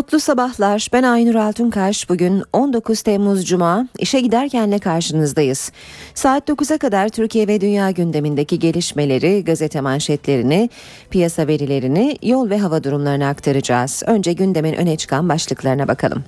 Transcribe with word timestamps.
Mutlu 0.00 0.20
sabahlar. 0.20 0.88
Ben 0.92 1.02
Aynur 1.02 1.34
Altunkaş. 1.34 2.08
Bugün 2.08 2.42
19 2.52 3.02
Temmuz 3.02 3.44
Cuma. 3.46 3.88
İşe 3.98 4.20
giderkenle 4.20 4.78
karşınızdayız. 4.78 5.72
Saat 6.14 6.48
9'a 6.48 6.78
kadar 6.78 7.08
Türkiye 7.08 7.48
ve 7.48 7.60
dünya 7.60 7.90
gündemindeki 7.90 8.58
gelişmeleri, 8.58 9.44
gazete 9.44 9.80
manşetlerini, 9.80 10.70
piyasa 11.10 11.46
verilerini, 11.46 12.16
yol 12.22 12.50
ve 12.50 12.58
hava 12.58 12.84
durumlarını 12.84 13.26
aktaracağız. 13.26 14.02
Önce 14.06 14.32
gündemin 14.32 14.74
öne 14.74 14.96
çıkan 14.96 15.28
başlıklarına 15.28 15.88
bakalım. 15.88 16.24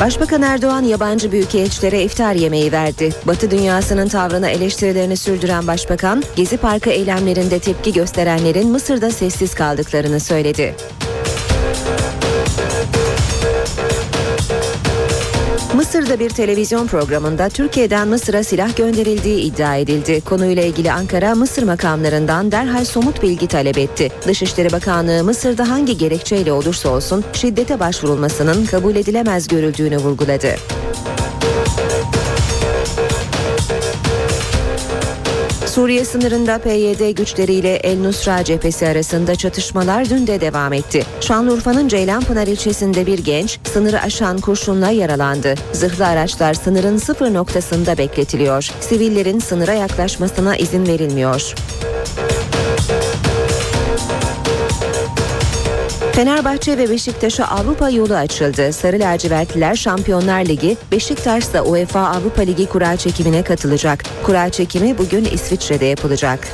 Başbakan 0.00 0.42
Erdoğan 0.42 0.82
yabancı 0.82 1.32
büyükelçilere 1.32 2.02
iftar 2.02 2.34
yemeği 2.34 2.72
verdi. 2.72 3.12
Batı 3.26 3.50
dünyasının 3.50 4.08
tavrına 4.08 4.48
eleştirilerini 4.48 5.16
sürdüren 5.16 5.66
başbakan, 5.66 6.22
Gezi 6.36 6.56
Parkı 6.56 6.90
eylemlerinde 6.90 7.58
tepki 7.58 7.92
gösterenlerin 7.92 8.68
Mısır'da 8.68 9.10
sessiz 9.10 9.54
kaldıklarını 9.54 10.20
söyledi. 10.20 10.74
Mısır'da 15.76 16.18
bir 16.18 16.30
televizyon 16.30 16.86
programında 16.86 17.48
Türkiye'den 17.48 18.08
Mısır'a 18.08 18.44
silah 18.44 18.76
gönderildiği 18.76 19.40
iddia 19.40 19.76
edildi. 19.76 20.20
Konuyla 20.20 20.62
ilgili 20.62 20.92
Ankara 20.92 21.34
Mısır 21.34 21.62
makamlarından 21.62 22.52
derhal 22.52 22.84
somut 22.84 23.22
bilgi 23.22 23.46
talep 23.46 23.78
etti. 23.78 24.12
Dışişleri 24.26 24.72
Bakanlığı 24.72 25.24
Mısır'da 25.24 25.70
hangi 25.70 25.98
gerekçeyle 25.98 26.52
olursa 26.52 26.88
olsun 26.88 27.24
şiddete 27.32 27.80
başvurulmasının 27.80 28.66
kabul 28.66 28.96
edilemez 28.96 29.48
görüldüğünü 29.48 29.96
vurguladı. 29.96 30.56
Suriye 35.76 36.04
sınırında 36.04 36.58
PYD 36.58 37.10
güçleriyle 37.10 37.76
El 37.76 37.98
Nusra 37.98 38.44
cephesi 38.44 38.88
arasında 38.88 39.34
çatışmalar 39.34 40.10
dün 40.10 40.26
de 40.26 40.40
devam 40.40 40.72
etti. 40.72 41.02
Şanlıurfa'nın 41.20 41.88
Ceylanpınar 41.88 42.46
ilçesinde 42.46 43.06
bir 43.06 43.18
genç 43.18 43.58
sınırı 43.64 44.00
aşan 44.00 44.38
kurşunla 44.38 44.90
yaralandı. 44.90 45.54
Zırhlı 45.72 46.06
araçlar 46.06 46.54
sınırın 46.54 46.96
sıfır 46.96 47.34
noktasında 47.34 47.98
bekletiliyor. 47.98 48.70
Sivillerin 48.80 49.38
sınıra 49.38 49.72
yaklaşmasına 49.72 50.56
izin 50.56 50.86
verilmiyor. 50.86 51.54
Fenerbahçe 56.16 56.78
ve 56.78 56.90
Beşiktaş'a 56.90 57.44
Avrupa 57.44 57.90
yolu 57.90 58.14
açıldı. 58.14 58.72
Sarı 58.72 59.00
lacivertliler 59.00 59.74
Şampiyonlar 59.74 60.44
Ligi, 60.44 60.76
Beşiktaş 60.92 61.44
ise 61.44 61.60
UEFA 61.60 62.00
Avrupa 62.00 62.42
Ligi 62.42 62.66
kura 62.66 62.96
çekimine 62.96 63.42
katılacak. 63.42 64.04
Kura 64.22 64.50
çekimi 64.50 64.98
bugün 64.98 65.24
İsviçre'de 65.24 65.84
yapılacak. 65.84 66.48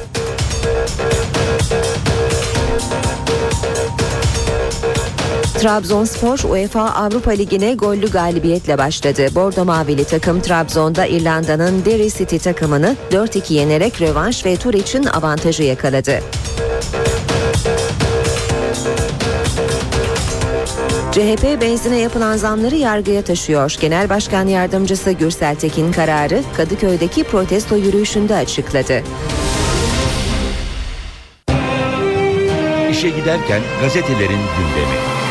Trabzonspor 5.60 6.38
UEFA 6.50 6.90
Avrupa 6.90 7.30
Ligi'ne 7.30 7.74
gollü 7.74 8.10
galibiyetle 8.10 8.78
başladı. 8.78 9.26
Bordo 9.34 9.64
Mavili 9.64 10.04
takım 10.04 10.40
Trabzon'da 10.40 11.06
İrlanda'nın 11.06 11.84
Derry 11.84 12.10
City 12.10 12.36
takımını 12.36 12.96
4-2 13.10 13.52
yenerek 13.52 14.00
rövanş 14.00 14.46
ve 14.46 14.56
tur 14.56 14.74
için 14.74 15.04
avantajı 15.04 15.62
yakaladı. 15.62 16.20
CHP 21.12 21.60
benzine 21.60 21.98
yapılan 21.98 22.36
zamları 22.36 22.76
yargıya 22.76 23.22
taşıyor. 23.22 23.76
Genel 23.80 24.08
Başkan 24.08 24.46
Yardımcısı 24.46 25.12
Gürsel 25.12 25.56
Tekin 25.56 25.92
kararı 25.92 26.42
Kadıköy'deki 26.56 27.24
protesto 27.24 27.76
yürüyüşünde 27.76 28.34
açıkladı. 28.34 29.02
İşe 32.90 33.08
Giderken 33.08 33.62
gazetelerin 33.82 34.40
gündemi. 34.56 35.21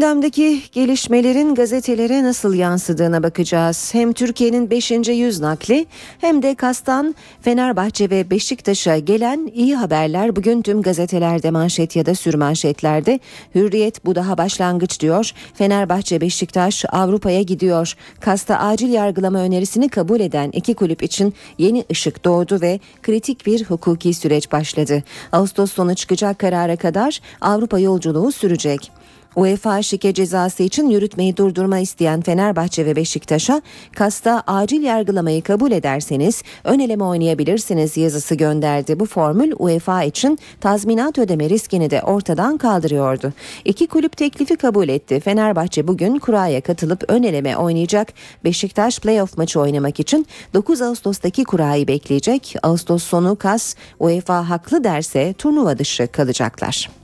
Gündemdeki 0.00 0.62
gelişmelerin 0.72 1.54
gazetelere 1.54 2.24
nasıl 2.24 2.54
yansıdığına 2.54 3.22
bakacağız. 3.22 3.94
Hem 3.94 4.12
Türkiye'nin 4.12 4.70
5. 4.70 4.90
yüz 4.90 5.40
nakli 5.40 5.86
hem 6.20 6.42
de 6.42 6.54
Kastan, 6.54 7.14
Fenerbahçe 7.40 8.10
ve 8.10 8.30
Beşiktaş'a 8.30 8.98
gelen 8.98 9.50
iyi 9.54 9.76
haberler 9.76 10.36
bugün 10.36 10.62
tüm 10.62 10.82
gazetelerde 10.82 11.50
manşet 11.50 11.96
ya 11.96 12.06
da 12.06 12.14
sürmanşetlerde. 12.14 13.20
Hürriyet 13.54 14.04
bu 14.04 14.14
daha 14.14 14.38
başlangıç 14.38 15.00
diyor. 15.00 15.32
Fenerbahçe 15.54 16.20
Beşiktaş 16.20 16.84
Avrupa'ya 16.92 17.42
gidiyor. 17.42 17.94
Kasta 18.20 18.58
acil 18.58 18.92
yargılama 18.92 19.38
önerisini 19.38 19.88
kabul 19.88 20.20
eden 20.20 20.50
iki 20.52 20.74
kulüp 20.74 21.02
için 21.02 21.34
yeni 21.58 21.84
ışık 21.90 22.24
doğdu 22.24 22.60
ve 22.60 22.80
kritik 23.02 23.46
bir 23.46 23.64
hukuki 23.64 24.14
süreç 24.14 24.52
başladı. 24.52 25.02
Ağustos 25.32 25.72
sonu 25.72 25.94
çıkacak 25.94 26.38
karara 26.38 26.76
kadar 26.76 27.20
Avrupa 27.40 27.78
yolculuğu 27.78 28.32
sürecek. 28.32 28.99
UEFA 29.36 29.82
şike 29.82 30.14
cezası 30.14 30.62
için 30.62 30.90
yürütmeyi 30.90 31.36
durdurma 31.36 31.78
isteyen 31.78 32.20
Fenerbahçe 32.20 32.86
ve 32.86 32.96
Beşiktaş'a 32.96 33.62
kasta 33.92 34.42
acil 34.46 34.82
yargılamayı 34.82 35.42
kabul 35.42 35.72
ederseniz 35.72 36.42
ön 36.64 36.78
eleme 36.78 37.04
oynayabilirsiniz 37.04 37.96
yazısı 37.96 38.34
gönderdi. 38.34 39.00
Bu 39.00 39.06
formül 39.06 39.52
UEFA 39.58 40.02
için 40.02 40.38
tazminat 40.60 41.18
ödeme 41.18 41.50
riskini 41.50 41.90
de 41.90 42.02
ortadan 42.02 42.58
kaldırıyordu. 42.58 43.32
İki 43.64 43.86
kulüp 43.86 44.16
teklifi 44.16 44.56
kabul 44.56 44.88
etti. 44.88 45.20
Fenerbahçe 45.20 45.88
bugün 45.88 46.18
kuraya 46.18 46.60
katılıp 46.60 47.04
ön 47.08 47.22
eleme 47.22 47.56
oynayacak. 47.56 48.12
Beşiktaş 48.44 48.98
playoff 48.98 49.38
maçı 49.38 49.60
oynamak 49.60 50.00
için 50.00 50.26
9 50.54 50.82
Ağustos'taki 50.82 51.44
kurayı 51.44 51.88
bekleyecek. 51.88 52.54
Ağustos 52.62 53.02
sonu 53.02 53.36
KAS 53.36 53.74
UEFA 54.00 54.48
haklı 54.48 54.84
derse 54.84 55.34
turnuva 55.38 55.78
dışı 55.78 56.06
kalacaklar. 56.06 56.99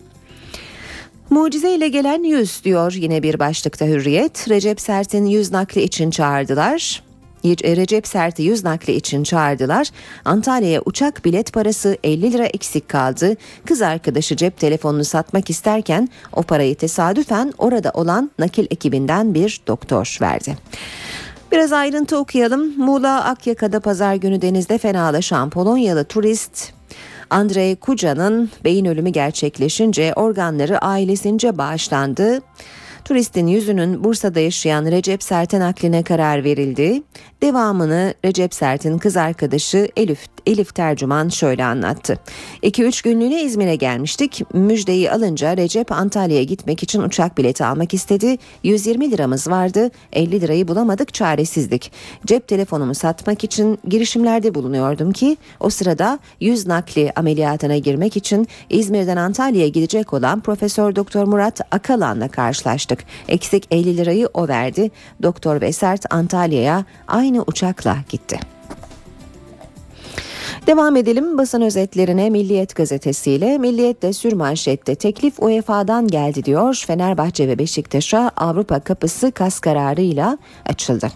Mucizeyle 1.31 1.89
gelen 1.89 2.23
yüz 2.23 2.65
diyor 2.65 2.93
yine 2.93 3.23
bir 3.23 3.39
başlıkta 3.39 3.87
Hürriyet. 3.87 4.49
Recep 4.49 4.81
Sert'in 4.81 5.27
yüz 5.27 5.53
nakli 5.53 5.83
için 5.83 6.11
çağırdılar. 6.11 7.03
Recep 7.45 8.07
Sert'i 8.07 8.43
yüz 8.43 8.65
nakli 8.65 8.93
için 8.93 9.23
çağırdılar. 9.23 9.91
Antalya'ya 10.25 10.83
uçak 10.85 11.25
bilet 11.25 11.53
parası 11.53 11.99
50 12.05 12.33
lira 12.33 12.45
eksik 12.45 12.89
kaldı. 12.89 13.37
Kız 13.65 13.83
arkadaşı 13.83 14.37
cep 14.37 14.59
telefonunu 14.59 15.05
satmak 15.05 15.51
isterken 15.51 16.09
o 16.33 16.43
parayı 16.43 16.75
tesadüfen 16.75 17.53
orada 17.59 17.91
olan 17.95 18.31
nakil 18.39 18.67
ekibinden 18.71 19.35
bir 19.35 19.61
doktor 19.67 20.19
verdi. 20.21 20.57
Biraz 21.53 21.73
ayrıntı 21.73 22.19
okuyalım. 22.19 22.79
Muğla 22.79 23.25
Akyaka'da 23.25 23.81
pazar 23.81 24.15
günü 24.15 24.43
denizde 24.43 24.79
fenalaşan 24.79 25.51
Polonyalı 25.51 26.05
turist 26.05 26.76
Andrei 27.31 27.77
Kuca'nın 27.77 28.51
beyin 28.65 28.85
ölümü 28.85 29.11
gerçekleşince 29.11 30.13
organları 30.15 30.79
ailesince 30.79 31.59
bağışlandı. 31.59 32.41
Turistin 33.05 33.47
yüzünün 33.47 34.05
Bursa'da 34.05 34.41
yaşayan 34.41 34.87
Recep 34.87 35.23
Sert'e 35.23 35.61
nakline 35.61 36.03
karar 36.03 36.45
verildi. 36.45 37.03
Devamını 37.47 38.15
Recep 38.25 38.55
Sert'in 38.55 38.99
kız 38.99 39.17
arkadaşı 39.17 39.89
Elif, 39.97 40.27
Elif 40.47 40.75
Tercüman 40.75 41.29
şöyle 41.29 41.65
anlattı. 41.65 42.19
2-3 42.63 43.05
günlüğüne 43.05 43.43
İzmir'e 43.43 43.77
gelmiştik. 43.77 44.43
Müjdeyi 44.55 45.11
alınca 45.11 45.57
Recep 45.57 45.93
Antalya'ya 45.93 46.43
gitmek 46.43 46.83
için 46.83 47.03
uçak 47.03 47.39
bileti 47.39 47.65
almak 47.65 47.95
istedi. 47.95 48.37
120 48.63 49.11
liramız 49.11 49.51
vardı. 49.51 49.91
50 50.13 50.41
lirayı 50.41 50.69
bulamadık 50.69 51.15
çaresizdik. 51.15 51.93
Cep 52.27 52.49
telefonumu 52.49 52.95
satmak 52.95 53.45
için 53.45 53.79
girişimlerde 53.89 54.55
bulunuyordum 54.55 55.13
ki 55.13 55.37
o 55.61 55.71
sırada 55.71 56.19
yüz 56.41 56.67
nakli 56.67 57.13
ameliyatına 57.17 57.77
girmek 57.77 58.17
için 58.17 58.49
İzmir'den 58.71 59.17
Antalya'ya 59.17 59.69
gidecek 59.69 60.13
olan 60.13 60.41
Profesör 60.41 60.97
Doktor 60.97 61.25
Murat 61.25 61.61
Akalan'la 61.71 62.29
karşılaştık. 62.29 63.05
Eksik 63.29 63.67
50 63.71 63.97
lirayı 63.97 64.29
o 64.35 64.49
verdi. 64.49 64.91
Doktor 65.23 65.61
ve 65.61 65.73
Sert 65.73 66.15
Antalya'ya 66.15 66.85
aynı 67.09 67.36
uçakla 67.41 67.97
gitti. 68.09 68.56
Devam 70.67 70.97
edelim 70.97 71.39
basın 71.39 71.61
özetlerine 71.61 72.31
Milliyet 72.31 72.77
gazetesiyle. 72.77 73.59
Milliyet 73.59 74.03
de 74.03 74.13
sürmanşette 74.13 74.95
teklif 74.95 75.43
UEFA'dan 75.43 76.09
geldi 76.09 76.45
diyor. 76.45 76.83
Fenerbahçe 76.87 77.49
ve 77.49 77.59
Beşiktaş'a 77.59 78.31
Avrupa 78.37 78.81
kapısı 78.81 79.33
kas 79.33 79.61
kararıyla 79.61 80.39
açıldı. 80.69 81.09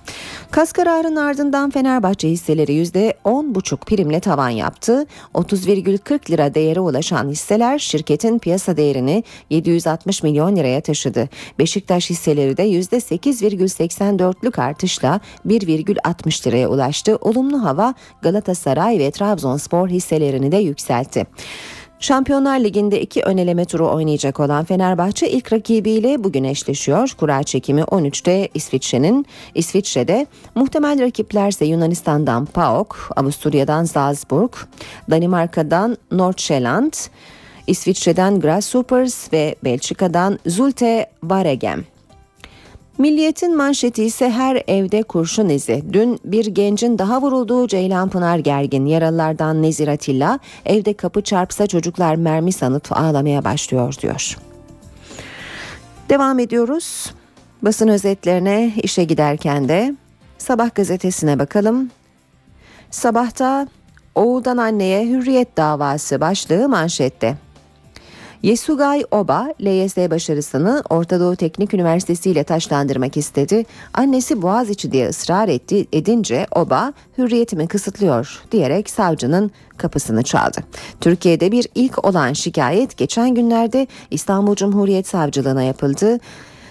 Kas 0.51 0.73
kararının 0.73 1.17
ardından 1.17 1.71
Fenerbahçe 1.71 2.29
hisseleri 2.29 2.73
%10,5 2.73 3.77
primle 3.77 4.21
tavan 4.21 4.49
yaptı. 4.49 5.07
30,40 5.35 6.31
lira 6.31 6.55
değere 6.55 6.81
ulaşan 6.81 7.29
hisseler 7.29 7.79
şirketin 7.79 8.39
piyasa 8.39 8.77
değerini 8.77 9.25
760 9.51 10.23
milyon 10.23 10.57
liraya 10.57 10.81
taşıdı. 10.81 11.29
Beşiktaş 11.59 12.11
hisseleri 12.11 12.57
de 12.57 12.69
%8,84'lük 12.69 14.61
artışla 14.61 15.21
1,60 15.47 16.47
liraya 16.47 16.69
ulaştı. 16.69 17.17
Olumlu 17.21 17.65
hava 17.65 17.95
Galatasaray 18.23 18.99
ve 18.99 19.11
Trabzon 19.11 19.40
Trabzonspor 19.41 19.89
hisselerini 19.89 20.53
de 20.53 20.57
yükseltti. 20.57 21.27
Şampiyonlar 22.01 22.61
Ligi'nde 22.61 23.01
iki 23.01 23.23
öneleme 23.23 23.65
turu 23.65 23.89
oynayacak 23.89 24.41
olan 24.41 24.65
Fenerbahçe 24.65 25.31
ilk 25.31 25.53
rakibiyle 25.53 26.25
bugün 26.25 26.45
eşleşiyor. 26.45 27.15
Kura 27.21 27.43
çekimi 27.43 27.81
13'te 27.81 28.49
İsviçre'nin 28.55 29.27
İsviçre'de 29.55 30.27
muhtemel 30.55 31.01
rakiplerse 31.01 31.65
Yunanistan'dan 31.65 32.47
PAOK, 32.47 33.11
Avusturya'dan 33.17 33.85
Salzburg, 33.85 34.53
Danimarka'dan 35.11 35.97
Nordjylland, 36.13 36.93
İsviçre'den 37.67 38.41
Grasshoppers 38.41 39.33
ve 39.33 39.55
Belçika'dan 39.65 40.39
Zulte 40.47 41.11
Waregem. 41.21 41.85
Milliyetin 43.01 43.57
manşeti 43.57 44.05
ise 44.05 44.31
her 44.31 44.63
evde 44.67 45.03
kurşun 45.03 45.49
izi. 45.49 45.83
Dün 45.93 46.19
bir 46.25 46.47
gencin 46.47 46.99
daha 46.99 47.23
vurulduğu 47.23 47.69
Ceylanpınar 47.69 48.39
gergin. 48.39 48.87
Yaralılardan 48.87 49.63
Nezir 49.63 49.89
Atilla 49.89 50.39
evde 50.67 50.95
kapı 50.95 51.23
çarpsa 51.23 51.67
çocuklar 51.67 52.15
mermi 52.15 52.53
sanıp 52.53 52.93
ağlamaya 52.93 53.45
başlıyor 53.45 53.95
diyor. 54.03 54.39
Devam 56.09 56.39
ediyoruz. 56.39 57.15
Basın 57.63 57.89
özetlerine 57.89 58.73
işe 58.83 59.05
giderken 59.05 59.69
de 59.69 59.95
Sabah 60.39 60.75
gazetesine 60.75 61.39
bakalım. 61.39 61.91
Sabahta 62.91 63.69
oğuldan 64.15 64.57
anneye 64.57 65.07
hürriyet 65.07 65.57
davası 65.57 66.21
başlığı 66.21 66.69
manşette. 66.69 67.37
Yesugay 68.43 69.05
Oba, 69.11 69.55
LYS 69.61 69.97
başarısını 69.97 70.83
Orta 70.91 71.21
Doğu 71.21 71.37
Teknik 71.37 71.75
Üniversitesi 71.75 72.31
ile 72.31 72.45
taşlandırmak 72.45 73.17
istedi. 73.17 73.67
Annesi 73.95 74.43
Boğaziçi 74.43 74.93
diye 74.93 75.09
ısrar 75.09 75.49
etti, 75.49 75.87
edince 75.93 76.47
Oba 76.55 76.93
hürriyetimi 77.19 77.69
kısıtlıyor 77.69 78.43
diyerek 78.53 78.91
savcının 78.91 79.51
kapısını 79.77 80.23
çaldı. 80.23 80.61
Türkiye'de 81.01 81.53
bir 81.53 81.67
ilk 81.75 82.05
olan 82.05 82.33
şikayet 82.33 82.97
geçen 82.97 83.35
günlerde 83.35 83.87
İstanbul 84.11 84.55
Cumhuriyet 84.55 85.07
Savcılığına 85.07 85.63
yapıldı. 85.63 86.19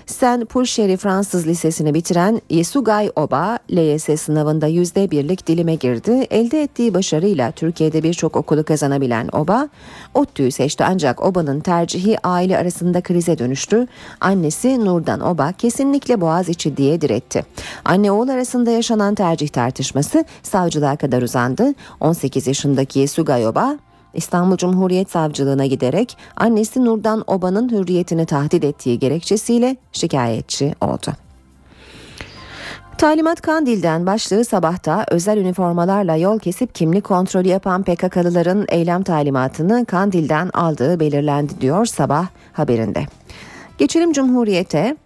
Sen 0.10 0.46
Pulşeri 0.46 0.98
Fransız 0.98 1.48
Lisesi'ni 1.48 1.94
bitiren 1.94 2.42
Yesugay 2.50 3.12
Oba, 3.16 3.60
LYS 3.72 4.22
sınavında 4.22 4.68
yüzde 4.68 5.12
birlik 5.12 5.48
dilime 5.48 5.76
girdi. 5.76 6.12
Elde 6.12 6.64
ettiği 6.64 6.94
başarıyla 6.94 7.52
Türkiye'de 7.52 8.04
birçok 8.04 8.36
okulu 8.36 8.64
kazanabilen 8.64 9.30
Oba, 9.32 9.70
ODTÜ'yü 10.14 10.52
seçti 10.52 10.84
ancak 10.84 11.24
Oba'nın 11.24 11.60
tercihi 11.60 12.18
aile 12.24 12.58
arasında 12.58 13.02
krize 13.02 13.38
dönüştü. 13.38 13.88
Annesi 14.22 14.86
Nurdan 14.86 15.22
Oba 15.22 15.52
kesinlikle 15.52 16.22
Boğaziçi 16.22 16.78
diye 16.78 17.02
diretti. 17.02 17.46
Anne 17.86 18.12
oğul 18.12 18.30
arasında 18.30 18.72
yaşanan 18.72 19.16
tercih 19.16 19.48
tartışması 19.48 20.26
savcılığa 20.44 20.96
kadar 20.96 21.22
uzandı. 21.22 21.74
18 22.00 22.48
yaşındaki 22.48 23.00
Yesugay 23.00 23.48
Oba 23.48 23.78
İstanbul 24.14 24.58
Cumhuriyet 24.58 25.12
Savcılığına 25.12 25.66
giderek 25.66 26.18
annesi 26.36 26.86
Nurdan 26.86 27.24
Oba'nın 27.28 27.70
hürriyetini 27.72 28.26
tahdit 28.26 28.64
ettiği 28.64 29.00
gerekçesiyle 29.00 29.78
şikayetçi 29.92 30.76
oldu. 30.82 31.12
Talimat 33.00 33.42
Kandil'den 33.42 34.06
başlığı 34.06 34.46
sabahta 34.46 35.06
özel 35.12 35.38
üniformalarla 35.38 36.16
yol 36.16 36.40
kesip 36.40 36.76
kimlik 36.76 37.04
kontrolü 37.04 37.48
yapan 37.48 37.84
PKK'lıların 37.84 38.66
eylem 38.70 39.04
talimatını 39.04 39.86
Kandil'den 39.86 40.50
aldığı 40.54 41.00
belirlendi 41.00 41.62
diyor 41.62 41.86
sabah 41.86 42.28
haberinde. 42.54 43.06
Geçelim 43.78 44.14
Cumhuriyet'e. 44.14 44.98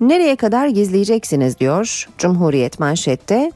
Nereye 0.00 0.36
kadar 0.36 0.66
gizleyeceksiniz 0.66 1.58
diyor 1.58 2.08
Cumhuriyet 2.18 2.80
manşette. 2.80 3.52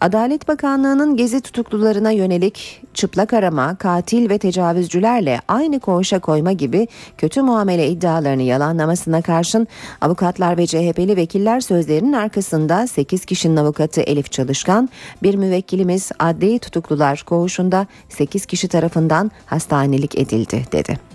Adalet 0.00 0.48
Bakanlığı'nın 0.48 1.16
gezi 1.16 1.40
tutuklularına 1.40 2.10
yönelik 2.10 2.82
çıplak 2.94 3.32
arama, 3.32 3.76
katil 3.76 4.30
ve 4.30 4.38
tecavüzcülerle 4.38 5.40
aynı 5.48 5.80
koğuşa 5.80 6.18
koyma 6.18 6.52
gibi 6.52 6.88
kötü 7.18 7.42
muamele 7.42 7.88
iddialarını 7.88 8.42
yalanlamasına 8.42 9.22
karşın 9.22 9.68
avukatlar 10.00 10.58
ve 10.58 10.66
CHP'li 10.66 11.16
vekiller 11.16 11.60
sözlerinin 11.60 12.12
arkasında 12.12 12.86
8 12.86 13.24
kişinin 13.24 13.56
avukatı 13.56 14.00
Elif 14.00 14.32
Çalışkan, 14.32 14.88
bir 15.22 15.34
müvekkilimiz 15.34 16.10
adli 16.18 16.58
tutuklular 16.58 17.22
koğuşunda 17.26 17.86
8 18.08 18.46
kişi 18.46 18.68
tarafından 18.68 19.30
hastanelik 19.46 20.18
edildi 20.18 20.64
dedi. 20.72 21.13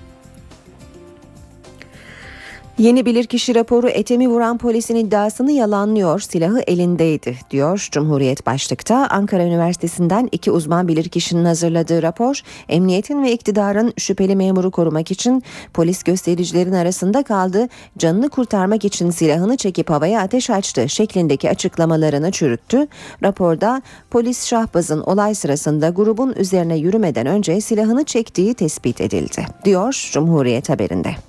Yeni 2.79 3.05
bilirkişi 3.05 3.55
raporu 3.55 3.89
Etemi 3.89 4.29
vuran 4.29 4.57
polisin 4.57 4.95
iddiasını 4.95 5.51
yalanlıyor, 5.51 6.19
silahı 6.19 6.59
elindeydi 6.59 7.37
diyor 7.51 7.87
Cumhuriyet 7.91 8.45
başlıkta. 8.45 9.07
Ankara 9.09 9.43
Üniversitesi'nden 9.43 10.29
iki 10.31 10.51
uzman 10.51 10.87
bilirkişinin 10.87 11.45
hazırladığı 11.45 12.01
rapor, 12.01 12.41
emniyetin 12.69 13.23
ve 13.23 13.31
iktidarın 13.31 13.93
şüpheli 13.97 14.35
memuru 14.35 14.71
korumak 14.71 15.11
için 15.11 15.43
polis 15.73 16.03
göstericilerin 16.03 16.73
arasında 16.73 17.23
kaldı, 17.23 17.67
canını 17.97 18.29
kurtarmak 18.29 18.85
için 18.85 19.09
silahını 19.09 19.57
çekip 19.57 19.89
havaya 19.89 20.21
ateş 20.21 20.49
açtı 20.49 20.89
şeklindeki 20.89 21.49
açıklamalarını 21.49 22.31
çürüttü. 22.31 22.87
Raporda 23.23 23.81
polis 24.11 24.45
Şahbaz'ın 24.45 25.01
olay 25.01 25.35
sırasında 25.35 25.89
grubun 25.89 26.33
üzerine 26.33 26.77
yürümeden 26.77 27.25
önce 27.25 27.61
silahını 27.61 28.03
çektiği 28.03 28.53
tespit 28.53 29.01
edildi, 29.01 29.45
diyor 29.65 30.09
Cumhuriyet 30.11 30.69
haberinde. 30.69 31.28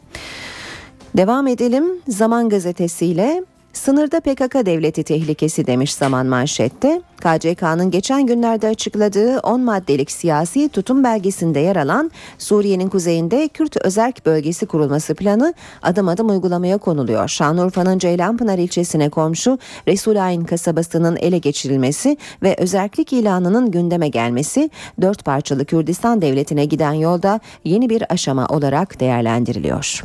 Devam 1.17 1.47
edelim 1.47 1.85
Zaman 2.09 2.49
gazetesiyle 2.49 3.45
Sınırda 3.73 4.21
PKK 4.21 4.67
devleti 4.67 5.03
tehlikesi 5.03 5.67
demiş 5.67 5.95
zaman 5.95 6.27
manşette. 6.27 7.03
KCK'nın 7.17 7.91
geçen 7.91 8.27
günlerde 8.27 8.69
açıkladığı 8.69 9.39
10 9.39 9.61
maddelik 9.61 10.11
siyasi 10.11 10.69
tutum 10.69 11.05
belgesinde 11.05 11.61
yer 11.61 11.77
alan 11.77 12.11
Suriye'nin 12.39 12.89
kuzeyinde 12.89 13.49
Kürt 13.49 13.77
özerk 13.77 14.27
bölgesi 14.27 14.67
kurulması 14.67 15.15
planı 15.15 15.55
adım 15.83 16.09
adım 16.09 16.31
uygulamaya 16.31 16.79
konuluyor. 16.79 17.29
Şanlıurfa'nın 17.29 17.99
Ceylanpınar 17.99 18.59
ilçesine 18.59 19.09
komşu 19.09 19.59
Resulayn 19.89 20.45
kasabasının 20.45 21.17
ele 21.17 21.39
geçirilmesi 21.39 22.17
ve 22.43 22.57
özerklik 22.59 23.13
ilanının 23.13 23.71
gündeme 23.71 24.09
gelmesi 24.09 24.71
dört 25.01 25.25
parçalı 25.25 25.65
Kürdistan 25.65 26.23
devletine 26.23 26.65
giden 26.65 26.93
yolda 26.93 27.41
yeni 27.65 27.91
bir 27.91 28.13
aşama 28.13 28.47
olarak 28.47 29.01
değerlendiriliyor. 29.01 30.03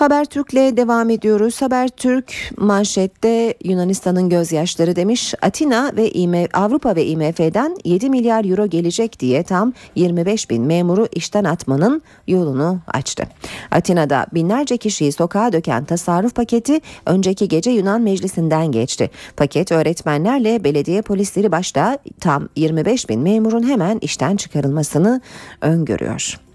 Habertürk'le 0.00 0.76
devam 0.76 1.10
ediyoruz. 1.10 1.62
Habertürk 1.62 2.34
manşette 2.56 3.54
Yunanistan'ın 3.64 4.28
gözyaşları 4.28 4.96
demiş. 4.96 5.34
Atina 5.42 5.92
ve 5.96 6.10
IMF, 6.10 6.48
Avrupa 6.54 6.96
ve 6.96 7.06
IMF'den 7.06 7.76
7 7.84 8.10
milyar 8.10 8.44
euro 8.44 8.66
gelecek 8.66 9.20
diye 9.20 9.42
tam 9.42 9.72
25 9.94 10.50
bin 10.50 10.62
memuru 10.62 11.08
işten 11.12 11.44
atmanın 11.44 12.02
yolunu 12.26 12.80
açtı. 12.86 13.24
Atina'da 13.70 14.26
binlerce 14.34 14.76
kişiyi 14.76 15.12
sokağa 15.12 15.52
döken 15.52 15.84
tasarruf 15.84 16.34
paketi 16.34 16.80
önceki 17.06 17.48
gece 17.48 17.70
Yunan 17.70 18.00
meclisinden 18.02 18.72
geçti. 18.72 19.10
Paket 19.36 19.72
öğretmenlerle 19.72 20.64
belediye 20.64 21.02
polisleri 21.02 21.52
başta 21.52 21.98
tam 22.20 22.48
25 22.56 23.08
bin 23.08 23.20
memurun 23.20 23.68
hemen 23.68 23.98
işten 24.02 24.36
çıkarılmasını 24.36 25.20
öngörüyor. 25.60 26.49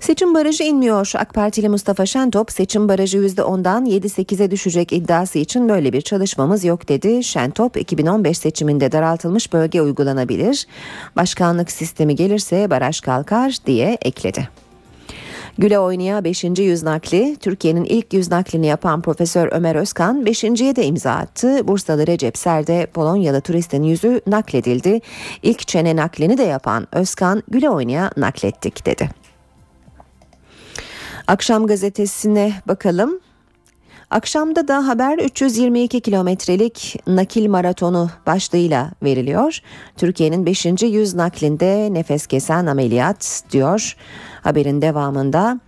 Seçim 0.00 0.34
barajı 0.34 0.64
inmiyor. 0.64 1.12
AK 1.14 1.34
Partili 1.34 1.68
Mustafa 1.68 2.06
Şentop 2.06 2.52
seçim 2.52 2.88
barajı 2.88 3.18
%10'dan 3.18 3.86
7-8'e 3.86 4.50
düşecek 4.50 4.92
iddiası 4.92 5.38
için 5.38 5.68
böyle 5.68 5.92
bir 5.92 6.00
çalışmamız 6.00 6.64
yok 6.64 6.88
dedi. 6.88 7.24
Şentop 7.24 7.76
2015 7.76 8.38
seçiminde 8.38 8.92
daraltılmış 8.92 9.52
bölge 9.52 9.82
uygulanabilir. 9.82 10.66
Başkanlık 11.16 11.70
sistemi 11.70 12.16
gelirse 12.16 12.70
baraj 12.70 13.00
kalkar 13.00 13.56
diye 13.66 13.98
ekledi. 14.02 14.48
Güle 15.58 15.78
oynaya 15.78 16.24
5. 16.24 16.44
yüz 16.44 16.82
nakli, 16.82 17.36
Türkiye'nin 17.36 17.84
ilk 17.84 18.12
yüz 18.12 18.30
naklini 18.30 18.66
yapan 18.66 19.02
Profesör 19.02 19.48
Ömer 19.52 19.74
Özkan 19.74 20.22
5.ye 20.22 20.76
de 20.76 20.84
imza 20.84 21.12
attı. 21.12 21.68
Bursalı 21.68 22.06
Recep 22.06 22.38
Ser'de 22.38 22.86
Polonyalı 22.94 23.40
turistin 23.40 23.82
yüzü 23.82 24.20
nakledildi. 24.26 25.00
İlk 25.42 25.68
çene 25.68 25.96
naklini 25.96 26.38
de 26.38 26.42
yapan 26.42 26.86
Özkan 26.92 27.42
Güle 27.48 27.70
oynaya 27.70 28.10
naklettik 28.16 28.86
dedi. 28.86 29.27
Akşam 31.28 31.66
gazetesine 31.66 32.52
bakalım. 32.68 33.20
Akşamda 34.10 34.68
da 34.68 34.86
haber 34.86 35.18
322 35.18 36.00
kilometrelik 36.00 36.96
nakil 37.06 37.48
maratonu 37.48 38.10
başlığıyla 38.26 38.90
veriliyor. 39.02 39.60
Türkiye'nin 39.96 40.46
5. 40.46 40.66
yüz 40.82 41.14
naklinde 41.14 41.94
nefes 41.94 42.26
kesen 42.26 42.66
ameliyat 42.66 43.42
diyor 43.52 43.96
haberin 44.42 44.82
devamında. 44.82 45.60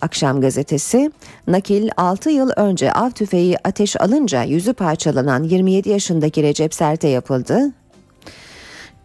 Akşam 0.00 0.40
gazetesi 0.40 1.12
nakil 1.46 1.88
6 1.96 2.30
yıl 2.30 2.50
önce 2.56 2.92
av 2.92 3.10
tüfeği 3.10 3.56
ateş 3.64 4.00
alınca 4.00 4.42
yüzü 4.42 4.72
parçalanan 4.72 5.42
27 5.42 5.90
yaşındaki 5.90 6.42
Recep 6.42 6.74
Sert'e 6.74 7.08
yapıldı 7.08 7.72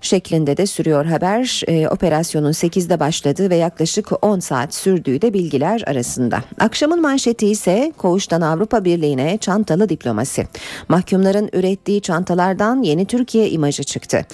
şeklinde 0.01 0.57
de 0.57 0.65
sürüyor 0.65 1.05
haber. 1.05 1.61
E, 1.67 1.87
operasyonun 1.87 2.51
8'de 2.51 2.99
başladığı 2.99 3.49
ve 3.49 3.55
yaklaşık 3.55 4.25
10 4.25 4.39
saat 4.39 4.73
sürdüğü 4.73 5.21
de 5.21 5.33
bilgiler 5.33 5.83
arasında. 5.87 6.43
Akşamın 6.59 7.01
manşeti 7.01 7.47
ise 7.47 7.93
Koğuş'tan 7.97 8.41
Avrupa 8.41 8.85
Birliği'ne 8.85 9.37
çantalı 9.37 9.89
diplomasi. 9.89 10.47
Mahkumların 10.89 11.49
ürettiği 11.53 12.01
çantalardan 12.01 12.81
yeni 12.83 13.05
Türkiye 13.05 13.49
imajı 13.49 13.83
çıktı. 13.83 14.25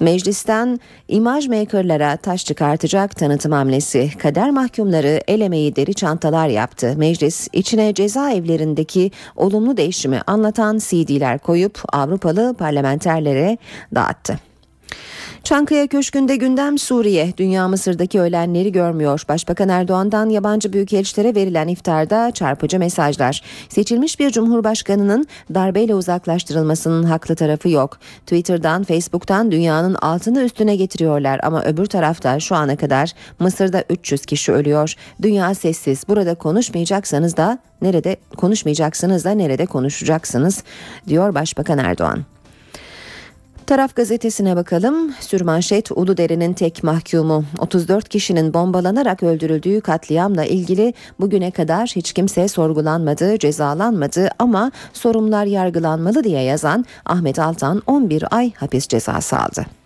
Meclisten 0.00 0.80
imaj 1.08 1.48
makerlara 1.48 2.16
taş 2.16 2.44
çıkartacak 2.44 3.16
tanıtım 3.16 3.52
hamlesi. 3.52 4.10
Kader 4.18 4.50
mahkumları 4.50 5.20
el 5.28 5.40
emeği 5.40 5.76
deri 5.76 5.94
çantalar 5.94 6.48
yaptı. 6.48 6.94
Meclis 6.96 7.48
içine 7.52 7.94
cezaevlerindeki 7.94 9.10
olumlu 9.36 9.76
değişimi 9.76 10.20
anlatan 10.26 10.78
CD'ler 10.78 11.38
koyup 11.38 11.82
Avrupalı 11.92 12.54
parlamenterlere 12.58 13.58
dağıttı. 13.94 14.51
Çankaya 15.44 15.86
Köşkü'nde 15.86 16.36
gündem 16.36 16.78
Suriye. 16.78 17.32
Dünya 17.36 17.68
Mısır'daki 17.68 18.20
ölenleri 18.20 18.72
görmüyor. 18.72 19.22
Başbakan 19.28 19.68
Erdoğan'dan 19.68 20.28
yabancı 20.28 20.72
büyükelçilere 20.72 21.34
verilen 21.34 21.68
iftarda 21.68 22.30
çarpıcı 22.30 22.78
mesajlar. 22.78 23.42
Seçilmiş 23.68 24.20
bir 24.20 24.30
cumhurbaşkanının 24.30 25.26
darbeyle 25.54 25.94
uzaklaştırılmasının 25.94 27.02
haklı 27.02 27.34
tarafı 27.34 27.68
yok. 27.68 27.98
Twitter'dan, 28.20 28.84
Facebook'tan 28.84 29.52
dünyanın 29.52 29.94
altını 29.94 30.42
üstüne 30.42 30.76
getiriyorlar 30.76 31.40
ama 31.42 31.64
öbür 31.64 31.86
tarafta 31.86 32.40
şu 32.40 32.54
ana 32.54 32.76
kadar 32.76 33.12
Mısır'da 33.38 33.84
300 33.90 34.26
kişi 34.26 34.52
ölüyor. 34.52 34.94
Dünya 35.22 35.54
sessiz. 35.54 36.08
Burada 36.08 36.34
konuşmayacaksanız 36.34 37.36
da 37.36 37.58
nerede 37.82 38.16
konuşmayacaksınız 38.36 39.24
da 39.24 39.30
nerede 39.30 39.66
konuşacaksınız 39.66 40.62
diyor 41.08 41.34
Başbakan 41.34 41.78
Erdoğan. 41.78 42.24
Taraf 43.66 43.96
gazetesine 43.96 44.56
bakalım. 44.56 45.12
Sürmanşet 45.20 45.90
Uludere'nin 45.92 46.52
tek 46.52 46.84
mahkumu 46.84 47.44
34 47.58 48.08
kişinin 48.08 48.54
bombalanarak 48.54 49.22
öldürüldüğü 49.22 49.80
katliamla 49.80 50.44
ilgili 50.44 50.94
bugüne 51.20 51.50
kadar 51.50 51.92
hiç 51.96 52.12
kimse 52.12 52.48
sorgulanmadı, 52.48 53.38
cezalanmadı 53.38 54.28
ama 54.38 54.72
sorumlular 54.92 55.46
yargılanmalı 55.46 56.24
diye 56.24 56.42
yazan 56.42 56.84
Ahmet 57.06 57.38
Altan 57.38 57.82
11 57.86 58.36
ay 58.36 58.52
hapis 58.52 58.88
cezası 58.88 59.38
aldı. 59.38 59.81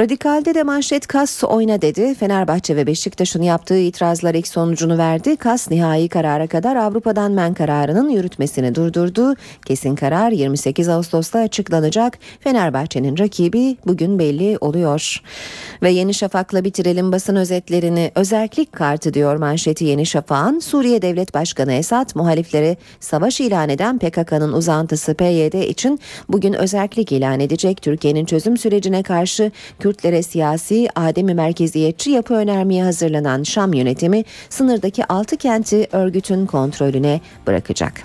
Radikal'de 0.00 0.54
de 0.54 0.62
manşet 0.62 1.06
Kas 1.06 1.44
oyna 1.44 1.82
dedi. 1.82 2.14
Fenerbahçe 2.14 2.76
ve 2.76 2.86
Beşiktaş'ın 2.86 3.42
yaptığı 3.42 3.78
itirazlar 3.78 4.34
ilk 4.34 4.48
sonucunu 4.48 4.98
verdi. 4.98 5.36
Kas 5.36 5.70
nihai 5.70 6.08
karara 6.08 6.46
kadar 6.46 6.76
Avrupa'dan 6.76 7.32
men 7.32 7.54
kararının 7.54 8.08
yürütmesini 8.08 8.74
durdurdu. 8.74 9.34
Kesin 9.66 9.94
karar 9.94 10.30
28 10.30 10.88
Ağustos'ta 10.88 11.38
açıklanacak. 11.38 12.18
Fenerbahçe'nin 12.40 13.18
rakibi 13.18 13.76
bugün 13.86 14.18
belli 14.18 14.58
oluyor. 14.60 15.22
Ve 15.82 15.90
Yeni 15.90 16.14
Şafak'la 16.14 16.64
bitirelim 16.64 17.12
basın 17.12 17.36
özetlerini. 17.36 18.12
Özellik 18.14 18.72
kartı 18.72 19.14
diyor 19.14 19.36
manşeti 19.36 19.84
Yeni 19.84 20.06
Şafak'ın. 20.06 20.58
Suriye 20.58 21.02
Devlet 21.02 21.34
Başkanı 21.34 21.72
Esad 21.72 22.10
muhalifleri 22.14 22.76
savaş 23.00 23.40
ilan 23.40 23.68
eden 23.68 23.98
PKK'nın 23.98 24.52
uzantısı 24.52 25.14
PYD 25.14 25.68
için 25.68 26.00
bugün 26.28 26.52
özellik 26.52 27.12
ilan 27.12 27.40
edecek. 27.40 27.82
Türkiye'nin 27.82 28.24
çözüm 28.24 28.56
sürecine 28.56 29.02
karşı 29.02 29.50
Kürtlere 29.90 30.22
siyasi, 30.22 30.88
ademi 30.94 31.34
merkeziyetçi 31.34 32.10
yapı 32.10 32.34
önermeye 32.34 32.84
hazırlanan 32.84 33.42
Şam 33.42 33.72
yönetimi 33.72 34.24
sınırdaki 34.48 35.06
6 35.06 35.36
kenti 35.36 35.88
örgütün 35.92 36.46
kontrolüne 36.46 37.20
bırakacak. 37.46 38.02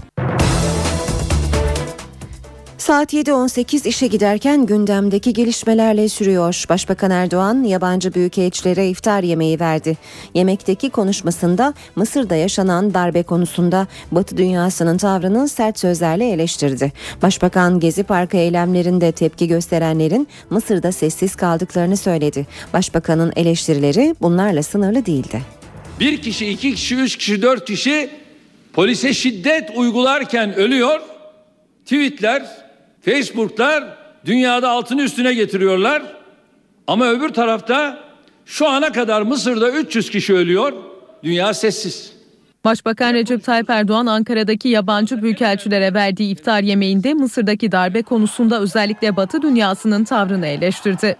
Saat 2.77 3.13
7.18 3.13 3.87
işe 3.87 4.07
giderken 4.07 4.65
gündemdeki 4.65 5.33
gelişmelerle 5.33 6.09
sürüyor. 6.09 6.65
Başbakan 6.69 7.11
Erdoğan 7.11 7.63
yabancı 7.63 8.13
büyükelçilere 8.13 8.89
iftar 8.89 9.23
yemeği 9.23 9.59
verdi. 9.59 9.97
Yemekteki 10.33 10.89
konuşmasında 10.89 11.73
Mısır'da 11.95 12.35
yaşanan 12.35 12.93
darbe 12.93 13.23
konusunda 13.23 13.87
Batı 14.11 14.37
dünyasının 14.37 14.97
tavrını 14.97 15.49
sert 15.49 15.79
sözlerle 15.79 16.29
eleştirdi. 16.29 16.91
Başbakan 17.21 17.79
Gezi 17.79 18.03
Parkı 18.03 18.37
eylemlerinde 18.37 19.11
tepki 19.11 19.47
gösterenlerin 19.47 20.27
Mısır'da 20.49 20.91
sessiz 20.91 21.35
kaldıklarını 21.35 21.97
söyledi. 21.97 22.47
Başbakanın 22.73 23.33
eleştirileri 23.35 24.15
bunlarla 24.21 24.63
sınırlı 24.63 25.05
değildi. 25.05 25.41
Bir 25.99 26.21
kişi, 26.21 26.47
iki 26.47 26.75
kişi, 26.75 26.95
üç 26.95 27.17
kişi, 27.17 27.41
dört 27.41 27.65
kişi 27.65 28.09
polise 28.73 29.13
şiddet 29.13 29.69
uygularken 29.75 30.55
ölüyor. 30.55 30.99
Tweetler 31.85 32.64
Facebook'lar 33.05 33.83
dünyada 34.25 34.69
altını 34.69 35.01
üstüne 35.01 35.33
getiriyorlar. 35.33 36.03
Ama 36.87 37.09
öbür 37.09 37.29
tarafta 37.29 37.99
şu 38.45 38.67
ana 38.67 38.91
kadar 38.91 39.21
Mısır'da 39.21 39.71
300 39.71 40.09
kişi 40.09 40.33
ölüyor. 40.33 40.73
Dünya 41.23 41.53
sessiz. 41.53 42.11
Başbakan 42.65 43.13
Recep 43.13 43.43
Tayyip 43.43 43.69
Erdoğan 43.69 44.05
Ankara'daki 44.05 44.69
yabancı 44.69 45.21
büyükelçilere 45.21 45.93
verdiği 45.93 46.31
iftar 46.31 46.61
yemeğinde 46.61 47.13
Mısır'daki 47.13 47.71
darbe 47.71 48.01
konusunda 48.01 48.61
özellikle 48.61 49.15
Batı 49.15 49.41
dünyasının 49.41 50.03
tavrını 50.03 50.47
eleştirdi. 50.47 51.17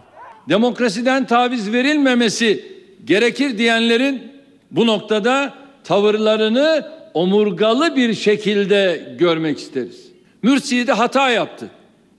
Demokrasiden 0.50 1.25
taviz 1.27 1.74
verilmemesi 1.74 2.65
gerekir 3.06 3.58
diyenlerin 3.58 4.32
bu 4.72 4.88
noktada 4.88 5.54
tavırlarını 5.84 6.86
omurgalı 7.13 7.96
bir 7.96 8.13
şekilde 8.13 9.15
görmek 9.20 9.60
isteriz. 9.60 10.05
Mürsi 10.46 10.88
de 10.88 10.92
hata 10.94 11.30
yaptı. 11.30 11.70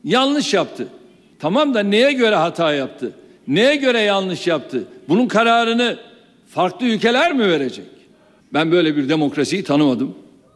Yanlış 0.05 0.55
yaptı. 0.55 0.89
Tamam 1.39 1.75
da 1.75 1.81
neye 1.81 2.13
göre 2.13 2.35
hata 2.35 2.73
yaptı? 2.73 3.13
Neye 3.49 3.77
göre 3.77 4.01
yanlış 4.01 4.47
yaptı? 4.47 4.85
Bunun 5.09 5.29
kararını 5.29 5.97
farklı 6.49 6.87
ülkeler 6.87 7.33
mi 7.33 7.49
verecek? 7.49 7.87
Ben 8.53 8.73
böyle 8.73 8.97
bir 8.97 9.09
demokrasiyi 9.09 9.65
tanımadım. 9.65 10.15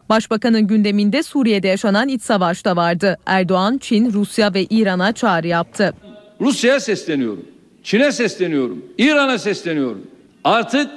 Başbakanın 0.09 0.67
gündeminde 0.67 1.23
Suriye'de 1.23 1.69
yaşanan 1.69 2.09
iç 2.09 2.23
savaş 2.23 2.65
da 2.65 2.77
vardı. 2.77 3.19
Erdoğan, 3.27 3.79
Çin, 3.79 4.13
Rusya 4.13 4.55
ve 4.55 4.65
İran'a 4.65 5.13
çağrı 5.13 5.47
yaptı. 5.47 5.95
Rusya'ya 6.41 6.81
sesleniyorum. 6.81 7.47
Çin'e 7.83 8.13
sesleniyorum. 8.13 8.85
İran'a 8.99 9.39
sesleniyorum. 9.39 10.07
Artık 10.45 10.91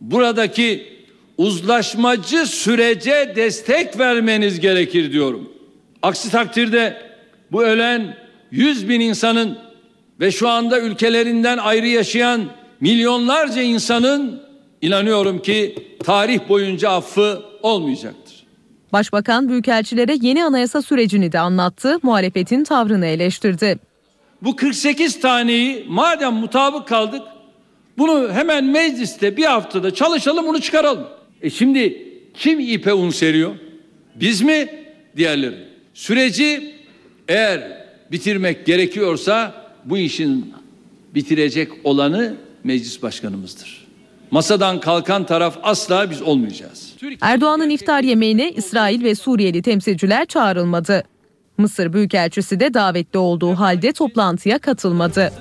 buradaki 0.00 0.86
uzlaşmacı 1.38 2.46
sürece 2.46 3.32
destek 3.36 3.98
vermeniz 3.98 4.60
gerekir 4.60 5.12
diyorum. 5.12 5.53
Aksi 6.04 6.30
takdirde 6.30 6.96
bu 7.52 7.64
ölen 7.64 8.16
100 8.50 8.88
bin 8.88 9.00
insanın 9.00 9.58
ve 10.20 10.30
şu 10.30 10.48
anda 10.48 10.80
ülkelerinden 10.80 11.58
ayrı 11.58 11.86
yaşayan 11.86 12.44
milyonlarca 12.80 13.62
insanın 13.62 14.42
inanıyorum 14.82 15.42
ki 15.42 15.74
tarih 16.04 16.48
boyunca 16.48 16.90
affı 16.90 17.42
olmayacaktır. 17.62 18.46
Başbakan 18.92 19.48
büyükelçilere 19.48 20.16
yeni 20.22 20.44
anayasa 20.44 20.82
sürecini 20.82 21.32
de 21.32 21.38
anlattı, 21.38 21.98
muhalefetin 22.02 22.64
tavrını 22.64 23.06
eleştirdi. 23.06 23.78
Bu 24.42 24.56
48 24.56 25.20
taneyi 25.20 25.86
madem 25.88 26.32
mutabık 26.32 26.88
kaldık 26.88 27.22
bunu 27.98 28.32
hemen 28.32 28.64
mecliste 28.64 29.36
bir 29.36 29.44
haftada 29.44 29.94
çalışalım 29.94 30.46
bunu 30.46 30.60
çıkaralım. 30.60 31.06
E 31.42 31.50
şimdi 31.50 32.08
kim 32.34 32.60
ipe 32.60 32.92
un 32.92 33.10
seriyor? 33.10 33.54
Biz 34.14 34.42
mi? 34.42 34.68
Diğerleri. 35.16 35.73
Süreci 35.94 36.74
eğer 37.28 37.84
bitirmek 38.12 38.66
gerekiyorsa 38.66 39.54
bu 39.84 39.98
işin 39.98 40.54
bitirecek 41.14 41.68
olanı 41.84 42.34
meclis 42.64 43.02
başkanımızdır. 43.02 43.84
Masadan 44.30 44.80
kalkan 44.80 45.26
taraf 45.26 45.58
asla 45.62 46.10
biz 46.10 46.22
olmayacağız. 46.22 46.92
Erdoğan'ın 47.20 47.70
iftar 47.70 48.02
yemeğine 48.02 48.50
İsrail 48.50 49.04
ve 49.04 49.14
Suriyeli 49.14 49.62
temsilciler 49.62 50.26
çağrılmadı. 50.26 51.04
Mısır 51.58 51.92
Büyükelçisi 51.92 52.60
de 52.60 52.74
davetli 52.74 53.18
olduğu 53.18 53.54
halde 53.54 53.92
toplantıya 53.92 54.58
katılmadı. 54.58 55.32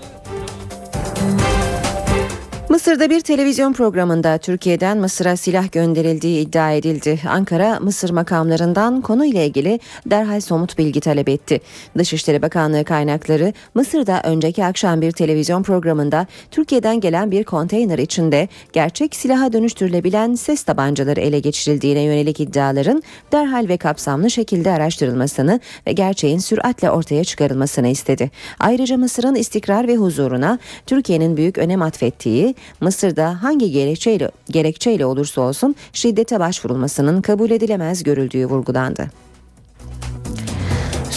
Mısır 2.73 2.93
Mısır'da 2.93 3.09
bir 3.09 3.21
televizyon 3.21 3.73
programında 3.73 4.37
Türkiye'den 4.37 4.97
Mısır'a 4.97 5.37
silah 5.37 5.71
gönderildiği 5.71 6.47
iddia 6.47 6.71
edildi. 6.71 7.19
Ankara, 7.29 7.79
Mısır 7.79 8.09
makamlarından 8.09 9.01
konuyla 9.01 9.41
ilgili 9.41 9.79
derhal 10.05 10.41
somut 10.41 10.77
bilgi 10.77 10.99
talep 10.99 11.29
etti. 11.29 11.61
Dışişleri 11.97 12.41
Bakanlığı 12.41 12.83
kaynakları 12.83 13.53
Mısır'da 13.73 14.21
önceki 14.23 14.65
akşam 14.65 15.01
bir 15.01 15.11
televizyon 15.11 15.63
programında 15.63 16.27
Türkiye'den 16.51 16.99
gelen 16.99 17.31
bir 17.31 17.43
konteyner 17.43 17.97
içinde 17.97 18.47
gerçek 18.73 19.15
silaha 19.15 19.53
dönüştürülebilen 19.53 20.35
ses 20.35 20.63
tabancaları 20.63 21.21
ele 21.21 21.39
geçirildiğine 21.39 22.01
yönelik 22.01 22.39
iddiaların 22.39 23.03
derhal 23.31 23.67
ve 23.67 23.77
kapsamlı 23.77 24.31
şekilde 24.31 24.71
araştırılmasını 24.71 25.59
ve 25.87 25.91
gerçeğin 25.91 26.39
süratle 26.39 26.91
ortaya 26.91 27.23
çıkarılmasını 27.23 27.87
istedi. 27.87 28.31
Ayrıca 28.59 28.97
Mısır'ın 28.97 29.35
istikrar 29.35 29.87
ve 29.87 29.95
huzuruna 29.95 30.59
Türkiye'nin 30.85 31.37
büyük 31.37 31.57
önem 31.57 31.81
atfettiği 31.81 32.55
Mısır'da 32.81 33.43
hangi 33.43 33.71
gerekçeyle, 33.71 34.31
gerekçeyle 34.51 35.05
olursa 35.05 35.41
olsun 35.41 35.75
şiddete 35.93 36.39
başvurulmasının 36.39 37.21
kabul 37.21 37.51
edilemez 37.51 38.03
görüldüğü 38.03 38.45
vurgulandı. 38.45 39.09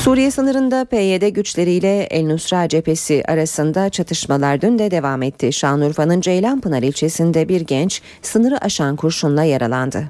Suriye 0.06 0.30
sınırında 0.30 0.84
PYD 0.84 1.28
güçleriyle 1.28 2.02
El 2.02 2.26
Nusra 2.26 2.68
cephesi 2.68 3.22
arasında 3.28 3.90
çatışmalar 3.90 4.60
dün 4.60 4.78
de 4.78 4.90
devam 4.90 5.22
etti. 5.22 5.52
Şanlıurfa'nın 5.52 6.20
Ceylanpınar 6.20 6.82
ilçesinde 6.82 7.48
bir 7.48 7.60
genç 7.60 8.02
sınırı 8.22 8.58
aşan 8.58 8.96
kurşunla 8.96 9.44
yaralandı. 9.44 10.04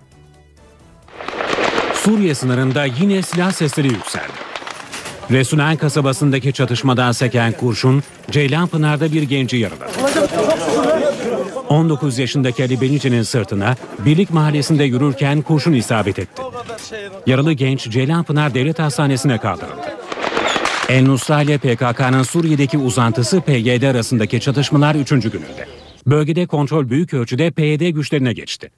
Suriye 1.94 2.34
sınırında 2.34 2.84
yine 2.84 3.22
silah 3.22 3.52
sesleri 3.52 3.86
yükseldi. 3.86 4.32
Resulan 5.30 5.76
kasabasındaki 5.76 6.52
çatışmadan 6.52 7.12
seken 7.12 7.52
kurşun 7.52 8.02
Ceylanpınar'da 8.30 9.12
bir 9.12 9.22
genci 9.22 9.56
yaraladı. 9.56 9.92
19 11.68 12.18
yaşındaki 12.18 12.64
Ali 12.64 12.80
Benice'nin 12.80 13.22
sırtına 13.22 13.76
Birlik 13.98 14.30
Mahallesi'nde 14.30 14.84
yürürken 14.84 15.42
kurşun 15.42 15.72
isabet 15.72 16.18
etti. 16.18 16.42
Yaralı 17.26 17.52
genç 17.52 17.88
Ceylanpınar 17.90 18.54
Devlet 18.54 18.78
Hastanesi'ne 18.78 19.38
kaldırıldı. 19.38 19.96
El 20.88 21.04
Nusra 21.04 21.42
ile 21.42 21.58
PKK'nın 21.58 22.22
Suriye'deki 22.22 22.78
uzantısı 22.78 23.40
PYD 23.40 23.82
arasındaki 23.82 24.40
çatışmalar 24.40 24.94
3. 24.94 25.08
gününde. 25.08 25.66
Bölgede 26.06 26.46
kontrol 26.46 26.90
büyük 26.90 27.14
ölçüde 27.14 27.50
PYD 27.50 27.88
güçlerine 27.88 28.32
geçti. 28.32 28.70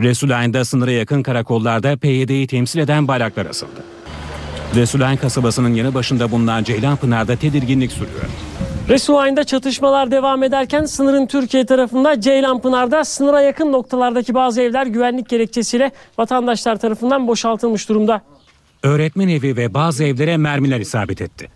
Resulayn'da 0.00 0.64
sınıra 0.64 0.90
yakın 0.90 1.22
karakollarda 1.22 1.96
PYD'yi 1.96 2.46
temsil 2.46 2.78
eden 2.78 3.08
bayraklar 3.08 3.46
asıldı. 3.46 3.84
Resulayn 4.74 5.16
kasabasının 5.16 5.74
yanı 5.74 5.94
başında 5.94 6.30
bulunan 6.30 6.64
Ceylanpınar'da 6.64 7.36
tedirginlik 7.36 7.92
sürüyor. 7.92 8.24
Resulayn'da 8.88 9.44
çatışmalar 9.44 10.10
devam 10.10 10.42
ederken 10.42 10.84
sınırın 10.84 11.26
Türkiye 11.26 11.66
tarafında 11.66 12.20
Ceylanpınar'da 12.20 13.04
sınıra 13.04 13.40
yakın 13.40 13.72
noktalardaki 13.72 14.34
bazı 14.34 14.62
evler 14.62 14.86
güvenlik 14.86 15.28
gerekçesiyle 15.28 15.92
vatandaşlar 16.18 16.76
tarafından 16.76 17.26
boşaltılmış 17.28 17.88
durumda. 17.88 18.22
Öğretmen 18.82 19.28
evi 19.28 19.56
ve 19.56 19.74
bazı 19.74 20.04
evlere 20.04 20.36
mermiler 20.36 20.80
isabet 20.80 21.20
etti. 21.20 21.48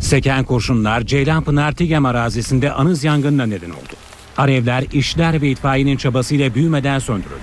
Seken 0.00 0.44
kurşunlar 0.44 1.00
Ceylanpınar 1.00 1.72
Tigem 1.72 2.06
arazisinde 2.06 2.72
anız 2.72 3.04
yangınına 3.04 3.46
neden 3.46 3.70
oldu. 3.70 3.94
Alevler 4.36 4.84
işler 4.92 5.42
ve 5.42 5.48
itfaiyenin 5.48 5.96
çabasıyla 5.96 6.54
büyümeden 6.54 6.98
söndürüldü. 6.98 7.34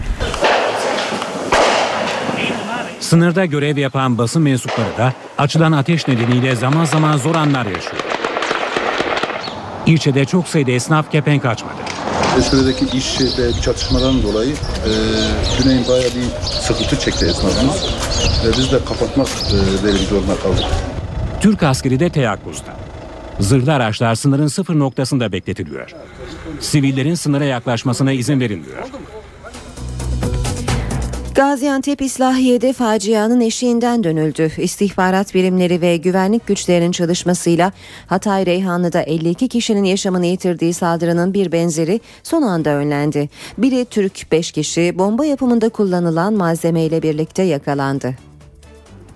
Sınırda 2.99 3.45
görev 3.45 3.77
yapan 3.77 4.17
basın 4.17 4.41
mensupları 4.41 4.97
da 4.97 5.13
açılan 5.37 5.71
ateş 5.71 6.07
nedeniyle 6.07 6.55
zaman 6.55 6.85
zaman 6.85 7.17
zor 7.17 7.35
anlar 7.35 7.65
yaşıyor. 7.65 8.14
İlçede 9.87 10.25
çok 10.25 10.47
sayıda 10.47 10.71
esnaf 10.71 11.11
kepenk 11.11 11.45
açmadı. 11.45 11.73
Suriye'deki 12.49 12.97
iş 12.97 13.21
ve 13.21 13.61
çatışmadan 13.61 14.23
dolayı 14.23 14.51
e, 14.51 14.91
Güney'in 15.59 15.87
bayağı 15.87 16.05
bir 16.05 16.45
sıkıntı 16.61 16.99
çekti 16.99 17.25
esnafımız. 17.25 17.85
Ve 18.45 18.49
biz 18.57 18.71
de 18.71 18.85
kapatmak 18.85 19.27
e, 19.27 19.83
verilmek 19.83 20.07
zorunda 20.09 20.35
kaldık. 20.35 20.65
Türk 21.41 21.63
askeri 21.63 21.99
de 21.99 22.09
teyakkuzda. 22.09 22.75
Zırhlı 23.39 23.73
araçlar 23.73 24.15
sınırın 24.15 24.47
sıfır 24.47 24.79
noktasında 24.79 25.31
bekletiliyor. 25.31 25.91
Sivillerin 26.59 27.15
sınıra 27.15 27.45
yaklaşmasına 27.45 28.11
izin 28.11 28.39
verilmiyor. 28.39 28.83
Gaziantep 31.35 32.01
İslahiye'de 32.01 32.73
facianın 32.73 33.41
eşiğinden 33.41 34.03
dönüldü. 34.03 34.51
İstihbarat 34.57 35.33
birimleri 35.33 35.81
ve 35.81 35.97
güvenlik 35.97 36.47
güçlerinin 36.47 36.91
çalışmasıyla 36.91 37.71
Hatay 38.07 38.45
Reyhanlı'da 38.45 39.01
52 39.01 39.47
kişinin 39.47 39.83
yaşamını 39.83 40.25
yitirdiği 40.25 40.73
saldırının 40.73 41.33
bir 41.33 41.51
benzeri 41.51 41.99
son 42.23 42.41
anda 42.41 42.69
önlendi. 42.69 43.29
Biri 43.57 43.85
Türk 43.85 44.31
5 44.31 44.51
kişi 44.51 44.99
bomba 44.99 45.25
yapımında 45.25 45.69
kullanılan 45.69 46.33
malzemeyle 46.33 47.03
birlikte 47.03 47.43
yakalandı. 47.43 48.15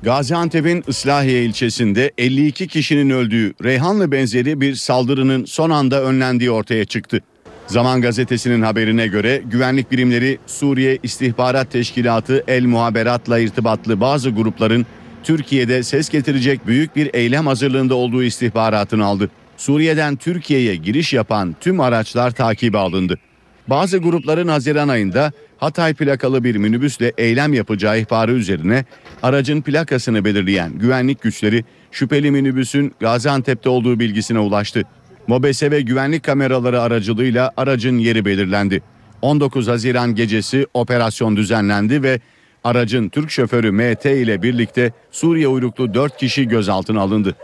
Gaziantep'in 0.03 0.83
Islahiye 0.87 1.43
ilçesinde 1.43 2.11
52 2.17 2.67
kişinin 2.67 3.09
öldüğü 3.09 3.53
Reyhanlı 3.63 4.11
benzeri 4.11 4.61
bir 4.61 4.75
saldırının 4.75 5.45
son 5.45 5.69
anda 5.69 6.03
önlendiği 6.03 6.51
ortaya 6.51 6.85
çıktı. 6.85 7.21
Zaman 7.69 8.01
gazetesinin 8.01 8.61
haberine 8.61 9.07
göre 9.07 9.41
güvenlik 9.45 9.91
birimleri 9.91 10.37
Suriye 10.47 10.97
İstihbarat 11.03 11.71
Teşkilatı 11.71 12.43
El 12.47 12.65
Muhaberat'la 12.65 13.39
irtibatlı 13.39 14.01
bazı 14.01 14.29
grupların 14.29 14.85
Türkiye'de 15.23 15.83
ses 15.83 16.09
getirecek 16.09 16.67
büyük 16.67 16.95
bir 16.95 17.09
eylem 17.13 17.47
hazırlığında 17.47 17.95
olduğu 17.95 18.23
istihbaratını 18.23 19.05
aldı. 19.05 19.29
Suriye'den 19.57 20.15
Türkiye'ye 20.15 20.75
giriş 20.75 21.13
yapan 21.13 21.55
tüm 21.61 21.79
araçlar 21.79 22.31
takibe 22.31 22.77
alındı. 22.77 23.19
Bazı 23.67 23.97
grupların 23.97 24.47
Haziran 24.47 24.87
ayında 24.87 25.31
Hatay 25.57 25.93
plakalı 25.93 26.43
bir 26.43 26.55
minibüsle 26.55 27.13
eylem 27.17 27.53
yapacağı 27.53 27.99
ihbarı 27.99 28.31
üzerine 28.31 28.85
aracın 29.23 29.61
plakasını 29.61 30.25
belirleyen 30.25 30.79
güvenlik 30.79 31.21
güçleri 31.21 31.65
şüpheli 31.91 32.31
minibüsün 32.31 32.93
Gaziantep'te 32.99 33.69
olduğu 33.69 33.99
bilgisine 33.99 34.39
ulaştı. 34.39 34.83
MOBESE 35.29 35.71
ve 35.71 35.81
güvenlik 35.81 36.23
kameraları 36.23 36.81
aracılığıyla 36.81 37.51
aracın 37.57 37.97
yeri 37.97 38.25
belirlendi. 38.25 38.81
19 39.21 39.67
Haziran 39.67 40.15
gecesi 40.15 40.67
operasyon 40.73 41.37
düzenlendi 41.37 42.03
ve 42.03 42.19
aracın 42.63 43.09
Türk 43.09 43.31
şoförü 43.31 43.71
MT 43.71 44.05
ile 44.05 44.41
birlikte 44.41 44.91
Suriye 45.11 45.47
uyruklu 45.47 45.93
4 45.93 46.17
kişi 46.17 46.47
gözaltına 46.47 47.01
alındı. 47.01 47.35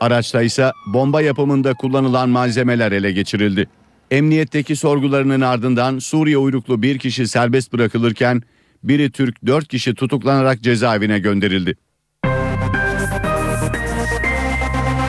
Araçta 0.00 0.42
ise 0.42 0.72
bomba 0.86 1.22
yapımında 1.22 1.74
kullanılan 1.74 2.28
malzemeler 2.28 2.92
ele 2.92 3.12
geçirildi. 3.12 3.68
Emniyetteki 4.10 4.76
sorgularının 4.76 5.40
ardından 5.40 5.98
Suriye 5.98 6.38
uyruklu 6.38 6.82
bir 6.82 6.98
kişi 6.98 7.28
serbest 7.28 7.72
bırakılırken 7.72 8.42
biri 8.84 9.10
Türk 9.10 9.46
4 9.46 9.68
kişi 9.68 9.94
tutuklanarak 9.94 10.62
cezaevine 10.62 11.18
gönderildi. 11.18 11.76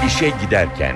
İşe 0.08 0.32
giderken 0.46 0.96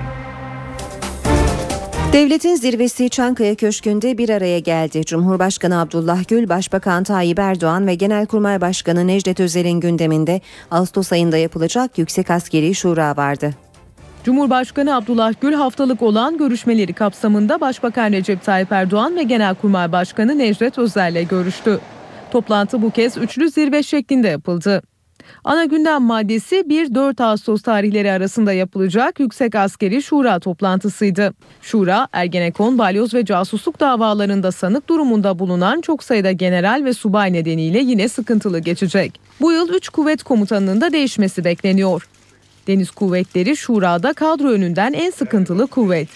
Devletin 2.16 2.54
zirvesi 2.54 3.10
Çankaya 3.10 3.54
Köşkü'nde 3.54 4.18
bir 4.18 4.28
araya 4.28 4.58
geldi. 4.58 5.04
Cumhurbaşkanı 5.04 5.80
Abdullah 5.80 6.28
Gül, 6.28 6.48
Başbakan 6.48 7.04
Tayyip 7.04 7.38
Erdoğan 7.38 7.86
ve 7.86 7.94
Genelkurmay 7.94 8.60
Başkanı 8.60 9.06
Necdet 9.06 9.40
Özel'in 9.40 9.80
gündeminde 9.80 10.40
Ağustos 10.70 11.12
ayında 11.12 11.36
yapılacak 11.36 11.98
Yüksek 11.98 12.30
Askeri 12.30 12.74
Şura 12.74 13.16
vardı. 13.16 13.50
Cumhurbaşkanı 14.24 14.96
Abdullah 14.96 15.32
Gül 15.40 15.52
haftalık 15.52 16.02
olan 16.02 16.38
görüşmeleri 16.38 16.92
kapsamında 16.92 17.60
Başbakan 17.60 18.12
Recep 18.12 18.44
Tayyip 18.44 18.72
Erdoğan 18.72 19.16
ve 19.16 19.22
Genelkurmay 19.22 19.92
Başkanı 19.92 20.38
Necdet 20.38 20.78
Özel'le 20.78 21.28
görüştü. 21.28 21.80
Toplantı 22.30 22.82
bu 22.82 22.90
kez 22.90 23.16
üçlü 23.16 23.50
zirve 23.50 23.82
şeklinde 23.82 24.28
yapıldı. 24.28 24.82
Ana 25.44 25.64
gündem 25.64 26.02
maddesi 26.02 26.56
1-4 26.56 27.22
Ağustos 27.22 27.62
tarihleri 27.62 28.10
arasında 28.10 28.52
yapılacak 28.52 29.20
Yüksek 29.20 29.54
Askeri 29.54 30.02
Şura 30.02 30.40
toplantısıydı. 30.40 31.34
Şura, 31.62 32.08
Ergenekon, 32.12 32.78
balyoz 32.78 33.14
ve 33.14 33.24
casusluk 33.24 33.80
davalarında 33.80 34.52
sanık 34.52 34.88
durumunda 34.88 35.38
bulunan 35.38 35.80
çok 35.80 36.04
sayıda 36.04 36.32
general 36.32 36.84
ve 36.84 36.92
subay 36.92 37.32
nedeniyle 37.32 37.78
yine 37.78 38.08
sıkıntılı 38.08 38.58
geçecek. 38.58 39.20
Bu 39.40 39.52
yıl 39.52 39.68
3 39.68 39.88
kuvvet 39.88 40.22
komutanının 40.22 40.80
da 40.80 40.92
değişmesi 40.92 41.44
bekleniyor. 41.44 42.08
Deniz 42.66 42.90
Kuvvetleri 42.90 43.56
Şura'da 43.56 44.12
kadro 44.12 44.48
önünden 44.48 44.92
en 44.92 45.10
sıkıntılı 45.10 45.66
kuvvet. 45.66 46.08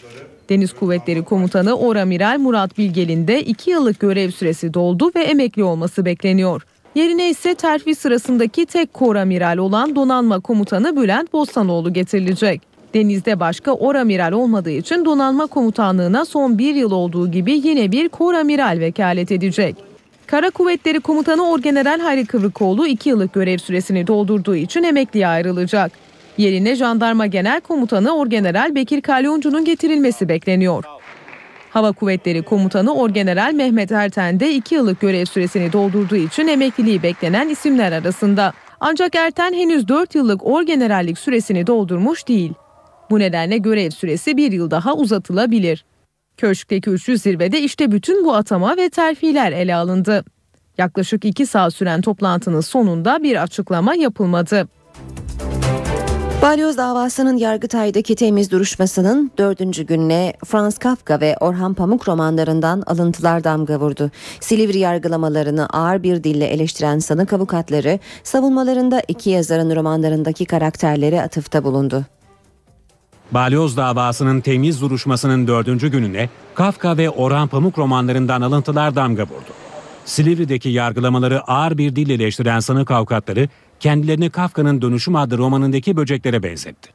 Deniz 0.49 0.73
Kuvvetleri 0.73 1.25
Komutanı 1.25 1.75
Oramiral 1.75 2.38
Murat 2.38 2.79
Bilgel'in 2.79 3.29
de 3.29 3.42
2 3.42 3.70
yıllık 3.70 4.01
görev 4.01 4.31
süresi 4.31 4.75
doldu 4.75 5.11
ve 5.16 5.20
emekli 5.20 5.64
olması 5.64 6.05
bekleniyor. 6.05 6.62
Yerine 6.94 7.31
ise 7.31 7.55
terfi 7.55 7.94
sırasındaki 7.94 8.66
tek 8.66 8.94
koramiral 8.94 9.57
olan 9.59 9.96
donanma 9.96 10.40
komutanı 10.40 10.96
Bülent 10.96 11.33
Bostanoğlu 11.33 11.92
getirilecek. 11.92 12.62
Denizde 12.94 13.40
başka 13.40 13.72
oramiral 13.72 14.33
olmadığı 14.33 14.70
için 14.70 15.05
donanma 15.05 15.46
komutanlığına 15.46 16.24
son 16.24 16.59
bir 16.59 16.74
yıl 16.74 16.90
olduğu 16.90 17.31
gibi 17.31 17.53
yine 17.53 17.92
bir 17.92 18.09
koramiral 18.09 18.79
vekalet 18.81 19.33
edecek. 19.33 19.76
Kara 20.26 20.50
Kuvvetleri 20.50 21.00
Komutanı 21.00 21.50
Orgeneral 21.50 22.00
Hayri 22.00 22.26
Kıvrıkoğlu 22.26 22.87
2 22.87 23.09
yıllık 23.09 23.33
görev 23.33 23.59
süresini 23.59 24.07
doldurduğu 24.07 24.57
için 24.57 24.83
emekliye 24.83 25.26
ayrılacak. 25.26 25.92
Yerine 26.38 26.74
Jandarma 26.74 27.26
Genel 27.26 27.61
Komutanı 27.61 28.16
Orgeneral 28.16 28.74
Bekir 28.74 29.00
Kalyoncu'nun 29.00 29.64
getirilmesi 29.64 30.29
bekleniyor. 30.29 30.85
Hava 31.71 31.93
Kuvvetleri 31.93 32.43
Komutanı 32.43 32.95
Orgeneral 32.95 33.53
Mehmet 33.55 33.93
Erten 33.93 34.41
de 34.41 34.55
2 34.55 34.75
yıllık 34.75 35.01
görev 35.01 35.25
süresini 35.25 35.73
doldurduğu 35.73 36.17
için 36.17 36.49
emekliliği 36.49 37.03
beklenen 37.03 37.49
isimler 37.49 37.93
arasında. 37.93 38.53
Ancak 38.81 39.15
Erten 39.15 39.53
henüz 39.53 39.89
4 39.89 40.15
yıllık 40.15 40.47
orgenerallik 40.47 41.19
süresini 41.19 41.67
doldurmuş 41.67 42.29
değil. 42.29 42.53
Bu 43.11 43.19
nedenle 43.19 43.59
görev 43.59 43.91
süresi 43.91 44.37
bir 44.37 44.53
yıl 44.53 44.71
daha 44.71 44.95
uzatılabilir. 44.95 45.85
Köşkteki 46.37 46.91
üçlü 46.91 47.19
zirvede 47.19 47.61
işte 47.61 47.93
bütün 47.93 48.25
bu 48.25 48.35
atama 48.35 48.77
ve 48.77 48.91
terfiler 48.91 49.53
ele 49.53 49.75
alındı. 49.75 50.25
Yaklaşık 50.79 51.25
2 51.25 51.47
saat 51.47 51.75
süren 51.75 52.01
toplantının 52.01 52.61
sonunda 52.61 53.23
bir 53.23 53.43
açıklama 53.43 53.95
yapılmadı. 53.95 54.69
Balyoz 56.42 56.76
davasının 56.76 57.37
Yargıtay'daki 57.37 58.14
temiz 58.14 58.50
duruşmasının 58.50 59.31
dördüncü 59.38 59.83
gününe 59.83 60.33
Franz 60.46 60.79
Kafka 60.79 61.20
ve 61.20 61.37
Orhan 61.40 61.74
Pamuk 61.74 62.09
romanlarından 62.09 62.83
alıntılar 62.87 63.44
damga 63.44 63.81
vurdu. 63.81 64.11
Silivri 64.40 64.79
yargılamalarını 64.79 65.66
ağır 65.66 66.03
bir 66.03 66.24
dille 66.24 66.46
eleştiren 66.46 66.98
sanık 66.98 67.33
avukatları 67.33 67.98
savunmalarında 68.22 69.03
iki 69.09 69.31
yazarın 69.31 69.76
romanlarındaki 69.76 70.44
karakterleri 70.44 71.22
atıfta 71.22 71.64
bulundu. 71.64 72.05
Balyoz 73.33 73.76
davasının 73.76 74.40
temiz 74.40 74.81
duruşmasının 74.81 75.46
dördüncü 75.46 75.88
gününe 75.88 76.29
Kafka 76.55 76.96
ve 76.96 77.11
Orhan 77.11 77.48
Pamuk 77.48 77.79
romanlarından 77.79 78.42
alıntılar 78.42 78.96
damga 78.96 79.22
vurdu. 79.22 79.53
Silivri'deki 80.05 80.68
yargılamaları 80.68 81.40
ağır 81.40 81.79
bir 81.79 81.96
dille 81.96 82.14
eleştiren 82.14 82.61
sanık 82.61 82.90
avukatları 82.90 83.48
kendilerini 83.81 84.31
Kafka'nın 84.31 84.83
Dönüşüm 84.83 85.16
adlı 85.16 85.38
romanındaki 85.38 85.97
böceklere 85.97 86.43
benzetti. 86.43 86.90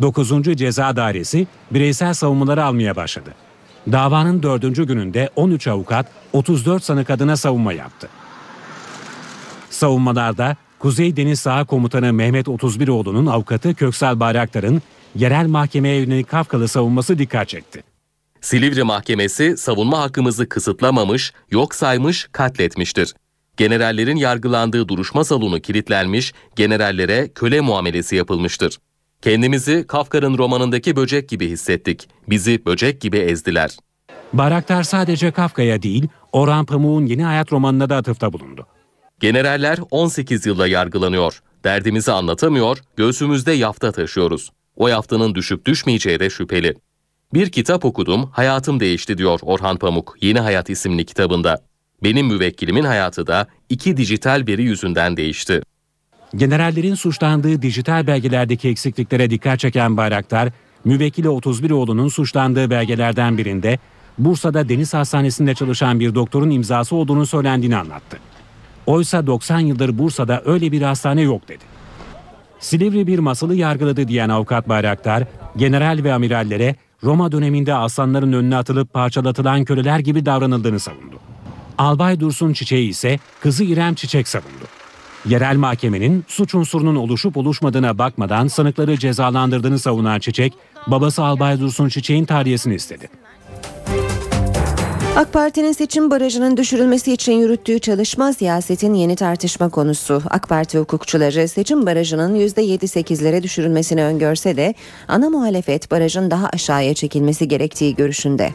9. 0.00 0.42
Ceza 0.56 0.96
Dairesi 0.96 1.46
bireysel 1.70 2.14
savunmaları 2.14 2.64
almaya 2.64 2.96
başladı. 2.96 3.34
Davanın 3.92 4.42
dördüncü 4.42 4.86
gününde 4.86 5.30
13 5.36 5.68
avukat 5.68 6.06
34 6.32 6.84
sanık 6.84 7.10
adına 7.10 7.36
savunma 7.36 7.72
yaptı. 7.72 8.08
Savunmalarda 9.70 10.56
Kuzey 10.78 11.16
Deniz 11.16 11.40
Saha 11.40 11.64
Komutanı 11.64 12.12
Mehmet 12.12 12.46
31oğlu'nun 12.46 13.26
avukatı 13.26 13.74
Köksal 13.74 14.20
Bayraktar'ın 14.20 14.82
yerel 15.14 15.46
mahkemeye 15.46 16.00
yönelik 16.00 16.28
Kafkalı 16.28 16.68
savunması 16.68 17.18
dikkat 17.18 17.48
çekti. 17.48 17.82
Silivri 18.40 18.82
Mahkemesi 18.82 19.56
savunma 19.56 20.00
hakkımızı 20.00 20.48
kısıtlamamış, 20.48 21.32
yok 21.50 21.74
saymış, 21.74 22.28
katletmiştir. 22.32 23.14
Generallerin 23.56 24.16
yargılandığı 24.16 24.88
duruşma 24.88 25.24
salonu 25.24 25.60
kilitlenmiş, 25.60 26.32
generallere 26.56 27.28
köle 27.34 27.60
muamelesi 27.60 28.16
yapılmıştır. 28.16 28.78
Kendimizi 29.22 29.86
Kafka'nın 29.86 30.38
romanındaki 30.38 30.96
böcek 30.96 31.28
gibi 31.28 31.48
hissettik. 31.48 32.08
Bizi 32.28 32.66
böcek 32.66 33.00
gibi 33.00 33.16
ezdiler. 33.16 33.76
Bayraktar 34.32 34.82
sadece 34.82 35.30
Kafka'ya 35.30 35.82
değil, 35.82 36.08
Orhan 36.32 36.64
Pamuk'un 36.66 37.06
Yeni 37.06 37.24
Hayat 37.24 37.52
romanına 37.52 37.90
da 37.90 37.96
atıfta 37.96 38.32
bulundu. 38.32 38.66
Generaller 39.20 39.78
18 39.90 40.46
yılda 40.46 40.66
yargılanıyor. 40.66 41.42
Derdimizi 41.64 42.12
anlatamıyor, 42.12 42.78
göğsümüzde 42.96 43.52
yafta 43.52 43.92
taşıyoruz. 43.92 44.50
O 44.76 44.88
yaftanın 44.88 45.34
düşüp 45.34 45.66
düşmeyeceği 45.66 46.20
de 46.20 46.30
şüpheli. 46.30 46.74
Bir 47.34 47.50
kitap 47.50 47.84
okudum, 47.84 48.30
hayatım 48.32 48.80
değişti 48.80 49.18
diyor 49.18 49.38
Orhan 49.42 49.76
Pamuk 49.76 50.16
Yeni 50.20 50.40
Hayat 50.40 50.70
isimli 50.70 51.04
kitabında. 51.04 51.65
Benim 52.02 52.26
müvekkilimin 52.26 52.84
hayatı 52.84 53.26
da 53.26 53.46
iki 53.68 53.96
dijital 53.96 54.44
veri 54.48 54.62
yüzünden 54.62 55.16
değişti. 55.16 55.62
Generallerin 56.36 56.94
suçlandığı 56.94 57.62
dijital 57.62 58.06
belgelerdeki 58.06 58.68
eksikliklere 58.68 59.30
dikkat 59.30 59.60
çeken 59.60 59.96
Bayraktar, 59.96 60.48
müvekkili 60.84 61.28
31 61.28 61.70
oğlunun 61.70 62.08
suçlandığı 62.08 62.70
belgelerden 62.70 63.38
birinde 63.38 63.78
Bursa'da 64.18 64.68
Deniz 64.68 64.94
Hastanesi'nde 64.94 65.54
çalışan 65.54 66.00
bir 66.00 66.14
doktorun 66.14 66.50
imzası 66.50 66.96
olduğunu 66.96 67.26
söylendiğini 67.26 67.76
anlattı. 67.76 68.18
Oysa 68.86 69.26
90 69.26 69.60
yıldır 69.60 69.98
Bursa'da 69.98 70.42
öyle 70.44 70.72
bir 70.72 70.82
hastane 70.82 71.20
yok 71.20 71.48
dedi. 71.48 71.64
Silivri 72.60 73.06
bir 73.06 73.18
masalı 73.18 73.54
yargıladı 73.54 74.08
diyen 74.08 74.28
avukat 74.28 74.68
Bayraktar, 74.68 75.24
general 75.56 76.00
ve 76.04 76.12
amirallere 76.14 76.76
Roma 77.04 77.32
döneminde 77.32 77.74
aslanların 77.74 78.32
önüne 78.32 78.56
atılıp 78.56 78.92
parçalatılan 78.92 79.64
köleler 79.64 79.98
gibi 79.98 80.26
davranıldığını 80.26 80.80
savundu. 80.80 81.25
Albay 81.78 82.20
Dursun 82.20 82.52
Çiçeği 82.52 82.88
ise 82.88 83.18
kızı 83.40 83.64
İrem 83.64 83.94
Çiçek 83.94 84.28
savundu. 84.28 84.64
Yerel 85.28 85.56
mahkemenin 85.56 86.24
suç 86.28 86.54
unsurunun 86.54 86.96
oluşup 86.96 87.36
oluşmadığına 87.36 87.98
bakmadan 87.98 88.48
sanıkları 88.48 88.98
cezalandırdığını 88.98 89.78
savunan 89.78 90.18
Çiçek, 90.18 90.52
babası 90.86 91.22
Albay 91.24 91.60
Dursun 91.60 91.88
Çiçek'in 91.88 92.24
tahliyesini 92.24 92.74
istedi. 92.74 93.08
AK 95.16 95.32
Parti'nin 95.32 95.72
seçim 95.72 96.10
barajının 96.10 96.56
düşürülmesi 96.56 97.12
için 97.12 97.32
yürüttüğü 97.32 97.78
çalışma 97.78 98.32
siyasetin 98.32 98.94
yeni 98.94 99.16
tartışma 99.16 99.68
konusu. 99.68 100.22
AK 100.30 100.48
Parti 100.48 100.78
hukukçuları 100.78 101.48
seçim 101.48 101.86
barajının 101.86 102.36
%7-8'lere 102.36 103.42
düşürülmesini 103.42 104.02
öngörse 104.02 104.56
de 104.56 104.74
ana 105.08 105.30
muhalefet 105.30 105.90
barajın 105.90 106.30
daha 106.30 106.48
aşağıya 106.48 106.94
çekilmesi 106.94 107.48
gerektiği 107.48 107.94
görüşünde. 107.94 108.52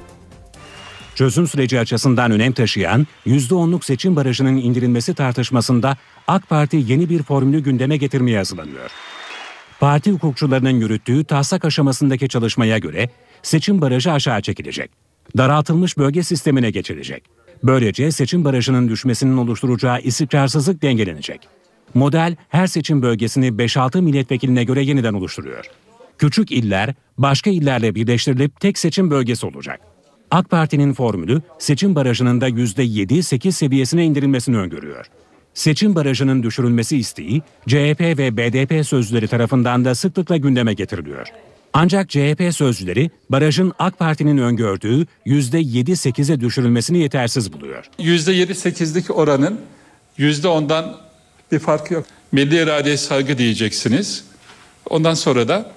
Çözüm 1.16 1.48
süreci 1.48 1.80
açısından 1.80 2.32
önem 2.32 2.52
taşıyan 2.52 3.08
%10'luk 3.28 3.86
seçim 3.86 4.16
barajının 4.16 4.58
indirilmesi 4.58 5.14
tartışmasında 5.14 5.98
AK 6.28 6.50
Parti 6.50 6.84
yeni 6.88 7.10
bir 7.10 7.24
formülü 7.24 7.60
gündeme 7.64 7.98
getirmeye 7.98 8.38
hazırlanıyor. 8.38 8.92
Parti 9.80 10.12
hukukçularının 10.12 10.80
yürüttüğü 10.80 11.24
taslak 11.24 11.66
aşamasındaki 11.66 12.30
çalışmaya 12.30 12.78
göre 12.78 13.10
seçim 13.44 13.82
barajı 13.82 14.12
aşağı 14.12 14.42
çekilecek. 14.42 14.92
Daraltılmış 15.38 15.98
bölge 15.98 16.24
sistemine 16.24 16.72
geçilecek. 16.72 17.24
Böylece 17.64 18.12
seçim 18.12 18.46
barajının 18.46 18.90
düşmesinin 18.90 19.38
oluşturacağı 19.38 20.02
istikrarsızlık 20.02 20.82
dengelenecek. 20.82 21.42
Model 21.94 22.36
her 22.50 22.68
seçim 22.68 23.02
bölgesini 23.02 23.48
5-6 23.48 24.02
milletvekiline 24.02 24.64
göre 24.64 24.84
yeniden 24.84 25.14
oluşturuyor. 25.14 25.66
Küçük 26.18 26.52
iller 26.52 26.94
başka 27.18 27.50
illerle 27.50 27.96
birleştirilip 27.96 28.60
tek 28.60 28.78
seçim 28.78 29.12
bölgesi 29.12 29.46
olacak. 29.46 29.91
AK 30.32 30.50
Parti'nin 30.50 30.94
formülü 30.94 31.42
seçim 31.60 31.96
barajının 31.96 32.42
da 32.42 32.50
%7-8 32.50 33.52
seviyesine 33.52 34.06
indirilmesini 34.06 34.58
öngörüyor. 34.58 35.06
Seçim 35.54 35.96
barajının 35.96 36.44
düşürülmesi 36.44 36.98
isteği 36.98 37.42
CHP 37.68 38.02
ve 38.02 38.38
BDP 38.38 38.86
sözcüleri 38.86 39.28
tarafından 39.28 39.86
da 39.86 39.96
sıklıkla 39.96 40.38
gündeme 40.38 40.74
getiriliyor. 40.74 41.28
Ancak 41.74 42.10
CHP 42.10 42.50
sözcüleri 42.52 43.12
barajın 43.30 43.74
AK 43.80 44.00
Parti'nin 44.00 44.38
öngördüğü 44.38 45.06
%7-8'e 45.26 46.40
düşürülmesini 46.40 46.98
yetersiz 47.00 47.54
buluyor. 47.54 47.86
%7-8'lik 48.00 49.18
oranın 49.18 49.60
%10'dan 50.20 50.98
bir 51.52 51.60
farkı 51.60 51.94
yok. 51.94 52.06
Milli 52.32 52.64
iradeye 52.64 52.98
saygı 52.98 53.38
diyeceksiniz. 53.38 54.24
Ondan 54.90 55.14
sonra 55.14 55.48
da 55.48 55.72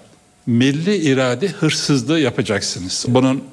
milli 0.46 0.96
irade 0.96 1.48
hırsızlığı 1.48 2.20
yapacaksınız. 2.20 3.04
Bunun 3.08 3.44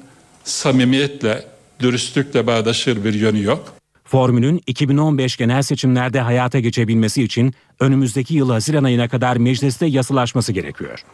samimiyetle, 0.44 1.44
dürüstlükle 1.80 2.46
bağdaşır 2.46 3.04
bir 3.04 3.14
yönü 3.14 3.42
yok. 3.42 3.74
Formülün 4.04 4.60
2015 4.66 5.36
genel 5.36 5.62
seçimlerde 5.62 6.20
hayata 6.20 6.60
geçebilmesi 6.60 7.22
için 7.22 7.54
önümüzdeki 7.80 8.34
yıl 8.34 8.50
Haziran 8.50 8.84
ayına 8.84 9.08
kadar 9.08 9.36
mecliste 9.36 9.86
yasalaşması 9.86 10.52
gerekiyor. 10.52 11.04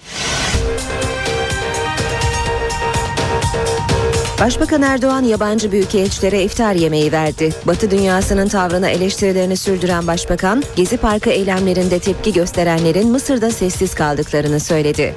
Başbakan 4.41 4.83
Erdoğan 4.83 5.23
yabancı 5.23 5.73
büyükelçilere 5.73 6.43
iftar 6.43 6.75
yemeği 6.75 7.13
verdi. 7.13 7.51
Batı 7.67 7.91
dünyasının 7.91 8.49
tavrına 8.49 8.89
eleştirilerini 8.89 9.57
sürdüren 9.57 10.07
başbakan, 10.07 10.63
Gezi 10.77 10.97
Parkı 10.97 11.31
eylemlerinde 11.31 11.99
tepki 11.99 12.33
gösterenlerin 12.33 13.09
Mısır'da 13.09 13.51
sessiz 13.51 13.95
kaldıklarını 13.95 14.61
söyledi. 14.61 15.15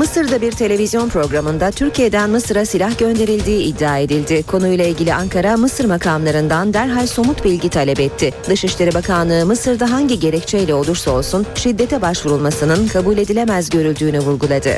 Mısır'da 0.00 0.40
bir 0.40 0.52
televizyon 0.52 1.08
programında 1.08 1.70
Türkiye'den 1.70 2.30
Mısır'a 2.30 2.64
silah 2.64 2.98
gönderildiği 2.98 3.64
iddia 3.64 3.98
edildi. 3.98 4.42
Konuyla 4.42 4.84
ilgili 4.86 5.14
Ankara, 5.14 5.56
Mısır 5.56 5.84
makamlarından 5.84 6.74
derhal 6.74 7.06
somut 7.06 7.44
bilgi 7.44 7.68
talep 7.68 8.00
etti. 8.00 8.30
Dışişleri 8.48 8.94
Bakanlığı 8.94 9.46
Mısır'da 9.46 9.90
hangi 9.90 10.20
gerekçeyle 10.20 10.74
olursa 10.74 11.10
olsun 11.10 11.46
şiddete 11.54 12.02
başvurulmasının 12.02 12.88
kabul 12.88 13.18
edilemez 13.18 13.70
görüldüğünü 13.70 14.18
vurguladı. 14.20 14.76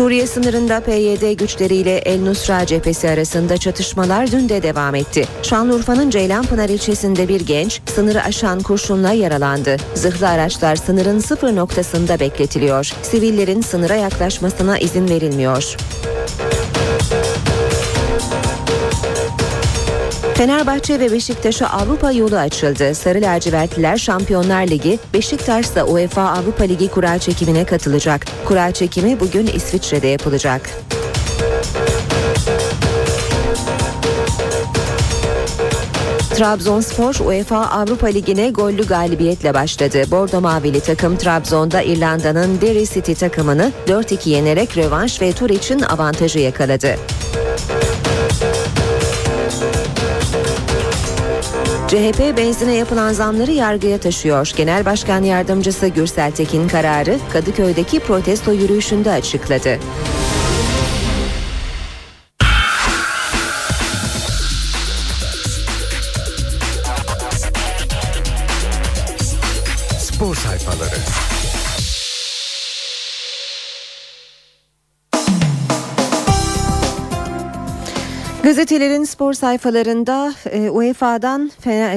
Suriye 0.00 0.26
sınırında 0.26 0.80
PYD 0.80 1.32
güçleriyle 1.32 1.96
El 1.96 2.20
Nusra 2.20 2.66
cephesi 2.66 3.08
arasında 3.08 3.56
çatışmalar 3.56 4.30
dün 4.32 4.48
de 4.48 4.62
devam 4.62 4.94
etti. 4.94 5.24
Şanlıurfa'nın 5.42 6.10
Ceylanpınar 6.10 6.68
ilçesinde 6.68 7.28
bir 7.28 7.40
genç 7.40 7.80
sınırı 7.94 8.22
aşan 8.22 8.60
kurşunla 8.60 9.12
yaralandı. 9.12 9.76
Zırhlı 9.94 10.28
araçlar 10.28 10.76
sınırın 10.76 11.18
sıfır 11.18 11.56
noktasında 11.56 12.20
bekletiliyor. 12.20 12.92
Sivillerin 13.02 13.60
sınıra 13.60 13.94
yaklaşmasına 13.94 14.78
izin 14.78 15.08
verilmiyor. 15.08 15.76
Fenerbahçe 20.40 21.00
ve 21.00 21.12
Beşiktaş'a 21.12 21.66
Avrupa 21.66 22.12
yolu 22.12 22.36
açıldı. 22.36 22.94
Sarı 22.94 23.20
lacivertliler 23.20 23.96
Şampiyonlar 23.96 24.66
Ligi, 24.66 24.98
Beşiktaş 25.14 25.74
da 25.74 25.86
UEFA 25.86 26.22
Avrupa 26.22 26.64
Ligi 26.64 26.88
kura 26.88 27.18
çekimine 27.18 27.64
katılacak. 27.64 28.26
Kura 28.44 28.72
çekimi 28.72 29.20
bugün 29.20 29.46
İsviçre'de 29.46 30.08
yapılacak. 30.08 30.70
Trabzonspor 36.34 37.14
UEFA 37.14 37.66
Avrupa 37.66 38.06
Ligi'ne 38.06 38.50
gollü 38.50 38.86
galibiyetle 38.86 39.54
başladı. 39.54 40.02
Bordo 40.10 40.40
Mavili 40.40 40.80
takım 40.80 41.16
Trabzon'da 41.16 41.82
İrlanda'nın 41.82 42.60
Derry 42.60 42.86
City 42.86 43.12
takımını 43.12 43.72
4-2 43.88 44.28
yenerek 44.28 44.76
rövanş 44.76 45.22
ve 45.22 45.32
tur 45.32 45.50
için 45.50 45.80
avantajı 45.80 46.38
yakaladı. 46.38 46.96
CHP 51.90 52.36
benzine 52.36 52.74
yapılan 52.74 53.12
zamları 53.12 53.50
yargıya 53.52 53.98
taşıyor. 53.98 54.52
Genel 54.56 54.84
Başkan 54.84 55.22
Yardımcısı 55.22 55.88
Gürsel 55.88 56.30
Tekin 56.30 56.68
kararı 56.68 57.18
Kadıköy'deki 57.32 58.00
protesto 58.00 58.52
yürüyüşünde 58.52 59.10
açıkladı. 59.10 59.78
Gazetelerin 78.50 79.04
spor 79.04 79.32
sayfalarında 79.32 80.34
e, 80.50 80.70
UEFA'dan 80.70 81.50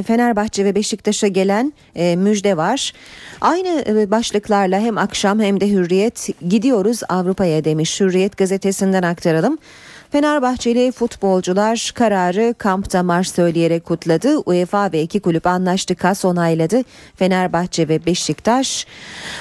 Fenerbahçe 0.04 0.66
ve 0.66 0.76
Beşiktaş'a 0.76 1.28
gelen 1.28 1.74
e, 1.96 2.16
müjde 2.16 2.58
var. 2.58 2.94
Aynı 3.42 3.84
e, 3.88 4.12
başlıklarla 4.12 4.80
hem 4.80 4.98
akşam 4.98 5.40
hem 5.40 5.62
de 5.62 5.70
Hürriyet 5.70 6.30
gidiyoruz 6.50 7.02
Avrupa'ya 7.10 7.64
demiş. 7.64 8.02
Hürriyet 8.02 8.38
gazetesinden 8.38 9.04
aktaralım. 9.04 9.58
Fenerbahçeli 10.12 10.92
futbolcular 10.92 11.92
kararı 11.96 12.56
kampta 12.58 13.04
marş 13.04 13.30
söyleyerek 13.30 13.86
kutladı. 13.86 14.38
UEFA 14.38 14.92
ve 14.92 15.02
iki 15.02 15.20
kulüp 15.20 15.48
anlaştı, 15.48 15.96
kas 15.96 16.26
onayladı. 16.26 16.82
Fenerbahçe 17.16 17.88
ve 17.88 18.06
Beşiktaş 18.06 18.88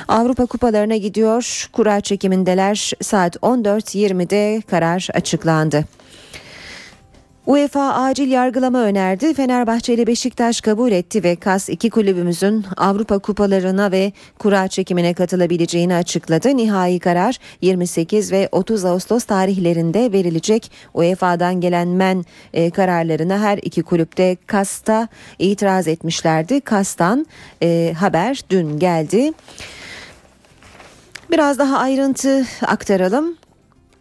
Avrupa 0.09 0.47
kupalarına 0.47 0.97
gidiyor. 0.97 1.69
Kura 1.73 2.01
çekimindeler. 2.01 2.93
Saat 3.03 3.37
14.20'de 3.37 4.63
karar 4.71 5.09
açıklandı. 5.15 5.85
UEFA 7.47 7.95
acil 7.95 8.31
yargılama 8.31 8.83
önerdi. 8.83 9.35
Fenerbahçe 9.35 9.95
ile 9.95 10.07
Beşiktaş 10.07 10.61
kabul 10.61 10.93
etti 10.93 11.25
ve 11.25 11.37
KAS 11.37 11.69
iki 11.69 11.91
kulübümüzün 11.91 12.65
Avrupa 12.77 13.19
kupalarına 13.19 13.93
ve 13.93 14.13
kura 14.39 14.69
çekimine 14.69 15.15
katılabileceğini 15.15 15.95
açıkladı. 15.95 16.57
Nihai 16.57 16.99
karar 16.99 17.39
28 17.61 18.33
ve 18.33 18.49
30 18.53 18.85
Ağustos 18.85 19.25
tarihlerinde 19.25 20.13
verilecek. 20.13 20.73
UEFA'dan 20.95 21.61
gelen 21.61 21.89
men 21.89 22.25
e, 22.53 22.71
kararlarına 22.71 23.39
her 23.39 23.59
iki 23.59 23.83
kulüpte 23.83 24.37
KAS'ta 24.47 25.09
itiraz 25.39 25.89
etmişlerdi. 25.89 26.61
KAS'tan 26.61 27.27
e, 27.63 27.95
haber 27.99 28.41
dün 28.51 28.79
geldi. 28.79 29.33
Biraz 31.31 31.59
daha 31.59 31.79
ayrıntı 31.79 32.47
aktaralım. 32.67 33.37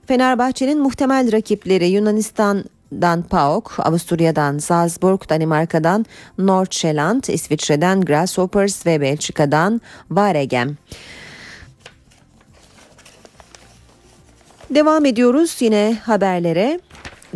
Fenerbahçe'nin 0.08 0.80
muhtemel 0.80 1.32
rakipleri 1.32 1.88
Yunanistan 1.88 2.64
Dan 2.92 3.24
PAOK, 3.24 3.80
Avusturya'dan 3.80 4.58
Salzburg, 4.58 5.30
Danimarka'dan 5.30 6.06
Nordsjælland, 6.38 7.24
İsviçre'den 7.24 8.02
Grasshoppers 8.02 8.86
ve 8.86 9.02
Belçika'dan 9.02 9.82
Varegem. 10.10 10.78
Devam 14.70 15.06
ediyoruz 15.06 15.58
yine 15.60 15.98
haberlere. 16.04 16.80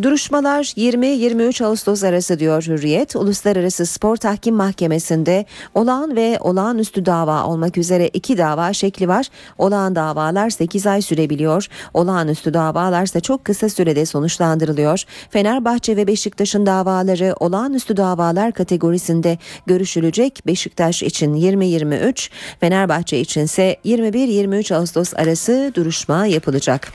Duruşmalar 0.02 0.64
20-23 0.64 1.66
Ağustos 1.66 2.04
arası 2.04 2.40
diyor 2.40 2.64
Hürriyet. 2.64 3.16
Uluslararası 3.16 3.86
Spor 3.86 4.18
Tahkim 4.18 4.56
Mahkemesi'nde 4.56 5.46
olağan 5.74 6.16
ve 6.16 6.38
olağanüstü 6.42 7.06
dava 7.06 7.44
olmak 7.46 7.78
üzere 7.78 8.08
iki 8.08 8.38
dava 8.38 8.74
şekli 8.74 9.08
var. 9.08 9.28
Olağan 9.58 9.96
davalar 9.96 10.50
8 10.50 10.88
ay 10.88 11.02
sürebiliyor. 11.02 11.68
Olağanüstü 11.94 12.54
davalar 12.54 13.04
ise 13.04 13.20
çok 13.20 13.46
kısa 13.46 13.70
sürede 13.70 14.06
sonuçlandırılıyor. 14.06 15.04
Fenerbahçe 15.30 15.98
ve 15.98 16.08
Beşiktaş'ın 16.08 16.66
davaları 16.66 17.36
olağanüstü 17.40 17.98
davalar 17.98 18.52
kategorisinde 18.52 19.38
görüşülecek. 19.66 20.42
Beşiktaş 20.48 21.04
için 21.04 21.34
20-23, 21.34 22.30
Fenerbahçe 22.60 23.20
için 23.20 23.42
ise 23.42 23.78
21-23 23.86 24.76
Ağustos 24.76 25.14
arası 25.14 25.72
duruşma 25.76 26.26
yapılacak. 26.26 26.92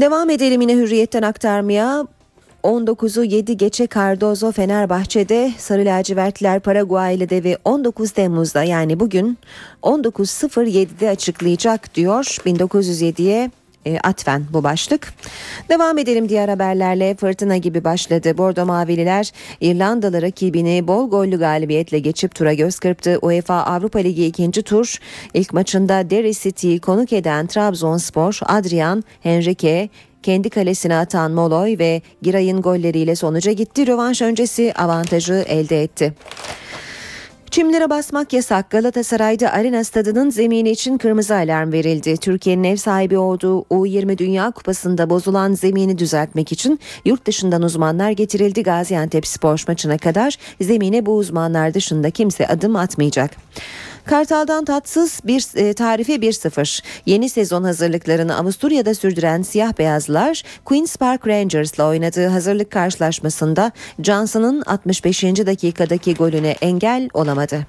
Devam 0.00 0.30
edelim 0.30 0.60
yine 0.60 0.74
hürriyetten 0.74 1.22
aktarmaya. 1.22 2.06
19'u 2.64 3.24
7 3.24 3.56
geçe 3.56 3.88
Cardozo 3.94 4.52
Fenerbahçe'de 4.52 5.52
Sarı 5.58 5.84
Lacivertler 5.84 6.60
Paraguay'lı 6.60 7.30
ve 7.44 7.58
19 7.64 8.10
Temmuz'da 8.10 8.64
yani 8.64 9.00
bugün 9.00 9.38
19.07'de 9.82 11.10
açıklayacak 11.10 11.94
diyor 11.94 12.24
1907'ye 12.24 13.50
e, 13.86 13.98
atfen 13.98 14.44
bu 14.52 14.64
başlık. 14.64 15.12
Devam 15.68 15.98
edelim 15.98 16.28
diğer 16.28 16.48
haberlerle 16.48 17.14
fırtına 17.14 17.56
gibi 17.56 17.84
başladı. 17.84 18.38
Bordo 18.38 18.66
Mavililer 18.66 19.32
İrlandalı 19.60 20.22
rakibini 20.22 20.88
bol 20.88 21.10
gollü 21.10 21.38
galibiyetle 21.38 21.98
geçip 21.98 22.34
tura 22.34 22.54
göz 22.54 22.78
kırptı. 22.78 23.18
UEFA 23.22 23.54
Avrupa 23.54 23.98
Ligi 23.98 24.26
ikinci 24.26 24.62
tur 24.62 24.98
ilk 25.34 25.52
maçında 25.52 26.10
Derry 26.10 26.34
City'yi 26.34 26.80
konuk 26.80 27.12
eden 27.12 27.46
Trabzonspor 27.46 28.38
Adrian 28.46 29.04
Henrique 29.22 29.88
kendi 30.22 30.50
kalesine 30.50 30.96
atan 30.96 31.32
Moloy 31.32 31.78
ve 31.78 32.02
Giray'ın 32.22 32.62
golleriyle 32.62 33.16
sonuca 33.16 33.52
gitti. 33.52 33.86
Rövanş 33.86 34.22
öncesi 34.22 34.72
avantajı 34.76 35.44
elde 35.48 35.82
etti. 35.82 36.14
Çimlere 37.50 37.90
basmak 37.90 38.32
yasak. 38.32 38.70
Galatasaray'da 38.70 39.52
Arena 39.52 39.84
Stadı'nın 39.84 40.30
zemini 40.30 40.70
için 40.70 40.98
kırmızı 40.98 41.34
alarm 41.34 41.72
verildi. 41.72 42.16
Türkiye'nin 42.16 42.64
ev 42.64 42.76
sahibi 42.76 43.18
olduğu 43.18 43.60
U20 43.62 44.18
Dünya 44.18 44.50
Kupası'nda 44.50 45.10
bozulan 45.10 45.52
zemini 45.52 45.98
düzeltmek 45.98 46.52
için 46.52 46.80
yurt 47.04 47.26
dışından 47.26 47.62
uzmanlar 47.62 48.10
getirildi. 48.10 48.62
Gaziantep 48.62 49.26
Spor 49.26 49.64
maçına 49.68 49.98
kadar 49.98 50.36
zemine 50.60 51.06
bu 51.06 51.16
uzmanlar 51.16 51.74
dışında 51.74 52.10
kimse 52.10 52.46
adım 52.46 52.76
atmayacak. 52.76 53.30
Kartal'dan 54.10 54.64
tatsız 54.64 55.20
bir 55.24 55.46
e, 55.56 55.74
tarife 55.74 56.14
1-0. 56.14 56.82
Yeni 57.06 57.28
sezon 57.28 57.64
hazırlıklarını 57.64 58.36
Avusturya'da 58.38 58.94
sürdüren 58.94 59.42
siyah 59.42 59.78
beyazlar 59.78 60.42
Queen's 60.64 60.96
Park 60.96 61.26
Rangers'la 61.26 61.88
oynadığı 61.88 62.26
hazırlık 62.26 62.70
karşılaşmasında 62.70 63.72
Johnson'ın 64.02 64.62
65. 64.66 65.22
dakikadaki 65.22 66.14
golüne 66.14 66.56
engel 66.60 67.08
olamadı. 67.14 67.66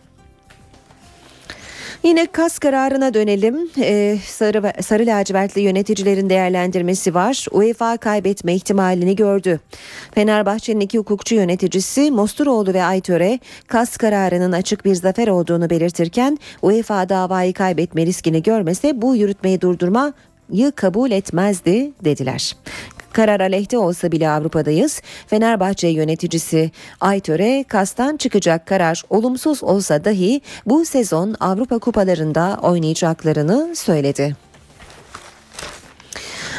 Yine 2.03 2.25
kas 2.25 2.59
kararına 2.59 3.13
dönelim. 3.13 3.69
Ee, 3.79 4.17
sarı, 4.25 4.83
sarı 4.83 5.05
lacivertli 5.05 5.61
yöneticilerin 5.61 6.29
değerlendirmesi 6.29 7.13
var. 7.13 7.45
UEFA 7.51 7.97
kaybetme 7.97 8.55
ihtimalini 8.55 9.15
gördü. 9.15 9.59
Fenerbahçe'nin 10.15 10.79
iki 10.79 10.97
hukukçu 10.97 11.35
yöneticisi 11.35 12.11
Mosturoğlu 12.11 12.73
ve 12.73 12.83
Aytöre 12.83 13.39
kas 13.67 13.97
kararının 13.97 14.51
açık 14.51 14.85
bir 14.85 14.95
zafer 14.95 15.27
olduğunu 15.27 15.69
belirtirken 15.69 16.39
UEFA 16.61 17.09
davayı 17.09 17.53
kaybetme 17.53 18.05
riskini 18.05 18.43
görmese 18.43 19.01
bu 19.01 19.15
yürütmeyi 19.15 19.61
durdurma 19.61 20.13
kabul 20.75 21.11
etmezdi 21.11 21.91
dediler. 22.03 22.55
Karar 23.13 23.39
aleyhte 23.39 23.77
olsa 23.77 24.11
bile 24.11 24.29
Avrupa'dayız. 24.29 25.01
Fenerbahçe 25.27 25.87
yöneticisi 25.87 26.71
Aytöre 27.01 27.65
kastan 27.67 28.17
çıkacak 28.17 28.65
karar 28.65 29.03
olumsuz 29.09 29.63
olsa 29.63 30.05
dahi 30.05 30.41
bu 30.65 30.85
sezon 30.85 31.35
Avrupa 31.39 31.79
kupalarında 31.79 32.59
oynayacaklarını 32.61 33.75
söyledi. 33.75 34.35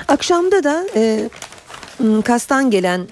Akşamda 0.09 0.65
da 0.65 0.85
e, 0.97 1.29
kastan 2.25 2.71
gelen 2.71 3.07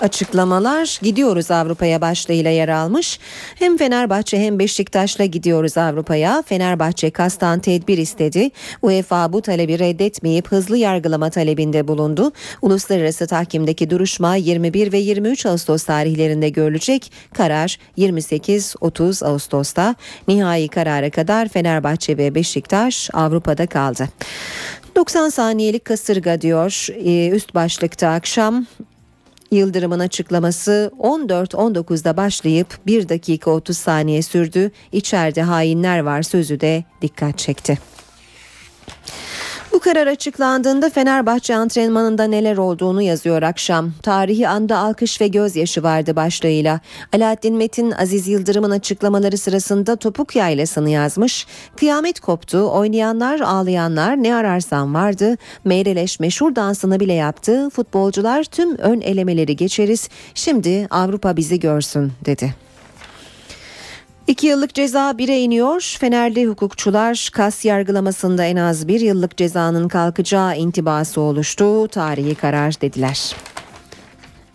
açıklamalar 0.00 0.98
gidiyoruz 1.02 1.50
Avrupa'ya 1.50 2.00
başlığıyla 2.00 2.50
yer 2.50 2.68
almış. 2.68 3.18
Hem 3.54 3.76
Fenerbahçe 3.76 4.38
hem 4.38 4.58
Beşiktaş'la 4.58 5.24
gidiyoruz 5.24 5.78
Avrupa'ya. 5.78 6.42
Fenerbahçe 6.46 7.10
kastan 7.10 7.60
tedbir 7.60 7.98
istedi. 7.98 8.50
UEFA 8.82 9.32
bu 9.32 9.42
talebi 9.42 9.78
reddetmeyip 9.78 10.48
hızlı 10.48 10.76
yargılama 10.76 11.30
talebinde 11.30 11.88
bulundu. 11.88 12.32
Uluslararası 12.62 13.26
tahkimdeki 13.26 13.90
duruşma 13.90 14.36
21 14.36 14.92
ve 14.92 14.98
23 14.98 15.46
Ağustos 15.46 15.84
tarihlerinde 15.84 16.48
görülecek. 16.48 17.12
Karar 17.34 17.78
28-30 17.98 19.26
Ağustos'ta. 19.26 19.94
Nihai 20.28 20.68
karara 20.68 21.10
kadar 21.10 21.48
Fenerbahçe 21.48 22.16
ve 22.16 22.34
Beşiktaş 22.34 23.10
Avrupa'da 23.12 23.66
kaldı. 23.66 24.08
90 24.96 25.28
saniyelik 25.28 25.84
kasırga 25.84 26.40
diyor 26.40 26.86
Ee, 27.04 27.28
üst 27.28 27.54
başlıkta 27.54 28.08
akşam 28.08 28.66
Yıldırım'ın 29.50 29.98
açıklaması 29.98 30.90
14-19'da 30.98 32.16
başlayıp 32.16 32.78
1 32.86 33.08
dakika 33.08 33.50
30 33.50 33.78
saniye 33.78 34.22
sürdü. 34.22 34.70
İçeride 34.92 35.42
hainler 35.42 35.98
var 35.98 36.22
sözü 36.22 36.60
de 36.60 36.84
dikkat 37.02 37.38
çekti. 37.38 37.78
Bu 39.72 39.78
karar 39.80 40.06
açıklandığında 40.06 40.90
Fenerbahçe 40.90 41.56
antrenmanında 41.56 42.24
neler 42.24 42.56
olduğunu 42.56 43.02
yazıyor 43.02 43.42
akşam. 43.42 43.92
Tarihi 44.02 44.48
anda 44.48 44.78
alkış 44.78 45.20
ve 45.20 45.28
gözyaşı 45.28 45.82
vardı 45.82 46.16
başlığıyla. 46.16 46.80
Alaaddin 47.12 47.56
Metin 47.56 47.90
Aziz 47.90 48.28
Yıldırım'ın 48.28 48.70
açıklamaları 48.70 49.38
sırasında 49.38 49.96
topuk 49.96 50.36
yaylasını 50.36 50.90
yazmış. 50.90 51.46
Kıyamet 51.76 52.20
koptu, 52.20 52.70
oynayanlar 52.70 53.40
ağlayanlar 53.40 54.22
ne 54.22 54.34
ararsan 54.34 54.94
vardı. 54.94 55.36
Meyreleş 55.64 56.20
meşhur 56.20 56.54
dansını 56.56 57.00
bile 57.00 57.12
yaptı. 57.12 57.70
Futbolcular 57.70 58.44
tüm 58.44 58.76
ön 58.78 59.00
elemeleri 59.00 59.56
geçeriz. 59.56 60.08
Şimdi 60.34 60.86
Avrupa 60.90 61.36
bizi 61.36 61.60
görsün 61.60 62.12
dedi. 62.24 62.67
İki 64.28 64.46
yıllık 64.46 64.74
ceza 64.74 65.18
bire 65.18 65.38
iniyor. 65.38 65.96
Fenerli 66.00 66.46
hukukçular 66.46 67.30
kas 67.32 67.64
yargılamasında 67.64 68.44
en 68.44 68.56
az 68.56 68.88
bir 68.88 69.00
yıllık 69.00 69.36
cezanın 69.36 69.88
kalkacağı 69.88 70.56
intibası 70.56 71.20
oluştu. 71.20 71.88
Tarihi 71.88 72.34
karar 72.34 72.80
dediler. 72.80 73.36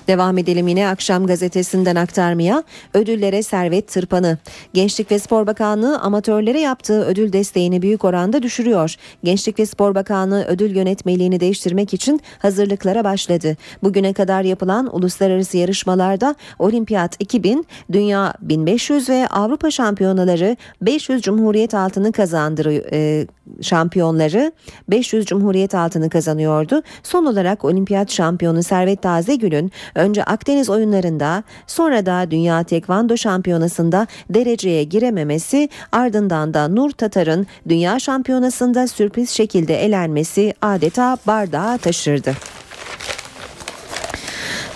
Devam 0.07 0.37
edelim 0.37 0.67
yine 0.67 0.87
akşam 0.87 1.27
gazetesinden 1.27 1.95
aktarmaya 1.95 2.63
ödüllere 2.93 3.43
servet 3.43 3.87
tırpanı. 3.87 4.37
Gençlik 4.73 5.11
ve 5.11 5.19
Spor 5.19 5.47
Bakanlığı 5.47 5.99
amatörlere 5.99 6.59
yaptığı 6.59 7.05
ödül 7.05 7.33
desteğini 7.33 7.81
büyük 7.81 8.05
oranda 8.05 8.43
düşürüyor. 8.43 8.95
Gençlik 9.23 9.59
ve 9.59 9.65
Spor 9.65 9.95
Bakanlığı 9.95 10.45
ödül 10.45 10.75
yönetmeliğini 10.75 11.39
değiştirmek 11.39 11.93
için 11.93 12.21
hazırlıklara 12.39 13.03
başladı. 13.03 13.57
Bugüne 13.83 14.13
kadar 14.13 14.43
yapılan 14.43 14.95
uluslararası 14.95 15.57
yarışmalarda 15.57 16.35
Olimpiyat 16.59 17.15
2000, 17.19 17.65
Dünya 17.91 18.33
1500 18.41 19.09
ve 19.09 19.27
Avrupa 19.27 19.71
Şampiyonaları 19.71 20.57
500 20.81 21.21
Cumhuriyet 21.21 21.73
altını 21.73 22.11
kazandırıyor. 22.11 22.85
E, 22.91 23.27
şampiyonları 23.61 24.51
500 24.89 25.25
Cumhuriyet 25.25 25.75
altını 25.75 26.09
kazanıyordu. 26.09 26.81
Son 27.03 27.25
olarak 27.25 27.65
Olimpiyat 27.65 28.11
şampiyonu 28.11 28.63
Servet 28.63 29.01
Tazegül'ün 29.01 29.71
önce 29.95 30.23
Akdeniz 30.23 30.69
oyunlarında 30.69 31.43
sonra 31.67 32.05
da 32.05 32.31
Dünya 32.31 32.63
Tekvando 32.63 33.17
Şampiyonası'nda 33.17 34.07
dereceye 34.29 34.83
girememesi 34.83 35.69
ardından 35.91 36.53
da 36.53 36.67
Nur 36.67 36.91
Tatar'ın 36.91 37.47
Dünya 37.69 37.99
Şampiyonası'nda 37.99 38.87
sürpriz 38.87 39.29
şekilde 39.29 39.83
elenmesi 39.83 40.53
adeta 40.61 41.17
bardağı 41.27 41.77
taşırdı. 41.77 42.33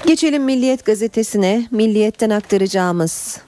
Geçelim 0.06 0.43
Milliyet 0.43 0.86
gazetesine. 0.86 1.67
Milliyet'ten 1.71 2.30
aktaracağımız 2.30 3.41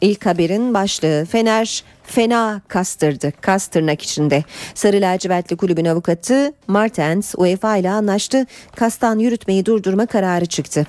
ilk 0.00 0.26
haberin 0.26 0.74
başlığı 0.74 1.24
Fener 1.30 1.84
fena 2.10 2.60
kastırdı. 2.68 3.32
Kas 3.40 3.66
tırnak 3.66 4.02
içinde. 4.02 4.44
Sarı 4.74 4.96
lacivertli 4.96 5.56
kulübün 5.56 5.84
avukatı 5.84 6.52
Martens 6.66 7.34
UEFA 7.36 7.76
ile 7.76 7.90
anlaştı. 7.90 8.46
Kastan 8.76 9.18
yürütmeyi 9.18 9.66
durdurma 9.66 10.06
kararı 10.06 10.46
çıktı. 10.46 10.86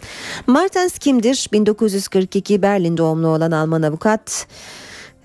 Martens 0.47 0.97
kimdir? 0.97 1.47
1942 1.53 2.61
Berlin 2.61 2.97
doğumlu 2.97 3.27
olan 3.27 3.51
Alman 3.51 3.81
avukat. 3.81 4.47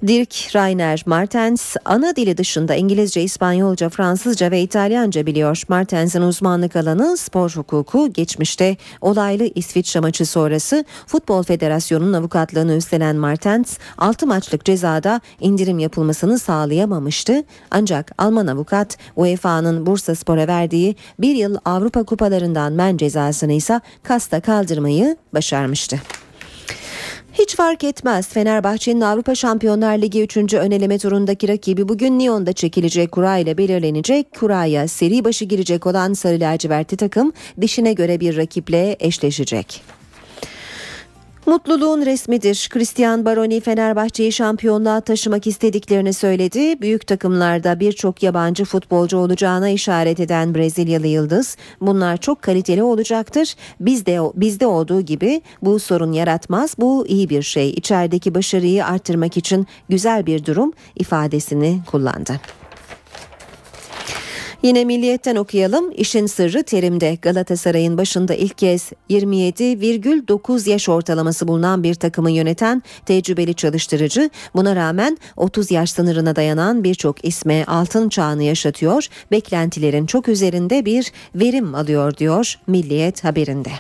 Dirk 0.03 0.55
Rainer 0.55 1.03
Martens 1.07 1.77
ana 1.85 2.17
dili 2.17 2.37
dışında 2.37 2.75
İngilizce, 2.75 3.23
İspanyolca, 3.23 3.89
Fransızca 3.89 4.51
ve 4.51 4.61
İtalyanca 4.61 5.27
biliyor. 5.27 5.63
Martens'in 5.69 6.23
uzmanlık 6.23 6.77
alanı 6.77 7.17
spor 7.17 7.51
hukuku 7.51 8.13
geçmişte 8.13 8.77
olaylı 9.01 9.51
İsviçre 9.55 10.01
maçı 10.01 10.27
sonrası 10.27 10.85
Futbol 11.07 11.43
Federasyonu'nun 11.43 12.13
avukatlığını 12.13 12.75
üstlenen 12.75 13.17
Martens 13.17 13.79
6 13.99 14.27
maçlık 14.27 14.65
cezada 14.65 15.21
indirim 15.41 15.79
yapılmasını 15.79 16.39
sağlayamamıştı. 16.39 17.45
Ancak 17.71 18.13
Alman 18.19 18.47
avukat 18.47 18.99
UEFA'nın 19.17 19.87
Bursa 19.87 20.15
Spor'a 20.15 20.47
verdiği 20.47 20.97
bir 21.19 21.35
yıl 21.35 21.57
Avrupa 21.65 22.03
kupalarından 22.05 22.73
men 22.73 22.97
cezasını 22.97 23.53
ise 23.53 23.81
kasta 24.03 24.41
kaldırmayı 24.41 25.17
başarmıştı. 25.35 26.01
Hiç 27.39 27.57
fark 27.57 27.85
etmez. 27.85 28.29
Fenerbahçe'nin 28.29 29.01
Avrupa 29.01 29.35
Şampiyonlar 29.35 29.99
Ligi 29.99 30.23
3. 30.23 30.55
öneleme 30.55 30.99
turundaki 30.99 31.49
rakibi 31.49 31.89
bugün 31.89 32.21
Lyon'da 32.21 32.53
çekilecek 32.53 33.13
kura 33.13 33.39
ile 33.39 33.59
belirlenecek. 33.59 34.27
Kuraya 34.39 34.89
seri 34.89 35.25
başı 35.25 35.45
girecek 35.45 35.87
olan 35.87 36.13
Sarı 36.13 36.41
Lacivertli 36.41 36.97
takım 36.97 37.33
dişine 37.61 37.93
göre 37.93 38.21
bir 38.21 38.37
rakiple 38.37 38.97
eşleşecek. 39.01 39.83
Mutluluğun 41.47 42.07
resmidir. 42.07 42.69
Christian 42.71 43.25
Baroni 43.25 43.61
Fenerbahçe'yi 43.61 44.33
şampiyonluğa 44.33 45.01
taşımak 45.01 45.47
istediklerini 45.47 46.13
söyledi. 46.13 46.81
Büyük 46.81 47.07
takımlarda 47.07 47.81
birçok 47.81 48.23
yabancı 48.23 48.65
futbolcu 48.65 49.19
olacağına 49.19 49.69
işaret 49.69 50.21
eden 50.21 50.55
Brezilyalı 50.55 51.07
yıldız, 51.07 51.57
bunlar 51.81 52.17
çok 52.17 52.43
kaliteli 52.43 52.83
olacaktır. 52.83 53.55
Bizde 53.81 54.21
bizde 54.35 54.67
olduğu 54.67 55.01
gibi 55.01 55.43
bu 55.63 55.79
sorun 55.79 56.13
yaratmaz. 56.13 56.75
Bu 56.79 57.07
iyi 57.07 57.29
bir 57.29 57.43
şey. 57.43 57.71
İçerideki 57.71 58.35
başarıyı 58.35 58.87
arttırmak 58.87 59.37
için 59.37 59.67
güzel 59.89 60.27
bir 60.27 60.45
durum 60.45 60.73
ifadesini 60.97 61.81
kullandı. 61.91 62.41
Yine 64.67 64.85
Milliyet'ten 64.85 65.37
okuyalım. 65.37 65.93
İşin 65.97 66.27
sırrı 66.27 66.63
terimde. 66.63 67.19
Galatasaray'ın 67.23 67.99
başında 67.99 68.35
ilk 68.35 68.59
kez 68.59 68.93
27,9 69.11 70.71
yaş 70.71 70.89
ortalaması 70.89 71.49
bulunan 71.49 71.83
bir 71.83 71.95
takımı 71.95 72.31
yöneten 72.31 72.83
tecrübeli 73.07 73.55
çalıştırıcı 73.55 74.31
buna 74.55 74.77
rağmen 74.77 75.19
30 75.37 75.71
yaş 75.71 75.91
sınırına 75.91 76.37
dayanan 76.37 76.85
birçok 76.85 77.25
isme 77.25 77.65
altın 77.65 78.09
çağını 78.09 78.43
yaşatıyor. 78.43 79.07
Beklentilerin 79.31 80.07
çok 80.07 80.29
üzerinde 80.29 80.85
bir 80.85 81.13
verim 81.35 81.75
alıyor 81.75 82.17
diyor 82.17 82.59
Milliyet 82.67 83.25
haberinde. 83.25 83.71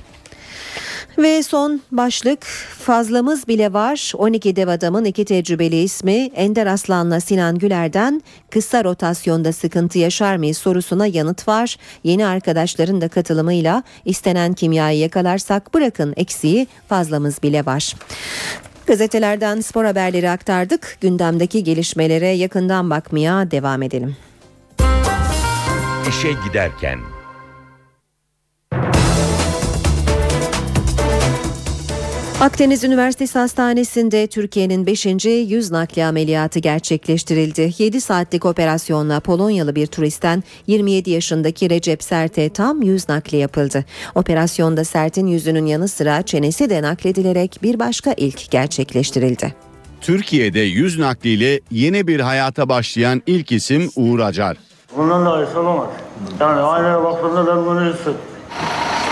Ve 1.18 1.42
son 1.42 1.80
başlık 1.92 2.44
fazlamız 2.78 3.48
bile 3.48 3.72
var. 3.72 4.12
12 4.16 4.56
dev 4.56 4.68
adamın 4.68 5.04
iki 5.04 5.24
tecrübeli 5.24 5.82
ismi 5.82 6.30
Ender 6.34 6.66
Aslan'la 6.66 7.20
Sinan 7.20 7.58
Güler'den 7.58 8.22
kısa 8.50 8.84
rotasyonda 8.84 9.52
sıkıntı 9.52 9.98
yaşar 9.98 10.36
mıyız 10.36 10.58
sorusuna 10.58 11.06
yanıt 11.06 11.48
var. 11.48 11.76
Yeni 12.04 12.26
arkadaşların 12.26 13.00
da 13.00 13.08
katılımıyla 13.08 13.82
istenen 14.04 14.52
kimyayı 14.52 14.98
yakalarsak 14.98 15.74
bırakın 15.74 16.14
eksiği 16.16 16.66
fazlamız 16.88 17.42
bile 17.42 17.66
var. 17.66 17.94
Gazetelerden 18.86 19.60
spor 19.60 19.84
haberleri 19.84 20.30
aktardık. 20.30 20.98
Gündemdeki 21.00 21.64
gelişmelere 21.64 22.28
yakından 22.28 22.90
bakmaya 22.90 23.50
devam 23.50 23.82
edelim. 23.82 24.16
İşe 26.08 26.32
giderken 26.48 27.15
Akdeniz 32.40 32.84
Üniversitesi 32.84 33.38
Hastanesi'nde 33.38 34.26
Türkiye'nin 34.26 34.86
5. 34.86 35.06
yüz 35.26 35.70
nakli 35.70 36.04
ameliyatı 36.04 36.58
gerçekleştirildi. 36.58 37.72
7 37.78 38.00
saatlik 38.00 38.44
operasyonla 38.44 39.20
Polonyalı 39.20 39.74
bir 39.74 39.86
turistten 39.86 40.42
27 40.66 41.10
yaşındaki 41.10 41.70
Recep 41.70 42.02
Sert'e 42.02 42.48
tam 42.48 42.82
yüz 42.82 43.08
nakli 43.08 43.36
yapıldı. 43.36 43.84
Operasyonda 44.14 44.84
Sert'in 44.84 45.26
yüzünün 45.26 45.66
yanı 45.66 45.88
sıra 45.88 46.22
çenesi 46.22 46.70
de 46.70 46.82
nakledilerek 46.82 47.58
bir 47.62 47.78
başka 47.78 48.14
ilk 48.16 48.50
gerçekleştirildi. 48.50 49.54
Türkiye'de 50.00 50.60
yüz 50.60 50.98
nakliyle 50.98 51.60
yeni 51.70 52.06
bir 52.06 52.20
hayata 52.20 52.68
başlayan 52.68 53.22
ilk 53.26 53.52
isim 53.52 53.90
Uğur 53.96 54.20
Acar. 54.20 54.56
Bundan 54.96 55.26
daha 55.26 55.42
iyisi 55.42 55.58
olamaz. 55.58 55.88
Yani 56.40 56.60
aynaya 56.60 57.04
baktığımda 57.04 57.46
ben 57.46 57.66
bunu 57.66 57.84
hissettim. 57.84 58.14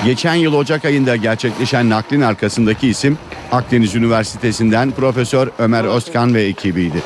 Geçen 0.04 0.34
yıl 0.34 0.54
Ocak 0.54 0.84
ayında 0.84 1.16
gerçekleşen 1.16 1.90
naklin 1.90 2.20
arkasındaki 2.20 2.88
isim 2.88 3.18
Akdeniz 3.52 3.94
Üniversitesi'nden 3.94 4.90
Profesör 4.90 5.48
Ömer 5.58 5.84
Özkan 5.84 6.34
ve 6.34 6.42
ekibiydi. 6.42 7.02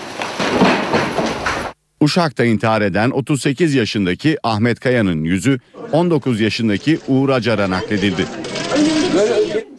Uşak'ta 2.01 2.45
intihar 2.45 2.83
eden 2.83 3.11
38 3.11 3.75
yaşındaki 3.75 4.37
Ahmet 4.43 4.81
Kaya'nın 4.81 5.25
yüzü 5.25 5.59
19 5.93 6.41
yaşındaki 6.41 6.99
Uğur 7.09 7.29
Acar'a 7.29 7.71
nakledildi. 7.71 8.27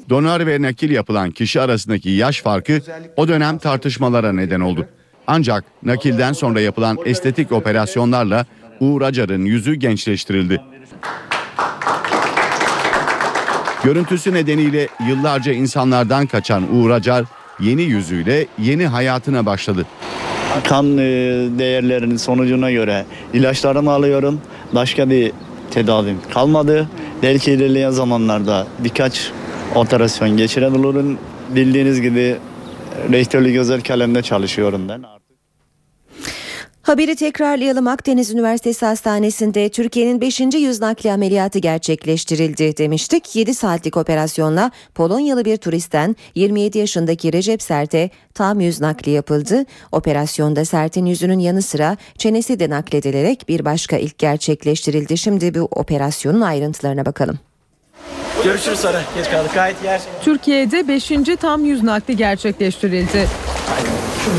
Donör 0.09 0.47
ve 0.47 0.61
nakil 0.61 0.91
yapılan 0.91 1.31
kişi 1.31 1.61
arasındaki 1.61 2.09
yaş 2.09 2.41
farkı 2.41 2.81
o 3.17 3.27
dönem 3.27 3.57
tartışmalara 3.57 4.33
neden 4.33 4.59
oldu. 4.59 4.85
Ancak 5.27 5.63
nakilden 5.83 6.33
sonra 6.33 6.61
yapılan 6.61 6.97
estetik 7.05 7.51
operasyonlarla 7.51 8.45
Uğur 8.79 9.01
Acar'ın 9.01 9.45
yüzü 9.45 9.75
gençleştirildi. 9.75 10.61
Görüntüsü 13.83 14.33
nedeniyle 14.33 14.87
yıllarca 15.07 15.53
insanlardan 15.53 16.27
kaçan 16.27 16.75
Uğur 16.75 16.89
Acar 16.89 17.25
yeni 17.59 17.81
yüzüyle 17.81 18.47
yeni 18.57 18.87
hayatına 18.87 19.45
başladı. 19.45 19.85
Kan 20.63 20.97
e, 20.97 21.01
değerlerinin 21.59 22.17
sonucuna 22.17 22.71
göre 22.71 23.05
ilaçlarımı 23.33 23.91
alıyorum. 23.91 24.41
Başka 24.73 25.09
bir 25.09 25.31
tedavim 25.71 26.17
kalmadı. 26.33 26.89
Belki 27.23 27.51
ilerleyen 27.51 27.91
zamanlarda 27.91 28.67
birkaç 28.79 29.31
operasyon 29.75 30.37
geçirebilirim. 30.37 31.17
Bildiğiniz 31.49 32.01
gibi 32.01 32.37
rektörlük 33.11 33.57
özel 33.57 33.81
kalemde 33.81 34.21
çalışıyorum 34.21 34.89
ben. 34.89 35.18
Haberi 36.89 37.15
tekrarlayalım. 37.15 37.87
Akdeniz 37.87 38.31
Üniversitesi 38.31 38.85
Hastanesi'nde 38.85 39.69
Türkiye'nin 39.69 40.21
5. 40.21 40.39
yüz 40.39 40.81
nakli 40.81 41.11
ameliyatı 41.11 41.59
gerçekleştirildi 41.59 42.77
demiştik. 42.77 43.35
7 43.35 43.53
saatlik 43.53 43.97
operasyonla 43.97 44.71
Polonyalı 44.95 45.45
bir 45.45 45.57
turistten 45.57 46.15
27 46.35 46.77
yaşındaki 46.77 47.33
Recep 47.33 47.61
Sert'e 47.61 48.09
tam 48.33 48.59
yüz 48.59 48.81
nakli 48.81 49.11
yapıldı. 49.11 49.65
Operasyonda 49.91 50.65
Sert'in 50.65 51.05
yüzünün 51.05 51.39
yanı 51.39 51.61
sıra 51.61 51.97
çenesi 52.17 52.59
de 52.59 52.69
nakledilerek 52.69 53.49
bir 53.49 53.65
başka 53.65 53.97
ilk 53.97 54.17
gerçekleştirildi. 54.17 55.17
Şimdi 55.17 55.55
bu 55.55 55.59
operasyonun 55.59 56.41
ayrıntılarına 56.41 57.05
bakalım. 57.05 57.39
Görüşürüz 58.43 58.79
sonra. 58.79 59.01
Geç 59.15 59.29
kaldık. 59.29 59.53
Gayet 59.53 59.83
yer. 59.83 60.01
Türkiye'de 60.23 60.87
5. 60.87 61.11
tam 61.41 61.65
yüz 61.65 61.83
nakli 61.83 62.17
gerçekleştirildi. 62.17 63.27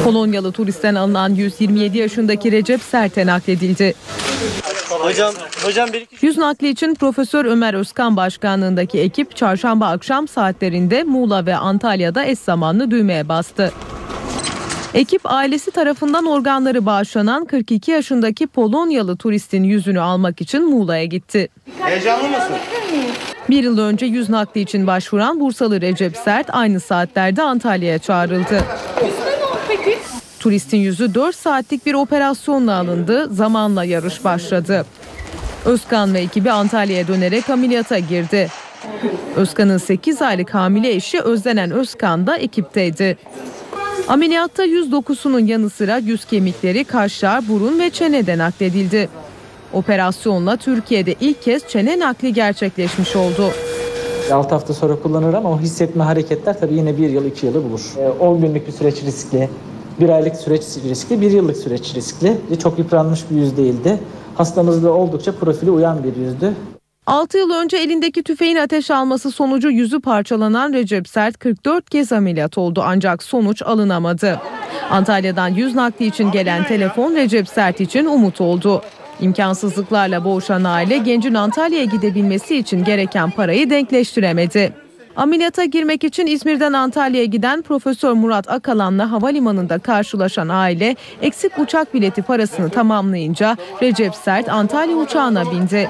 Polonyalı 0.05 0.53
turistten 0.53 0.95
alınan 0.95 1.35
127 1.35 1.99
yaşındaki 1.99 2.53
Recep 2.53 2.83
Sert'e 2.83 3.27
nakledildi. 3.27 3.95
Hocam, 4.91 5.35
hocam 5.65 5.93
bir 5.93 6.07
Yüz 6.21 6.39
nakli 6.39 6.69
için 6.69 6.95
Profesör 6.95 7.45
Ömer 7.45 7.75
Özkan 7.75 8.17
başkanlığındaki 8.17 9.01
ekip 9.01 9.37
çarşamba 9.37 9.87
akşam 9.87 10.29
saatlerinde 10.29 11.03
Muğla 11.05 11.47
ve 11.47 11.57
Antalya'da 11.57 12.25
eş 12.25 12.39
zamanlı 12.39 12.91
düğmeye 12.91 13.29
bastı. 13.29 13.73
Ekip 14.95 15.21
ailesi 15.25 15.71
tarafından 15.71 16.27
organları 16.27 16.87
bağışlanan 16.87 17.45
42 17.45 17.91
yaşındaki 17.91 18.47
Polonyalı 18.47 19.17
turistin 19.17 19.63
yüzünü 19.63 20.01
almak 20.01 20.41
için 20.41 20.71
Muğla'ya 20.71 21.05
gitti. 21.05 21.49
Heyecanlı 21.81 22.29
mısın? 22.29 22.57
Bir 23.51 23.65
yıl 23.65 23.79
önce 23.79 24.07
yüz 24.07 24.31
nakli 24.31 24.61
için 24.61 24.87
başvuran 24.87 25.41
Bursalı 25.41 25.81
Recep 25.81 26.17
Sert 26.17 26.47
aynı 26.51 26.81
saatlerde 26.81 27.43
Antalya'ya 27.43 27.99
çağrıldı. 27.99 28.65
Turistin 30.41 30.79
yüzü 30.79 31.15
4 31.15 31.37
saatlik 31.37 31.87
bir 31.87 31.95
operasyonla 31.95 32.75
alındı. 32.75 33.29
Zamanla 33.35 33.85
yarış 33.85 34.25
başladı. 34.25 34.87
Özkan 35.65 36.15
ve 36.15 36.21
ekibi 36.21 36.51
Antalya'ya 36.51 37.09
dönerek 37.09 37.51
ameliyata 37.51 37.99
girdi. 37.99 38.49
Özkan'ın 39.37 39.79
8 39.79 40.23
aylık 40.23 40.55
hamile 40.55 40.91
eşi 40.91 41.21
Özlenen 41.21 41.71
Özkan 41.71 42.27
da 42.27 42.37
ekipteydi. 42.37 43.19
Ameliyatta 44.09 44.65
yüz 44.65 44.93
dokusunun 44.93 45.47
yanı 45.47 45.71
sıra 45.71 45.99
yüz 45.99 46.25
kemikleri, 46.25 46.85
kaşlar, 46.85 47.49
burun 47.49 47.81
ve 47.81 47.91
çene 47.91 48.39
nakledildi. 48.39 49.09
Operasyonla 49.73 50.57
Türkiye'de 50.57 51.15
ilk 51.21 51.43
kez 51.43 51.69
çene 51.69 51.99
nakli 51.99 52.33
gerçekleşmiş 52.33 53.17
oldu. 53.17 53.53
6 54.31 54.55
hafta 54.55 54.75
sonra 54.75 54.97
kullanır 55.03 55.35
ama 55.35 55.51
o 55.51 55.59
hissetme 55.59 56.05
hareketler 56.05 56.61
tabii 56.61 56.75
yine 56.75 56.99
1 56.99 57.09
yıl 57.11 57.25
2 57.25 57.47
yılı 57.47 57.65
bulur. 57.65 57.81
10 58.21 58.41
günlük 58.41 58.67
bir 58.67 58.73
süreç 58.73 59.03
riskli, 59.03 59.49
1 60.01 60.09
aylık 60.09 60.37
süreç 60.37 60.63
riskli, 60.85 61.21
1 61.21 61.31
yıllık 61.31 61.57
süreç 61.57 61.95
riskli. 61.95 62.37
Çok 62.63 62.79
yıpranmış 62.79 63.31
bir 63.31 63.37
yüz 63.37 63.57
değildi. 63.57 63.99
Hastamızda 64.35 64.93
oldukça 64.93 65.33
profili 65.33 65.71
uyan 65.71 66.05
bir 66.05 66.17
yüzdü. 66.17 66.53
6 67.07 67.39
yıl 67.39 67.51
önce 67.51 67.77
elindeki 67.77 68.23
tüfeğin 68.23 68.57
ateş 68.57 68.91
alması 68.91 69.31
sonucu 69.31 69.71
yüzü 69.71 70.01
parçalanan 70.01 70.73
Recep 70.73 71.09
Sert 71.09 71.39
44 71.39 71.91
kez 71.91 72.13
ameliyat 72.13 72.59
oldu 72.59 72.83
ancak 72.87 73.23
sonuç 73.23 73.63
alınamadı. 73.63 74.41
Antalya'dan 74.91 75.49
yüz 75.49 75.75
nakli 75.75 76.07
için 76.07 76.31
gelen 76.31 76.65
telefon 76.67 77.15
Recep 77.15 77.49
Sert 77.49 77.81
için 77.81 78.07
umut 78.07 78.41
oldu. 78.41 78.83
İmkansızlıklarla 79.21 80.25
boğuşan 80.25 80.65
aile 80.65 80.99
gencin 80.99 81.35
Antalya'ya 81.35 81.85
gidebilmesi 81.85 82.57
için 82.57 82.85
gereken 82.85 83.31
parayı 83.31 83.71
denkleştiremedi. 83.71 84.73
Ameliyata 85.17 85.65
girmek 85.65 86.05
için 86.05 86.27
İzmir'den 86.27 86.73
Antalya'ya 86.73 87.25
giden 87.25 87.63
Profesör 87.63 88.13
Murat 88.13 88.51
Akalan'la 88.51 89.11
havalimanında 89.11 89.79
karşılaşan 89.79 90.49
aile 90.49 90.97
eksik 91.23 91.59
uçak 91.59 91.95
bileti 91.95 92.23
parasını 92.23 92.71
tamamlayınca 92.71 93.57
Recep 93.83 94.15
Sert 94.15 94.49
Antalya 94.49 94.97
uçağına 94.97 95.51
bindi. 95.51 95.89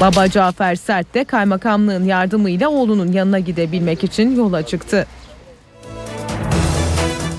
Baba 0.00 0.28
Cafer 0.28 0.74
Sert 0.74 1.14
de 1.14 1.24
kaymakamlığın 1.24 2.04
yardımıyla 2.04 2.68
oğlunun 2.68 3.12
yanına 3.12 3.38
gidebilmek 3.38 4.04
için 4.04 4.36
yola 4.36 4.62
çıktı. 4.62 5.06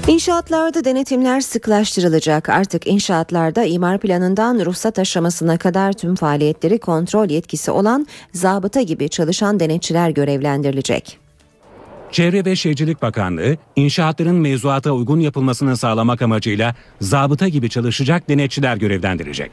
İnşaatlarda 0.08 0.86
denetimler 0.86 1.42
sıklaştırılacak. 1.42 2.50
Artık 2.50 2.88
inşaatlarda 2.88 3.64
imar 3.64 4.00
planından 4.00 4.66
ruhsat 4.66 5.00
aşamasına 5.00 5.58
kadar 5.58 5.94
tüm 5.94 6.16
faaliyetleri 6.16 6.80
kontrol 6.80 7.30
yetkisi 7.30 7.72
olan 7.72 8.08
zabıta 8.34 8.82
gibi 8.82 9.10
çalışan 9.10 9.60
denetçiler 9.60 10.10
görevlendirilecek. 10.10 11.18
Çevre 12.12 12.46
ve 12.46 12.56
Şehircilik 12.56 13.02
Bakanlığı, 13.02 13.58
inşaatların 13.76 14.36
mevzuata 14.36 14.92
uygun 14.92 15.20
yapılmasını 15.20 15.78
sağlamak 15.78 16.22
amacıyla 16.22 16.76
zabıta 17.02 17.48
gibi 17.48 17.70
çalışacak 17.70 18.30
denetçiler 18.30 18.78
görevlendirecek. 18.78 19.52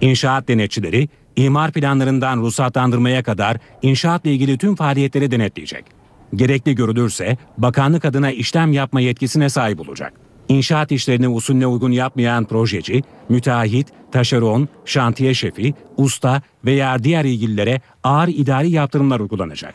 İnşaat 0.00 0.48
denetçileri, 0.48 1.08
imar 1.36 1.72
planlarından 1.72 2.38
ruhsatlandırmaya 2.38 3.22
kadar 3.22 3.56
inşaatla 3.82 4.30
ilgili 4.30 4.58
tüm 4.58 4.76
faaliyetleri 4.76 5.30
denetleyecek. 5.30 6.03
Gerekli 6.34 6.74
görülürse 6.74 7.36
bakanlık 7.58 8.04
adına 8.04 8.30
işlem 8.30 8.72
yapma 8.72 9.00
yetkisine 9.00 9.48
sahip 9.48 9.80
olacak. 9.80 10.12
İnşaat 10.48 10.92
işlerini 10.92 11.28
usulüne 11.28 11.66
uygun 11.66 11.90
yapmayan 11.90 12.44
projeci, 12.44 13.02
müteahhit, 13.28 13.88
taşeron, 14.12 14.68
şantiye 14.84 15.34
şefi, 15.34 15.74
usta 15.96 16.42
veya 16.64 17.04
diğer 17.04 17.24
ilgililere 17.24 17.80
ağır 18.04 18.28
idari 18.28 18.70
yaptırımlar 18.70 19.20
uygulanacak. 19.20 19.74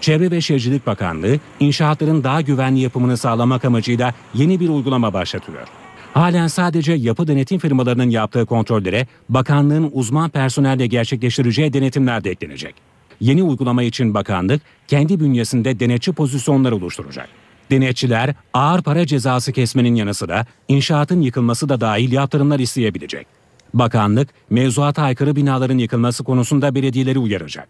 Çevre 0.00 0.30
ve 0.30 0.40
Şehircilik 0.40 0.86
Bakanlığı, 0.86 1.38
inşaatların 1.60 2.24
daha 2.24 2.40
güvenli 2.40 2.80
yapımını 2.80 3.16
sağlamak 3.16 3.64
amacıyla 3.64 4.14
yeni 4.34 4.60
bir 4.60 4.68
uygulama 4.68 5.12
başlatıyor. 5.12 5.68
Halen 6.14 6.46
sadece 6.46 6.92
yapı 6.92 7.26
denetim 7.26 7.58
firmalarının 7.58 8.10
yaptığı 8.10 8.46
kontrollere 8.46 9.06
bakanlığın 9.28 9.90
uzman 9.92 10.30
personelle 10.30 10.86
gerçekleştireceği 10.86 11.72
denetimler 11.72 12.24
de 12.24 12.30
eklenecek. 12.30 12.95
Yeni 13.20 13.42
uygulama 13.42 13.82
için 13.82 14.14
bakanlık 14.14 14.62
kendi 14.88 15.20
bünyesinde 15.20 15.80
denetçi 15.80 16.12
pozisyonları 16.12 16.76
oluşturacak. 16.76 17.28
Denetçiler 17.70 18.34
ağır 18.54 18.82
para 18.82 19.06
cezası 19.06 19.52
kesmenin 19.52 19.94
yanı 19.94 20.14
sıra 20.14 20.46
inşaatın 20.68 21.20
yıkılması 21.20 21.68
da 21.68 21.80
dahil 21.80 22.12
yaptırımlar 22.12 22.58
isteyebilecek. 22.58 23.26
Bakanlık 23.74 24.28
mevzuata 24.50 25.02
aykırı 25.02 25.36
binaların 25.36 25.78
yıkılması 25.78 26.24
konusunda 26.24 26.74
belediyeleri 26.74 27.18
uyaracak. 27.18 27.68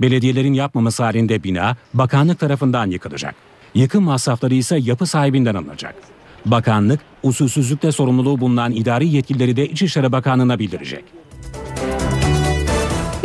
Belediyelerin 0.00 0.52
yapmaması 0.52 1.02
halinde 1.02 1.44
bina 1.44 1.76
bakanlık 1.94 2.38
tarafından 2.38 2.90
yıkılacak. 2.90 3.34
Yıkım 3.74 4.04
masrafları 4.04 4.54
ise 4.54 4.78
yapı 4.78 5.06
sahibinden 5.06 5.54
alınacak. 5.54 5.94
Bakanlık 6.46 7.00
usulsüzlükle 7.22 7.92
sorumluluğu 7.92 8.40
bulunan 8.40 8.72
idari 8.72 9.08
yetkilileri 9.08 9.56
de 9.56 9.68
İçişleri 9.68 10.12
Bakanlığı'na 10.12 10.58
bildirecek. 10.58 11.04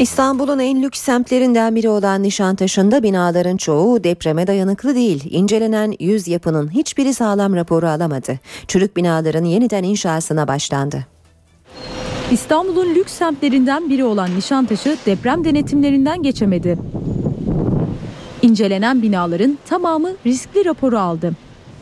İstanbul'un 0.04 0.60
en 0.60 0.84
lüks 0.84 1.02
semtlerinden 1.02 1.76
biri 1.76 1.90
olan 1.90 2.24
Nişantaşı'nda 2.24 3.04
binaların 3.04 3.58
çoğu 3.58 4.04
depreme 4.04 4.48
dayanıklı 4.48 4.96
değil. 4.96 5.24
İncelenen 5.30 5.94
100 6.00 6.28
yapının 6.28 6.72
hiçbiri 6.72 7.14
sağlam 7.14 7.56
raporu 7.56 7.88
alamadı. 7.88 8.40
Çürük 8.68 8.98
binaların 8.98 9.44
yeniden 9.44 9.84
inşasına 9.84 10.48
başlandı. 10.48 11.06
İstanbul'un 12.32 12.96
lüks 12.96 13.14
semtlerinden 13.14 13.90
biri 13.90 14.04
olan 14.04 14.36
Nişantaşı 14.36 14.98
deprem 15.06 15.46
denetimlerinden 15.46 16.24
geçemedi. 16.24 16.78
İncelenen 18.42 19.02
binaların 19.02 19.58
tamamı 19.70 20.10
riskli 20.26 20.66
raporu 20.66 20.98
aldı. 21.00 21.34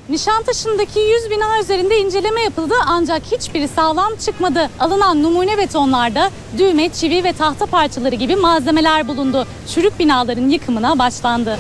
Nişantaşı'ndaki 0.10 1.00
100 1.00 1.30
bina 1.32 1.60
üzerinde 1.62 1.98
inceleme 2.00 2.42
yapıldı 2.42 2.74
ancak 2.88 3.22
hiçbiri 3.32 3.68
sağlam 3.68 4.16
çıkmadı. 4.26 4.70
Alınan 4.80 5.24
numune 5.24 5.58
betonlarda 5.58 6.30
düğme, 6.58 6.90
çivi 6.90 7.24
ve 7.24 7.34
tahta 7.34 7.66
parçaları 7.66 8.16
gibi 8.16 8.36
malzemeler 8.36 9.08
bulundu. 9.08 9.48
Çürük 9.74 10.00
binaların 10.00 10.50
yıkımına 10.50 11.00
başlandı. 11.00 11.58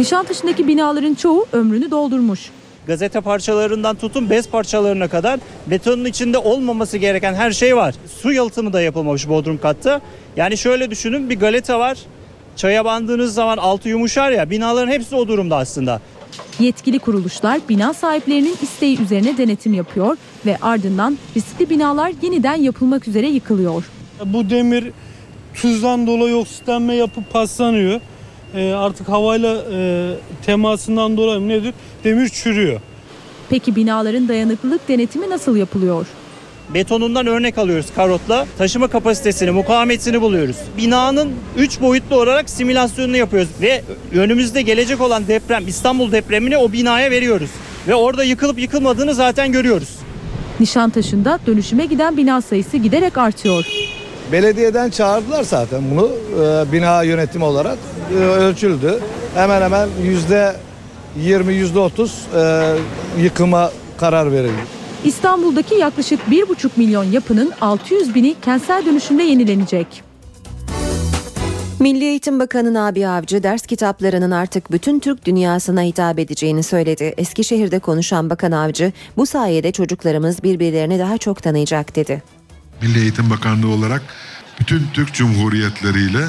Nişantaşı'ndaki 0.00 0.68
binaların 0.68 1.14
çoğu 1.14 1.46
ömrünü 1.52 1.90
doldurmuş. 1.90 2.50
Gazete 2.86 3.20
parçalarından 3.20 3.96
tutun 3.96 4.30
bez 4.30 4.48
parçalarına 4.48 5.08
kadar 5.08 5.40
betonun 5.66 6.04
içinde 6.04 6.38
olmaması 6.38 6.96
gereken 6.96 7.34
her 7.34 7.50
şey 7.50 7.76
var. 7.76 7.94
Su 8.22 8.32
yalıtımı 8.32 8.72
da 8.72 8.80
yapılmamış 8.80 9.28
bodrum 9.28 9.58
katta. 9.58 10.00
Yani 10.36 10.58
şöyle 10.58 10.90
düşünün 10.90 11.30
bir 11.30 11.40
galeta 11.40 11.78
var. 11.78 11.98
Çaya 12.56 12.84
bandığınız 12.84 13.34
zaman 13.34 13.56
altı 13.56 13.88
yumuşar 13.88 14.30
ya 14.30 14.50
binaların 14.50 14.92
hepsi 14.92 15.16
o 15.16 15.28
durumda 15.28 15.56
aslında. 15.56 16.00
Yetkili 16.60 16.98
kuruluşlar 16.98 17.60
bina 17.68 17.94
sahiplerinin 17.94 18.56
isteği 18.62 19.00
üzerine 19.00 19.38
denetim 19.38 19.74
yapıyor 19.74 20.16
ve 20.46 20.56
ardından 20.62 21.18
riskli 21.36 21.70
binalar 21.70 22.12
yeniden 22.22 22.54
yapılmak 22.54 23.08
üzere 23.08 23.28
yıkılıyor. 23.28 23.84
Bu 24.24 24.50
demir 24.50 24.92
tuzdan 25.54 26.06
dolayı 26.06 26.36
oksitlenme 26.36 26.94
yapıp 26.94 27.32
paslanıyor. 27.32 28.00
E, 28.54 28.72
artık 28.72 29.08
havayla 29.08 29.64
e, 29.72 30.14
temasından 30.46 31.16
dolayı 31.16 31.48
nedir? 31.48 31.74
Demir 32.04 32.28
çürüyor. 32.28 32.80
Peki 33.50 33.76
binaların 33.76 34.28
dayanıklılık 34.28 34.88
denetimi 34.88 35.30
nasıl 35.30 35.56
yapılıyor? 35.56 36.06
Betonundan 36.74 37.26
örnek 37.26 37.58
alıyoruz 37.58 37.86
karotla. 37.96 38.46
Taşıma 38.58 38.88
kapasitesini, 38.88 39.50
mukavemetini 39.50 40.20
buluyoruz. 40.20 40.56
Binanın 40.76 41.32
3 41.56 41.80
boyutlu 41.80 42.16
olarak 42.16 42.50
simülasyonunu 42.50 43.16
yapıyoruz 43.16 43.48
ve 43.60 43.82
önümüzde 44.14 44.62
gelecek 44.62 45.00
olan 45.00 45.26
deprem 45.28 45.68
İstanbul 45.68 46.12
depremini 46.12 46.56
o 46.56 46.72
binaya 46.72 47.10
veriyoruz. 47.10 47.50
Ve 47.88 47.94
orada 47.94 48.24
yıkılıp 48.24 48.58
yıkılmadığını 48.58 49.14
zaten 49.14 49.52
görüyoruz. 49.52 49.88
Nişantaşı'nda 50.60 51.38
dönüşüme 51.46 51.86
giden 51.86 52.16
bina 52.16 52.40
sayısı 52.40 52.76
giderek 52.76 53.18
artıyor. 53.18 53.64
Belediyeden 54.32 54.90
çağırdılar 54.90 55.42
zaten 55.42 55.80
bunu 55.90 56.10
e, 56.44 56.72
bina 56.72 57.02
yönetimi 57.02 57.44
olarak 57.44 57.78
e, 58.12 58.24
ölçüldü. 58.24 59.00
Hemen 59.34 59.62
hemen 59.62 59.88
yüzde 60.04 60.56
20 61.16 61.54
yüzde 61.54 61.78
30 61.78 62.12
e, 62.36 62.62
yıkıma 63.22 63.70
karar 63.98 64.32
verildi. 64.32 64.77
İstanbul'daki 65.04 65.74
yaklaşık 65.74 66.20
1,5 66.30 66.70
milyon 66.76 67.04
yapının 67.04 67.52
600 67.60 68.14
bini 68.14 68.36
kentsel 68.42 68.86
dönüşümle 68.86 69.22
yenilenecek. 69.22 70.02
Milli 71.80 72.04
Eğitim 72.04 72.40
Bakanı 72.40 72.74
Nabi 72.74 73.06
Avcı 73.06 73.42
ders 73.42 73.66
kitaplarının 73.66 74.30
artık 74.30 74.72
bütün 74.72 75.00
Türk 75.00 75.24
dünyasına 75.24 75.82
hitap 75.82 76.18
edeceğini 76.18 76.62
söyledi. 76.62 77.14
Eskişehir'de 77.16 77.78
konuşan 77.78 78.30
Bakan 78.30 78.52
Avcı 78.52 78.92
bu 79.16 79.26
sayede 79.26 79.72
çocuklarımız 79.72 80.42
birbirlerini 80.42 80.98
daha 80.98 81.18
çok 81.18 81.42
tanıyacak 81.42 81.96
dedi. 81.96 82.22
Milli 82.82 83.00
Eğitim 83.00 83.30
Bakanlığı 83.30 83.68
olarak 83.68 84.02
bütün 84.60 84.82
Türk 84.94 85.14
Cumhuriyetleriyle 85.14 86.24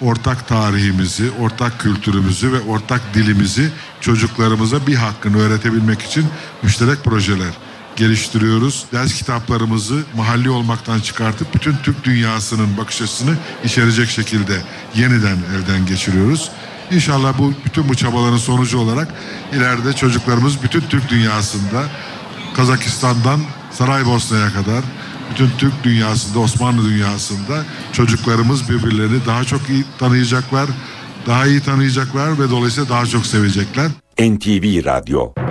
ortak 0.00 0.48
tarihimizi, 0.48 1.30
ortak 1.42 1.80
kültürümüzü 1.80 2.52
ve 2.52 2.60
ortak 2.60 3.00
dilimizi 3.14 3.70
çocuklarımıza 4.00 4.86
bir 4.86 4.94
hakkını 4.94 5.38
öğretebilmek 5.38 6.02
için 6.02 6.24
müşterek 6.62 7.04
projeler 7.04 7.67
geliştiriyoruz. 7.98 8.84
Ders 8.92 9.14
kitaplarımızı 9.14 10.02
mahalli 10.16 10.50
olmaktan 10.50 11.00
çıkartıp 11.00 11.54
bütün 11.54 11.76
Türk 11.76 12.04
dünyasının 12.04 12.76
bakış 12.76 13.02
açısını 13.02 13.36
içerecek 13.64 14.08
şekilde 14.08 14.62
yeniden 14.94 15.36
elden 15.56 15.86
geçiriyoruz. 15.86 16.50
İnşallah 16.90 17.38
bu 17.38 17.52
bütün 17.64 17.88
bu 17.88 17.94
çabaların 17.94 18.36
sonucu 18.36 18.78
olarak 18.78 19.08
ileride 19.52 19.92
çocuklarımız 19.92 20.62
bütün 20.62 20.80
Türk 20.80 21.08
dünyasında 21.08 21.84
Kazakistan'dan 22.56 23.40
Saraybosna'ya 23.70 24.52
kadar 24.52 24.84
bütün 25.30 25.50
Türk 25.58 25.84
dünyasında, 25.84 26.38
Osmanlı 26.38 26.88
dünyasında 26.88 27.64
çocuklarımız 27.92 28.70
birbirlerini 28.70 29.26
daha 29.26 29.44
çok 29.44 29.68
iyi 29.68 29.84
tanıyacaklar, 29.98 30.68
daha 31.26 31.46
iyi 31.46 31.60
tanıyacaklar 31.60 32.38
ve 32.38 32.50
dolayısıyla 32.50 32.88
daha 32.88 33.06
çok 33.06 33.26
sevecekler. 33.26 33.90
NTV 34.18 34.84
Radyo 34.84 35.47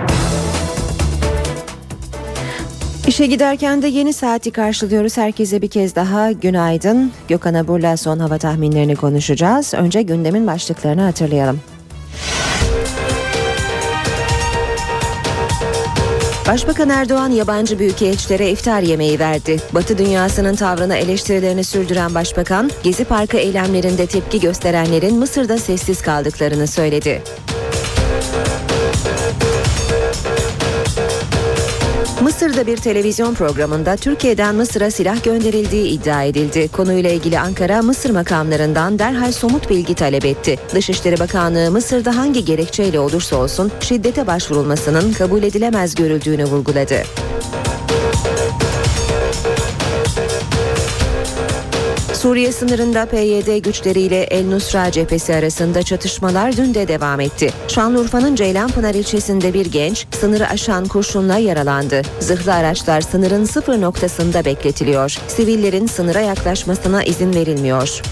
İşe 3.08 3.26
giderken 3.26 3.82
de 3.82 3.86
yeni 3.86 4.12
saati 4.12 4.50
karşılıyoruz. 4.50 5.16
Herkese 5.16 5.62
bir 5.62 5.68
kez 5.68 5.94
daha 5.94 6.32
günaydın. 6.32 7.12
Gökhan 7.28 7.54
Abur'la 7.54 7.96
son 7.96 8.18
hava 8.18 8.38
tahminlerini 8.38 8.96
konuşacağız. 8.96 9.74
Önce 9.74 10.02
gündemin 10.02 10.46
başlıklarını 10.46 11.02
hatırlayalım. 11.02 11.60
Başbakan 16.48 16.88
Erdoğan 16.88 17.30
yabancı 17.30 17.78
büyükelçilere 17.78 18.50
iftar 18.50 18.80
yemeği 18.80 19.18
verdi. 19.18 19.60
Batı 19.72 19.98
dünyasının 19.98 20.54
tavrına 20.54 20.96
eleştirilerini 20.96 21.64
sürdüren 21.64 22.14
başbakan, 22.14 22.70
Gezi 22.82 23.04
Parkı 23.04 23.36
eylemlerinde 23.36 24.06
tepki 24.06 24.40
gösterenlerin 24.40 25.16
Mısır'da 25.16 25.58
sessiz 25.58 26.02
kaldıklarını 26.02 26.66
söyledi. 26.66 27.22
Mısır'da 32.38 32.66
bir 32.66 32.76
televizyon 32.76 33.34
programında 33.34 33.96
Türkiye'den 33.96 34.54
Mısır'a 34.54 34.90
silah 34.90 35.24
gönderildiği 35.24 35.88
iddia 35.88 36.22
edildi. 36.22 36.68
Konuyla 36.68 37.10
ilgili 37.10 37.38
Ankara, 37.38 37.82
Mısır 37.82 38.10
makamlarından 38.10 38.98
derhal 38.98 39.32
somut 39.32 39.70
bilgi 39.70 39.94
talep 39.94 40.24
etti. 40.24 40.58
Dışişleri 40.74 41.18
Bakanlığı 41.20 41.70
Mısır'da 41.70 42.16
hangi 42.16 42.44
gerekçeyle 42.44 43.00
olursa 43.00 43.36
olsun 43.36 43.72
şiddete 43.80 44.26
başvurulmasının 44.26 45.12
kabul 45.12 45.42
edilemez 45.42 45.94
görüldüğünü 45.94 46.44
vurguladı. 46.44 47.02
Suriye 52.18 52.52
sınırında 52.52 53.06
PYD 53.06 53.58
güçleriyle 53.58 54.22
El 54.22 54.46
Nusra 54.46 54.90
cephesi 54.90 55.34
arasında 55.34 55.82
çatışmalar 55.82 56.56
dün 56.56 56.74
de 56.74 56.88
devam 56.88 57.20
etti. 57.20 57.50
Şanlıurfa'nın 57.68 58.34
Ceylanpınar 58.34 58.94
ilçesinde 58.94 59.54
bir 59.54 59.66
genç 59.66 60.06
sınırı 60.20 60.48
aşan 60.48 60.88
kurşunla 60.88 61.36
yaralandı. 61.36 62.02
Zırhlı 62.20 62.54
araçlar 62.54 63.00
sınırın 63.00 63.44
sıfır 63.44 63.80
noktasında 63.80 64.44
bekletiliyor. 64.44 65.18
Sivillerin 65.28 65.86
sınıra 65.86 66.20
yaklaşmasına 66.20 67.04
izin 67.04 67.34
verilmiyor. 67.34 68.02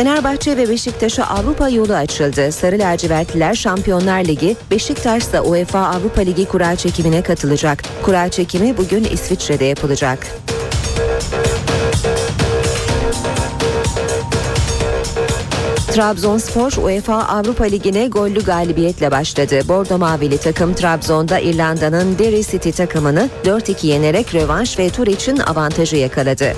Fenerbahçe 0.00 0.56
ve 0.56 0.68
Beşiktaş'a 0.68 1.24
Avrupa 1.24 1.68
yolu 1.68 1.94
açıldı. 1.94 2.52
Sarı 2.52 2.78
lacivertliler 2.78 3.54
Şampiyonlar 3.54 4.24
Ligi, 4.24 4.56
Beşiktaş 4.70 5.32
da 5.32 5.42
UEFA 5.42 5.78
Avrupa 5.78 6.20
Ligi 6.20 6.44
kura 6.44 6.76
çekimine 6.76 7.22
katılacak. 7.22 7.82
Kura 8.02 8.28
çekimi 8.28 8.76
bugün 8.76 9.04
İsviçre'de 9.04 9.64
yapılacak. 9.64 10.26
Trabzonspor 15.92 16.72
UEFA 16.72 17.14
Avrupa 17.14 17.64
Ligi'ne 17.64 18.08
gollü 18.08 18.44
galibiyetle 18.44 19.10
başladı. 19.10 19.60
Bordo 19.68 19.98
Mavili 19.98 20.38
takım 20.38 20.74
Trabzon'da 20.74 21.38
İrlanda'nın 21.38 22.18
Derry 22.18 22.42
City 22.42 22.70
takımını 22.70 23.28
4-2 23.44 23.86
yenerek 23.86 24.34
rövanş 24.34 24.78
ve 24.78 24.90
tur 24.90 25.06
için 25.06 25.36
avantajı 25.36 25.96
yakaladı. 25.96 26.52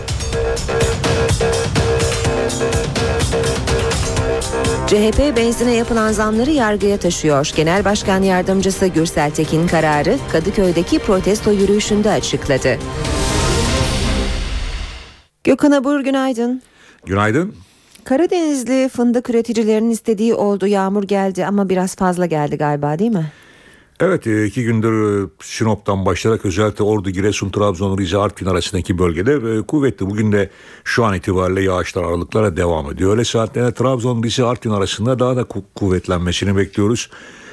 CHP 4.92 5.36
benzine 5.36 5.72
yapılan 5.74 6.12
zamları 6.12 6.50
yargıya 6.50 6.96
taşıyor. 6.96 7.52
Genel 7.56 7.84
Başkan 7.84 8.22
Yardımcısı 8.22 8.86
Gürsel 8.86 9.30
Tekin 9.30 9.66
kararı 9.66 10.16
Kadıköy'deki 10.32 10.98
protesto 10.98 11.50
yürüyüşünde 11.50 12.10
açıkladı. 12.10 12.78
Gökhan 15.44 15.70
Abur 15.70 16.00
günaydın. 16.00 16.62
Günaydın. 17.06 17.54
Karadenizli 18.04 18.88
fındık 18.88 19.30
üreticilerinin 19.30 19.90
istediği 19.90 20.34
oldu. 20.34 20.66
Yağmur 20.66 21.04
geldi 21.04 21.46
ama 21.46 21.68
biraz 21.68 21.96
fazla 21.96 22.26
geldi 22.26 22.56
galiba 22.56 22.98
değil 22.98 23.12
mi? 23.12 23.32
Evet 24.00 24.26
e, 24.26 24.46
iki 24.46 24.64
gündür 24.64 25.24
e, 25.24 25.28
Sinop'tan 25.40 26.06
başlayarak 26.06 26.46
özellikle 26.46 26.84
Ordu, 26.84 27.10
Giresun, 27.10 27.50
Trabzon, 27.50 27.98
Rize, 27.98 28.18
Artvin 28.18 28.46
arasındaki 28.46 28.98
bölgede 28.98 29.62
kuvvetli. 29.62 30.06
Bugün 30.06 30.32
de 30.32 30.50
şu 30.84 31.04
an 31.04 31.14
itibariyle 31.14 31.62
yağışlar 31.62 32.04
aralıklara 32.04 32.56
devam 32.56 32.92
ediyor. 32.92 33.10
Öyle 33.10 33.24
saatlerde 33.24 33.74
Trabzon, 33.74 34.22
Rize, 34.22 34.44
Artvin 34.44 34.70
arasında 34.70 35.18
daha 35.18 35.36
da 35.36 35.44
kuvvetlenmesini 35.74 36.56
bekliyoruz. 36.56 37.10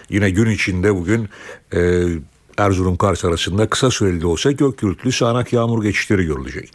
Yine 0.09 0.29
gün 0.29 0.49
içinde 0.49 0.95
bugün 0.95 1.29
e, 1.73 2.05
Erzurum 2.57 2.97
Kars 2.97 3.25
arasında 3.25 3.69
kısa 3.69 3.91
süreli 3.91 4.21
de 4.21 4.27
olsa 4.27 4.51
gök 4.51 4.77
gürültülü 4.77 5.11
sağanak 5.11 5.53
yağmur 5.53 5.83
geçişleri 5.83 6.25
görülecek. 6.25 6.73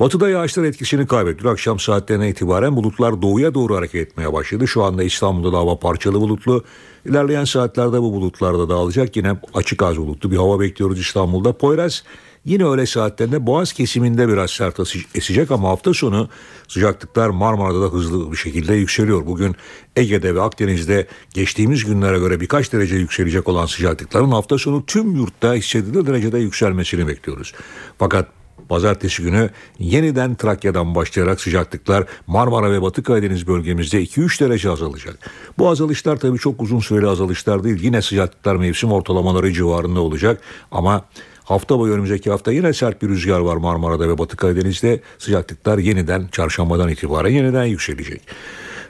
Batıda 0.00 0.30
yağışlar 0.30 0.64
etkisini 0.64 1.06
kaybetti. 1.06 1.48
Akşam 1.48 1.78
saatlerine 1.78 2.28
itibaren 2.28 2.76
bulutlar 2.76 3.22
doğuya 3.22 3.54
doğru 3.54 3.76
hareket 3.76 4.08
etmeye 4.08 4.32
başladı. 4.32 4.68
Şu 4.68 4.84
anda 4.84 5.02
İstanbul'da 5.02 5.52
da 5.52 5.58
hava 5.58 5.78
parçalı 5.78 6.20
bulutlu. 6.20 6.64
İlerleyen 7.06 7.44
saatlerde 7.44 8.02
bu 8.02 8.12
bulutlar 8.12 8.58
da 8.58 8.68
dağılacak. 8.68 9.16
Yine 9.16 9.40
açık 9.54 9.82
az 9.82 9.96
bulutlu 9.96 10.30
bir 10.30 10.36
hava 10.36 10.60
bekliyoruz 10.60 11.00
İstanbul'da. 11.00 11.52
Poyraz 11.52 12.02
yine 12.44 12.64
öğle 12.64 12.86
saatlerinde 12.86 13.46
Boğaz 13.46 13.72
kesiminde 13.72 14.28
biraz 14.28 14.50
sert 14.50 14.80
esecek 15.14 15.50
ama 15.50 15.68
hafta 15.68 15.94
sonu 15.94 16.28
sıcaklıklar 16.68 17.28
Marmara'da 17.28 17.82
da 17.82 17.86
hızlı 17.86 18.32
bir 18.32 18.36
şekilde 18.36 18.74
yükseliyor. 18.74 19.26
Bugün 19.26 19.56
Ege'de 19.96 20.34
ve 20.34 20.42
Akdeniz'de 20.42 21.06
geçtiğimiz 21.34 21.84
günlere 21.84 22.18
göre 22.18 22.40
birkaç 22.40 22.72
derece 22.72 22.96
yükselecek 22.96 23.48
olan 23.48 23.66
sıcaklıkların 23.66 24.30
hafta 24.30 24.58
sonu 24.58 24.86
tüm 24.86 25.16
yurtta 25.16 25.54
hissedilir 25.54 26.06
derecede 26.06 26.38
yükselmesini 26.38 27.06
bekliyoruz. 27.06 27.52
Fakat 27.98 28.37
Pazartesi 28.68 29.22
günü 29.22 29.50
yeniden 29.78 30.34
Trakya'dan 30.34 30.94
başlayarak 30.94 31.40
sıcaklıklar 31.40 32.04
Marmara 32.26 32.72
ve 32.72 32.82
Batı 32.82 33.02
Karadeniz 33.02 33.46
bölgemizde 33.46 34.02
2-3 34.04 34.40
derece 34.40 34.70
azalacak. 34.70 35.30
Bu 35.58 35.68
azalışlar 35.68 36.16
tabii 36.16 36.38
çok 36.38 36.62
uzun 36.62 36.80
süreli 36.80 37.06
azalışlar 37.06 37.64
değil. 37.64 37.82
Yine 37.82 38.02
sıcaklıklar 38.02 38.56
mevsim 38.56 38.92
ortalamaları 38.92 39.52
civarında 39.52 40.00
olacak 40.00 40.40
ama 40.70 41.04
Hafta 41.48 41.78
boyu 41.78 41.92
önümüzdeki 41.92 42.30
hafta 42.30 42.52
yine 42.52 42.72
sert 42.72 43.02
bir 43.02 43.08
rüzgar 43.08 43.40
var 43.40 43.56
Marmara'da 43.56 44.08
ve 44.08 44.18
Batı 44.18 44.36
Karadeniz'de. 44.36 45.00
Sıcaklıklar 45.18 45.78
yeniden 45.78 46.28
çarşambadan 46.32 46.88
itibaren 46.88 47.30
yeniden 47.30 47.64
yükselecek. 47.64 48.22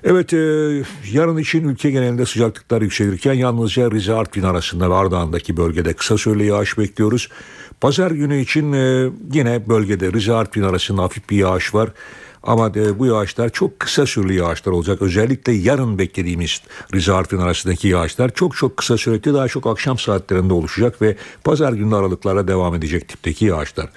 Evet 0.05 0.33
e, 0.33 0.37
yarın 1.13 1.37
için 1.37 1.69
ülke 1.69 1.91
genelinde 1.91 2.27
sıcaklıklar 2.27 2.83
yükselirken 2.83 3.35
yalnızca 3.35 3.91
Rize 3.91 4.15
Artvin 4.15 4.43
arasında 4.43 4.91
ve 4.91 4.95
Ardahan'daki 4.95 5.57
bölgede 5.57 5.93
kısa 5.93 6.19
süreli 6.19 6.47
yağış 6.47 6.79
bekliyoruz. 6.79 7.29
Pazar 7.81 8.11
günü 8.11 8.41
için 8.41 8.73
e, 8.73 9.11
yine 9.33 9.69
bölgede 9.69 10.13
Rize 10.13 10.33
Artvin 10.33 10.63
arasında 10.63 11.03
hafif 11.03 11.31
bir 11.31 11.37
yağış 11.37 11.75
var. 11.75 11.91
Ama 12.43 12.75
de, 12.75 12.99
bu 12.99 13.07
yağışlar 13.07 13.49
çok 13.49 13.81
kısa 13.81 14.07
süreli 14.07 14.37
yağışlar 14.37 14.73
olacak. 14.73 15.03
Özellikle 15.03 15.53
yarın 15.53 15.99
beklediğimiz 15.99 16.63
Rize 16.95 17.13
Artvin 17.13 17.39
arasındaki 17.39 17.89
yağışlar 17.89 18.35
çok 18.35 18.57
çok 18.57 18.77
kısa 18.77 18.99
süreli 18.99 19.35
daha 19.35 19.49
çok 19.49 19.67
akşam 19.67 19.99
saatlerinde 19.99 20.55
oluşacak 20.55 21.03
ve 21.03 21.17
pazar 21.45 21.73
günü 21.73 21.97
aralıklarla 21.97 22.49
devam 22.49 22.75
edecek 22.75 23.09
tipteki 23.09 23.45
yağışlar. 23.45 23.89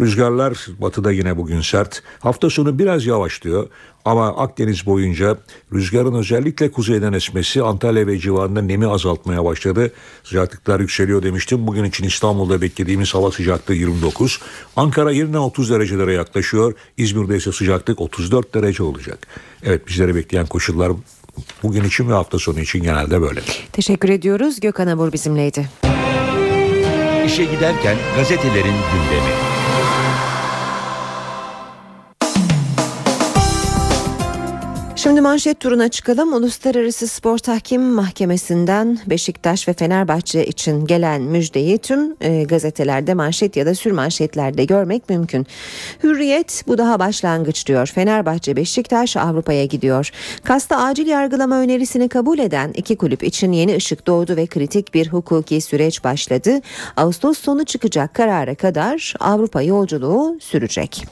Rüzgarlar 0.00 0.66
batıda 0.78 1.12
yine 1.12 1.36
bugün 1.36 1.60
sert. 1.60 2.02
Hafta 2.18 2.50
sonu 2.50 2.78
biraz 2.78 3.06
yavaşlıyor 3.06 3.68
ama 4.04 4.36
Akdeniz 4.36 4.86
boyunca 4.86 5.38
rüzgarın 5.72 6.14
özellikle 6.14 6.72
kuzeyden 6.72 7.12
esmesi 7.12 7.62
Antalya 7.62 8.06
ve 8.06 8.18
civarında 8.18 8.62
nemi 8.62 8.86
azaltmaya 8.86 9.44
başladı. 9.44 9.92
Sıcaklıklar 10.24 10.80
yükseliyor 10.80 11.22
demiştim. 11.22 11.66
Bugün 11.66 11.84
için 11.84 12.04
İstanbul'da 12.04 12.62
beklediğimiz 12.62 13.14
hava 13.14 13.30
sıcaklığı 13.30 13.74
29. 13.74 14.40
Ankara 14.76 15.12
yeniden 15.12 15.38
30 15.38 15.70
derecelere 15.70 16.12
yaklaşıyor. 16.12 16.74
İzmir'de 16.96 17.36
ise 17.36 17.52
sıcaklık 17.52 18.00
34 18.00 18.54
derece 18.54 18.82
olacak. 18.82 19.18
Evet 19.62 19.88
bizleri 19.88 20.14
bekleyen 20.14 20.46
koşullar 20.46 20.92
bugün 21.62 21.84
için 21.84 22.08
ve 22.08 22.12
hafta 22.12 22.38
sonu 22.38 22.60
için 22.60 22.82
genelde 22.82 23.20
böyle. 23.20 23.40
Teşekkür 23.72 24.08
ediyoruz. 24.08 24.60
Gökhan 24.60 24.86
Abur 24.86 25.12
bizimleydi. 25.12 25.68
İşe 27.26 27.44
giderken 27.44 27.96
gazetelerin 28.16 28.74
gündemi. 28.92 29.45
Şimdi 35.06 35.20
manşet 35.20 35.60
turuna 35.60 35.88
çıkalım. 35.88 36.32
Uluslararası 36.32 37.08
Spor 37.08 37.38
Tahkim 37.38 37.82
Mahkemesi'nden 37.82 38.98
Beşiktaş 39.06 39.68
ve 39.68 39.72
Fenerbahçe 39.72 40.46
için 40.46 40.86
gelen 40.86 41.22
müjdeyi 41.22 41.78
tüm 41.78 42.16
e, 42.20 42.42
gazetelerde 42.42 43.14
manşet 43.14 43.56
ya 43.56 43.66
da 43.66 43.74
sür 43.74 43.90
manşetlerde 43.90 44.64
görmek 44.64 45.08
mümkün. 45.08 45.46
Hürriyet 46.02 46.64
bu 46.66 46.78
daha 46.78 46.98
başlangıç 46.98 47.66
diyor. 47.66 47.86
Fenerbahçe 47.86 48.56
Beşiktaş 48.56 49.16
Avrupa'ya 49.16 49.64
gidiyor. 49.64 50.10
Kasta 50.44 50.76
acil 50.76 51.06
yargılama 51.06 51.58
önerisini 51.58 52.08
kabul 52.08 52.38
eden 52.38 52.70
iki 52.74 52.96
kulüp 52.96 53.22
için 53.22 53.52
yeni 53.52 53.76
ışık 53.76 54.06
doğdu 54.06 54.36
ve 54.36 54.46
kritik 54.46 54.94
bir 54.94 55.08
hukuki 55.08 55.60
süreç 55.60 56.04
başladı. 56.04 56.60
Ağustos 56.96 57.38
sonu 57.38 57.64
çıkacak 57.64 58.14
karara 58.14 58.54
kadar 58.54 59.14
Avrupa 59.20 59.62
yolculuğu 59.62 60.38
sürecek. 60.40 61.06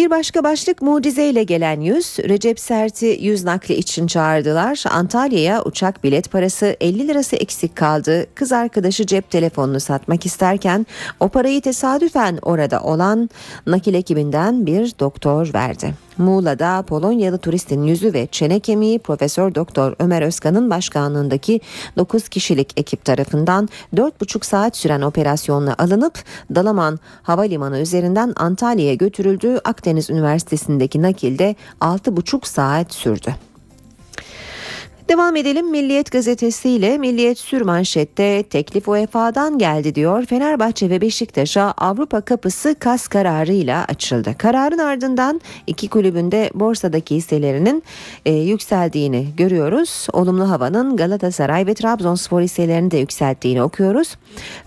Bir 0.00 0.10
başka 0.10 0.44
başlık 0.44 0.82
mucizeyle 0.82 1.42
gelen 1.44 1.80
yüz. 1.80 2.18
Recep 2.18 2.60
Sert'i 2.60 3.18
yüz 3.20 3.44
nakli 3.44 3.74
için 3.74 4.06
çağırdılar. 4.06 4.84
Antalya'ya 4.90 5.62
uçak 5.62 6.04
bilet 6.04 6.30
parası 6.30 6.76
50 6.80 7.08
lirası 7.08 7.36
eksik 7.36 7.76
kaldı. 7.76 8.26
Kız 8.34 8.52
arkadaşı 8.52 9.06
cep 9.06 9.30
telefonunu 9.30 9.80
satmak 9.80 10.26
isterken 10.26 10.86
o 11.20 11.28
parayı 11.28 11.60
tesadüfen 11.60 12.38
orada 12.42 12.82
olan 12.82 13.30
nakil 13.66 13.94
ekibinden 13.94 14.66
bir 14.66 14.92
doktor 15.00 15.54
verdi. 15.54 15.94
Muğla'da 16.20 16.82
Polonyalı 16.82 17.38
turistin 17.38 17.82
yüzü 17.82 18.12
ve 18.12 18.28
çene 18.32 18.60
kemiği 18.60 18.98
Profesör 18.98 19.54
Doktor 19.54 19.94
Ömer 19.98 20.22
Özkan'ın 20.22 20.70
başkanlığındaki 20.70 21.60
9 21.96 22.28
kişilik 22.28 22.72
ekip 22.76 23.04
tarafından 23.04 23.68
4,5 23.94 24.46
saat 24.46 24.76
süren 24.76 25.00
operasyonla 25.00 25.74
alınıp 25.78 26.24
Dalaman 26.54 26.98
Havalimanı 27.22 27.78
üzerinden 27.78 28.32
Antalya'ya 28.36 28.94
götürüldü. 28.94 29.60
Akdeniz 29.64 30.10
Üniversitesi'ndeki 30.10 31.02
nakilde 31.02 31.56
6,5 31.80 32.46
saat 32.46 32.94
sürdü. 32.94 33.49
Devam 35.10 35.36
edelim 35.36 35.70
Milliyet 35.70 36.12
Gazetesi 36.12 36.70
ile 36.70 36.98
Milliyet 36.98 37.38
Sür 37.38 37.60
manşette 37.60 38.42
teklif 38.42 38.88
UEFA'dan 38.88 39.58
geldi 39.58 39.94
diyor. 39.94 40.24
Fenerbahçe 40.24 40.90
ve 40.90 41.00
Beşiktaş'a 41.00 41.74
Avrupa 41.78 42.20
kapısı 42.20 42.74
kas 42.78 43.08
kararıyla 43.08 43.84
açıldı. 43.84 44.34
Kararın 44.38 44.78
ardından 44.78 45.40
iki 45.66 45.88
kulübünde 45.88 46.50
borsadaki 46.54 47.16
hisselerinin 47.16 47.82
e, 48.26 48.32
yükseldiğini 48.32 49.26
görüyoruz. 49.36 50.06
Olumlu 50.12 50.50
havanın 50.50 50.96
Galatasaray 50.96 51.66
ve 51.66 51.74
Trabzonspor 51.74 52.40
hisselerini 52.40 52.90
de 52.90 52.98
yükselttiğini 52.98 53.62
okuyoruz. 53.62 54.16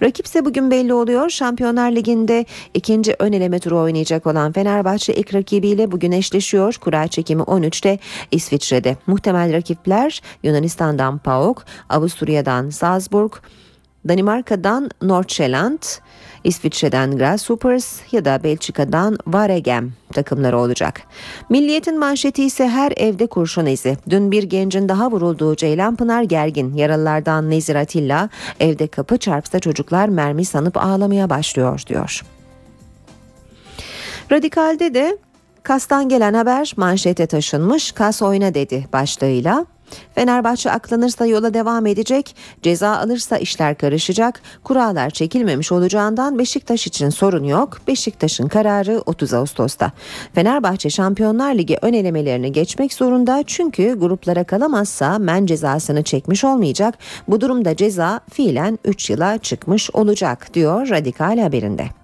Rakipse 0.02 0.46
bugün 0.46 0.72
belli 0.72 0.94
oluyor. 0.94 1.30
Şampiyonlar 1.30 1.92
Ligi'nde 1.92 2.46
ikinci 2.74 3.16
ön 3.20 3.34
eleme 3.34 3.60
turu 3.60 3.80
oynayacak 3.80 4.28
olan 4.28 4.52
Fenerbahçe 4.52 5.14
ilk 5.14 5.34
rakibiyle 5.34 5.92
bugün 5.92 6.12
eşleşiyor. 6.12 6.76
Kura 6.82 7.08
çekimi 7.08 7.42
13'te 7.42 8.00
İsviçre'de. 8.32 8.98
Muhtemel 9.08 9.54
rakipler 9.54 10.22
Yunanistan'dan 10.44 11.18
PAOK, 11.18 11.66
Avusturya'dan 11.90 12.70
Salzburg, 12.70 13.32
Danimarka'dan 14.08 14.90
Nordsjælland, 15.02 15.80
İsviçre'den 16.44 17.18
Grasshoppers 17.18 18.00
ya 18.12 18.26
da 18.26 18.44
Belçika'dan 18.44 19.18
Varegem 19.28 19.92
takımları 20.14 20.58
olacak. 20.60 21.02
Milliyetin 21.50 22.00
manşeti 22.00 22.44
ise 22.44 22.68
her 22.68 22.94
evde 22.98 23.28
kurşun 23.28 23.66
izi. 23.66 23.98
Dün 24.10 24.32
bir 24.32 24.44
gencin 24.44 24.90
daha 24.90 25.12
vurulduğu 25.12 25.56
Ceylanpınar 25.56 26.24
gergin. 26.24 26.74
Yaralılardan 26.74 27.50
Nezir 27.50 27.76
Atilla 27.76 28.30
evde 28.60 28.88
kapı 28.88 29.18
çarpsa 29.18 29.60
çocuklar 29.60 30.10
mermi 30.10 30.46
sanıp 30.46 30.78
ağlamaya 30.78 31.30
başlıyor 31.30 31.82
diyor. 31.88 32.22
Radikal'de 34.32 34.94
de 34.94 35.18
Kas'tan 35.64 36.10
gelen 36.10 36.34
haber 36.34 36.74
manşete 36.78 37.28
taşınmış. 37.28 37.92
Kas 37.92 38.22
oyna 38.22 38.54
dedi 38.54 38.88
başlığıyla. 38.94 39.66
Fenerbahçe 40.16 40.72
aklanırsa 40.72 41.26
yola 41.26 41.54
devam 41.54 41.86
edecek, 41.86 42.36
ceza 42.62 42.98
alırsa 42.98 43.38
işler 43.38 43.78
karışacak, 43.78 44.42
kurallar 44.64 45.10
çekilmemiş 45.10 45.72
olacağından 45.72 46.40
Beşiktaş 46.40 46.88
için 46.88 47.10
sorun 47.10 47.44
yok. 47.44 47.78
Beşiktaş'ın 47.88 48.48
kararı 48.48 49.02
30 49.06 49.34
Ağustos'ta. 49.34 49.92
Fenerbahçe 50.34 50.90
Şampiyonlar 50.90 51.56
Ligi 51.56 51.78
ön 51.82 51.94
elemelerini 51.94 52.52
geçmek 52.52 52.94
zorunda 52.94 53.44
çünkü 53.48 54.00
gruplara 54.00 54.44
kalamazsa 54.44 55.20
men 55.20 55.46
cezasını 55.46 56.04
çekmiş 56.04 56.44
olmayacak. 56.44 56.98
Bu 57.28 57.42
durumda 57.42 57.76
ceza 57.76 58.20
fiilen 58.34 58.80
3 58.86 59.10
yıla 59.10 59.38
çıkmış 59.38 59.90
olacak 59.94 60.54
diyor 60.54 60.90
Radikal 60.90 61.40
haberinde. 61.40 62.03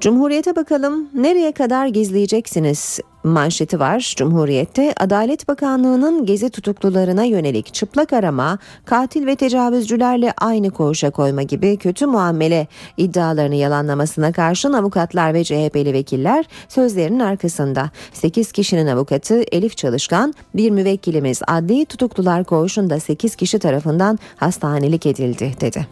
Cumhuriyete 0.00 0.56
bakalım 0.56 1.08
nereye 1.14 1.52
kadar 1.52 1.86
gizleyeceksiniz 1.86 3.00
manşeti 3.24 3.80
var 3.80 4.14
Cumhuriyet'te 4.16 4.94
Adalet 5.00 5.48
Bakanlığı'nın 5.48 6.26
gezi 6.26 6.50
tutuklularına 6.50 7.24
yönelik 7.24 7.74
çıplak 7.74 8.12
arama, 8.12 8.58
katil 8.84 9.26
ve 9.26 9.36
tecavüzcülerle 9.36 10.32
aynı 10.38 10.70
koğuşa 10.70 11.10
koyma 11.10 11.42
gibi 11.42 11.76
kötü 11.76 12.06
muamele 12.06 12.66
iddialarını 12.96 13.54
yalanlamasına 13.54 14.32
karşın 14.32 14.72
avukatlar 14.72 15.34
ve 15.34 15.44
CHP'li 15.44 15.92
vekiller 15.92 16.44
sözlerinin 16.68 17.20
arkasında. 17.20 17.90
8 18.12 18.52
kişinin 18.52 18.86
avukatı 18.86 19.42
Elif 19.52 19.76
Çalışkan, 19.76 20.34
bir 20.54 20.70
müvekkilimiz 20.70 21.40
adli 21.46 21.84
tutuklular 21.84 22.44
koğuşunda 22.44 23.00
8 23.00 23.36
kişi 23.36 23.58
tarafından 23.58 24.18
hastanelik 24.36 25.06
edildi 25.06 25.54
dedi. 25.60 25.86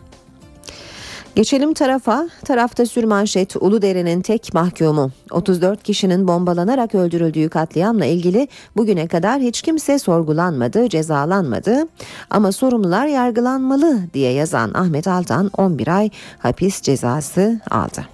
Geçelim 1.34 1.74
tarafa. 1.74 2.28
Tarafta 2.44 2.86
sürmanşet 2.86 3.56
Uludere'nin 3.56 4.20
tek 4.20 4.54
mahkumu. 4.54 5.10
34 5.30 5.82
kişinin 5.82 6.28
bombalanarak 6.28 6.94
öldürüldüğü 6.94 7.48
katliamla 7.48 8.04
ilgili 8.04 8.48
bugüne 8.76 9.08
kadar 9.08 9.40
hiç 9.40 9.62
kimse 9.62 9.98
sorgulanmadı, 9.98 10.88
cezalanmadı. 10.88 11.88
Ama 12.30 12.52
sorumlular 12.52 13.06
yargılanmalı 13.06 13.98
diye 14.14 14.32
yazan 14.32 14.74
Ahmet 14.74 15.08
Altan 15.08 15.50
11 15.56 15.88
ay 15.88 16.10
hapis 16.38 16.82
cezası 16.82 17.60
aldı. 17.70 18.06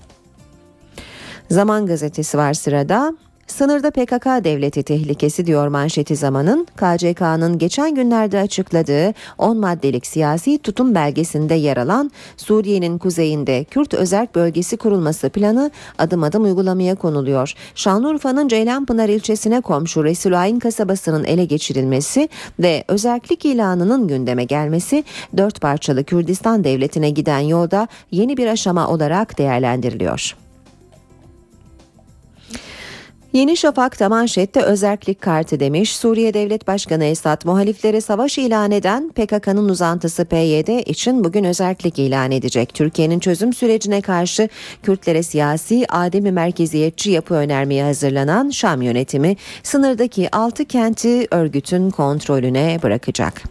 Zaman 1.51 1.87
gazetesi 1.87 2.39
var 2.39 2.55
sırada. 2.55 3.15
Sınırda 3.51 3.91
PKK 3.91 4.27
devleti 4.45 4.83
tehlikesi 4.83 5.47
diyor 5.47 5.69
manşeti 5.69 6.17
zamanın. 6.17 6.67
KCK'nın 6.77 7.59
geçen 7.59 7.95
günlerde 7.95 8.39
açıkladığı 8.39 9.15
10 9.39 9.57
maddelik 9.57 10.07
siyasi 10.07 10.59
tutum 10.59 10.95
belgesinde 10.95 11.55
yer 11.55 11.77
alan 11.77 12.11
Suriye'nin 12.37 12.99
kuzeyinde 12.99 13.65
Kürt 13.65 13.95
özerk 13.95 14.35
bölgesi 14.35 14.77
kurulması 14.77 15.31
planı 15.31 15.71
adım 15.99 16.23
adım 16.23 16.45
uygulamaya 16.45 16.95
konuluyor. 16.95 17.55
Şanlıurfa'nın 17.75 18.49
Ceylanpınar 18.49 19.09
ilçesine 19.09 19.61
komşu 19.61 20.05
Resulayn 20.05 20.59
kasabasının 20.59 21.25
ele 21.25 21.45
geçirilmesi 21.45 22.29
ve 22.59 22.85
özerklik 22.89 23.45
ilanının 23.45 24.09
gündeme 24.09 24.45
gelmesi 24.45 25.05
dört 25.37 25.61
parçalı 25.61 26.05
Kürdistan 26.05 26.65
devletine 26.65 27.11
giden 27.11 27.41
yolda 27.41 27.89
yeni 28.11 28.37
bir 28.37 28.47
aşama 28.47 28.89
olarak 28.89 29.39
değerlendiriliyor. 29.39 30.37
Yeni 33.33 33.57
Şafak'ta 33.57 34.09
manşette 34.09 34.61
özerklik 34.61 35.21
kartı 35.21 35.61
demiş. 35.61 35.97
Suriye 35.97 36.35
Devlet 36.35 36.67
Başkanı 36.67 37.05
Esad 37.05 37.45
muhaliflere 37.45 38.01
savaş 38.01 38.39
ilan 38.39 38.71
eden 38.71 39.09
PKK'nın 39.09 39.69
uzantısı 39.69 40.25
PYD 40.25 40.89
için 40.89 41.25
bugün 41.25 41.45
özerklik 41.45 41.99
ilan 41.99 42.31
edecek. 42.31 42.75
Türkiye'nin 42.75 43.19
çözüm 43.19 43.53
sürecine 43.53 44.01
karşı 44.01 44.49
Kürtlere 44.83 45.23
siyasi 45.23 45.87
ademi 45.89 46.33
merkeziyetçi 46.33 47.11
yapı 47.11 47.35
önermeye 47.35 47.85
hazırlanan 47.85 48.51
Şam 48.51 48.83
yönetimi 48.83 49.37
sınırdaki 49.63 50.37
6 50.37 50.65
kenti 50.65 51.27
örgütün 51.31 51.91
kontrolüne 51.91 52.79
bırakacak. 52.83 53.43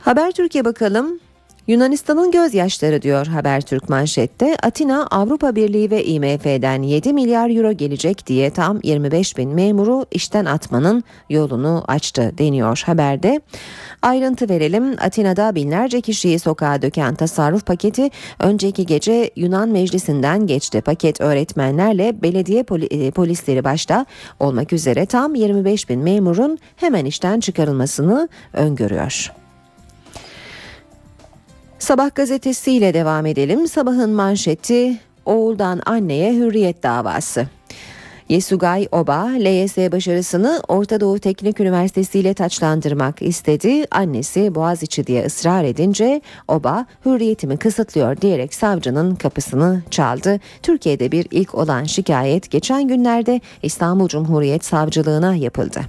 Haber 0.00 0.30
Türkiye 0.30 0.64
bakalım. 0.64 1.25
Yunanistan'ın 1.66 2.30
gözyaşları 2.30 3.02
diyor 3.02 3.26
Habertürk 3.26 3.88
manşette. 3.88 4.56
Atina 4.62 5.06
Avrupa 5.06 5.56
Birliği 5.56 5.90
ve 5.90 6.04
IMF'den 6.04 6.82
7 6.82 7.12
milyar 7.12 7.50
euro 7.56 7.72
gelecek 7.72 8.26
diye 8.26 8.50
tam 8.50 8.80
25 8.82 9.36
bin 9.36 9.50
memuru 9.50 10.06
işten 10.10 10.44
atmanın 10.44 11.04
yolunu 11.30 11.84
açtı 11.88 12.32
deniyor 12.38 12.82
haberde. 12.86 13.40
Ayrıntı 14.02 14.48
verelim. 14.48 14.96
Atina'da 15.00 15.54
binlerce 15.54 16.00
kişiyi 16.00 16.38
sokağa 16.38 16.82
döken 16.82 17.14
tasarruf 17.14 17.66
paketi 17.66 18.10
önceki 18.40 18.86
gece 18.86 19.30
Yunan 19.36 19.68
meclisinden 19.68 20.46
geçti. 20.46 20.80
Paket 20.80 21.20
öğretmenlerle 21.20 22.22
belediye 22.22 22.62
poli- 22.62 23.10
polisleri 23.10 23.64
başta 23.64 24.06
olmak 24.40 24.72
üzere 24.72 25.06
tam 25.06 25.34
25 25.34 25.88
bin 25.88 26.00
memurun 26.00 26.58
hemen 26.76 27.04
işten 27.04 27.40
çıkarılmasını 27.40 28.28
öngörüyor. 28.52 29.45
Sabah 31.78 32.14
gazetesiyle 32.14 32.94
devam 32.94 33.26
edelim. 33.26 33.68
Sabahın 33.68 34.10
manşeti 34.10 34.98
oğuldan 35.24 35.82
anneye 35.86 36.34
hürriyet 36.34 36.82
davası. 36.82 37.46
Yesugay 38.28 38.88
Oba, 38.92 39.24
LYS 39.24 39.76
başarısını 39.76 40.62
Orta 40.68 41.00
Doğu 41.00 41.18
Teknik 41.18 41.60
Üniversitesi 41.60 42.18
ile 42.18 42.34
taçlandırmak 42.34 43.22
istedi. 43.22 43.84
Annesi 43.90 44.54
Boğaziçi 44.54 45.06
diye 45.06 45.24
ısrar 45.24 45.64
edince 45.64 46.20
Oba 46.48 46.86
hürriyetimi 47.06 47.56
kısıtlıyor 47.56 48.20
diyerek 48.20 48.54
savcının 48.54 49.14
kapısını 49.14 49.82
çaldı. 49.90 50.40
Türkiye'de 50.62 51.12
bir 51.12 51.26
ilk 51.30 51.54
olan 51.54 51.84
şikayet 51.84 52.50
geçen 52.50 52.88
günlerde 52.88 53.40
İstanbul 53.62 54.08
Cumhuriyet 54.08 54.64
Savcılığına 54.64 55.34
yapıldı. 55.34 55.80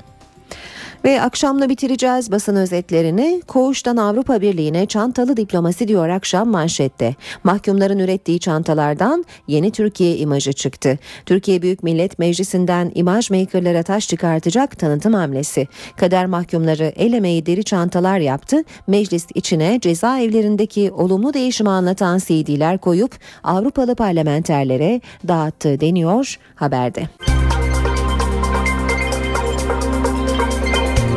Ve 1.06 1.22
akşamla 1.22 1.70
bitireceğiz 1.70 2.32
basın 2.32 2.56
özetlerini. 2.56 3.42
Koğuştan 3.48 3.98
Avrupa 3.98 4.42
Birliği'ne 4.42 4.86
çantalı 4.86 5.38
diplomasi 5.38 5.88
diyor 5.88 6.10
akşam 6.10 6.50
manşette. 6.50 7.16
Mahkumların 7.44 8.00
ürettiği 8.00 8.40
çantalardan 8.40 9.26
yeni 9.48 9.72
Türkiye 9.72 10.18
imajı 10.18 10.54
çıktı. 10.54 11.00
Türkiye 11.26 11.62
Büyük 11.62 11.84
Millet 11.84 12.20
Meclisi'nden 12.20 12.92
imaj 12.96 13.30
makerlara 13.30 13.84
taş 13.84 14.08
çıkartacak 14.08 14.80
tanıtım 14.80 15.14
hamlesi. 15.14 15.68
Kader 15.98 16.26
mahkumları 16.26 16.94
el 16.96 17.14
emeği 17.14 17.46
deri 17.46 17.64
çantalar 17.64 18.20
yaptı. 18.20 18.64
Meclis 18.88 19.26
içine 19.36 19.80
cezaevlerindeki 19.82 20.92
olumlu 20.92 21.34
değişimi 21.34 21.70
anlatan 21.70 22.18
CD'ler 22.18 22.78
koyup 22.78 23.16
Avrupalı 23.44 23.96
parlamenterlere 23.96 25.02
dağıttı 25.28 25.80
deniyor 25.80 26.38
haberde. 26.56 27.37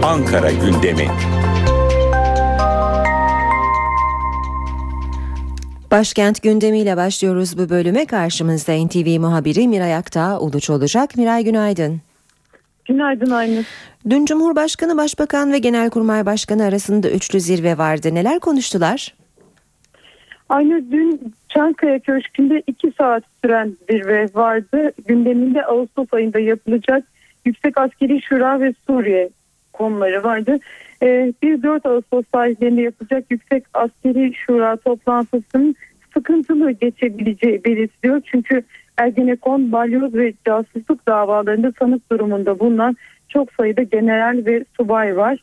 Ankara 0.02 0.50
gündemi. 0.50 1.06
Başkent 5.90 6.42
gündemiyle 6.42 6.96
başlıyoruz 6.96 7.58
bu 7.58 7.70
bölüme. 7.70 8.06
Karşımızda 8.06 8.72
NTV 8.86 9.20
muhabiri 9.20 9.68
Miray 9.68 9.94
Aktağ 9.94 10.40
Uluç 10.40 10.70
olacak. 10.70 11.16
Miray 11.16 11.44
günaydın. 11.44 12.00
Günaydın 12.84 13.30
Aynur. 13.30 13.64
Dün 14.10 14.24
Cumhurbaşkanı, 14.24 14.96
Başbakan 14.96 15.52
ve 15.52 15.58
Genelkurmay 15.58 16.26
Başkanı 16.26 16.64
arasında 16.64 17.10
üçlü 17.10 17.40
zirve 17.40 17.78
vardı. 17.78 18.14
Neler 18.14 18.40
konuştular? 18.40 19.14
Aynur 20.48 20.82
dün 20.90 21.34
Çankaya 21.48 21.98
Köşkü'nde 21.98 22.62
iki 22.66 22.92
saat 22.98 23.24
süren 23.44 23.76
zirve 23.90 24.26
vardı. 24.34 24.92
Gündeminde 25.06 25.64
Ağustos 25.64 26.06
ayında 26.12 26.38
yapılacak 26.38 27.04
Yüksek 27.44 27.78
Askeri 27.78 28.22
Şura 28.22 28.60
ve 28.60 28.74
Suriye 28.86 29.30
konuları 29.80 30.24
vardı. 30.24 30.58
Ee, 31.02 31.32
1-4 31.42 31.88
Ağustos 31.88 32.24
tarihlerinde 32.32 32.82
yapılacak 32.82 33.24
Yüksek 33.30 33.64
Askeri 33.74 34.34
Şura 34.34 34.76
toplantısının 34.76 35.74
sıkıntılı 36.14 36.70
geçebileceği 36.70 37.64
belirtiliyor. 37.64 38.20
Çünkü 38.24 38.62
Ergenekon, 38.96 39.72
balyoz 39.72 40.14
ve 40.14 40.32
casusluk 40.46 41.06
davalarında 41.06 41.72
sanık 41.78 42.12
durumunda 42.12 42.58
bulunan 42.58 42.96
çok 43.28 43.52
sayıda 43.52 43.82
general 43.82 44.46
ve 44.46 44.64
subay 44.76 45.16
var. 45.16 45.38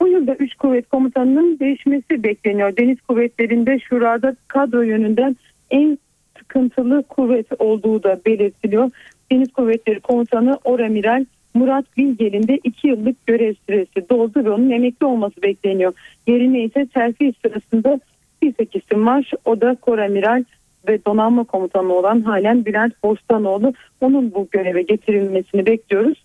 Bu 0.00 0.08
yılda 0.08 0.34
3 0.34 0.54
kuvvet 0.54 0.88
komutanının 0.88 1.58
değişmesi 1.58 2.22
bekleniyor. 2.22 2.76
Deniz 2.76 3.00
kuvvetlerinde 3.00 3.78
şurada 3.78 4.36
kadro 4.48 4.82
yönünden 4.82 5.36
en 5.70 5.98
sıkıntılı 6.38 7.02
kuvvet 7.02 7.46
olduğu 7.58 8.02
da 8.02 8.20
belirtiliyor. 8.26 8.90
Deniz 9.32 9.52
kuvvetleri 9.52 10.00
komutanı 10.00 10.58
Oramiral 10.64 11.24
Murat 11.54 11.96
Bilgel'in 11.96 12.48
de 12.48 12.58
2 12.64 12.88
yıllık 12.88 13.26
görev 13.26 13.54
süresi 13.66 14.08
doldu 14.10 14.44
ve 14.44 14.50
onun 14.50 14.70
emekli 14.70 15.06
olması 15.06 15.42
bekleniyor. 15.42 15.92
Yerine 16.26 16.64
ise 16.64 16.86
terfi 16.86 17.32
sırasında 17.42 18.00
bir 18.42 18.52
tek 18.52 18.76
isim 18.76 19.06
var. 19.06 19.30
O 19.44 19.60
da 19.60 19.74
Koramiral 19.74 20.44
ve 20.88 21.04
donanma 21.04 21.44
komutanı 21.44 21.92
olan 21.92 22.20
halen 22.20 22.64
Bülent 22.64 23.02
Bostanoğlu. 23.02 23.72
Onun 24.00 24.34
bu 24.34 24.48
göreve 24.50 24.82
getirilmesini 24.82 25.66
bekliyoruz. 25.66 26.24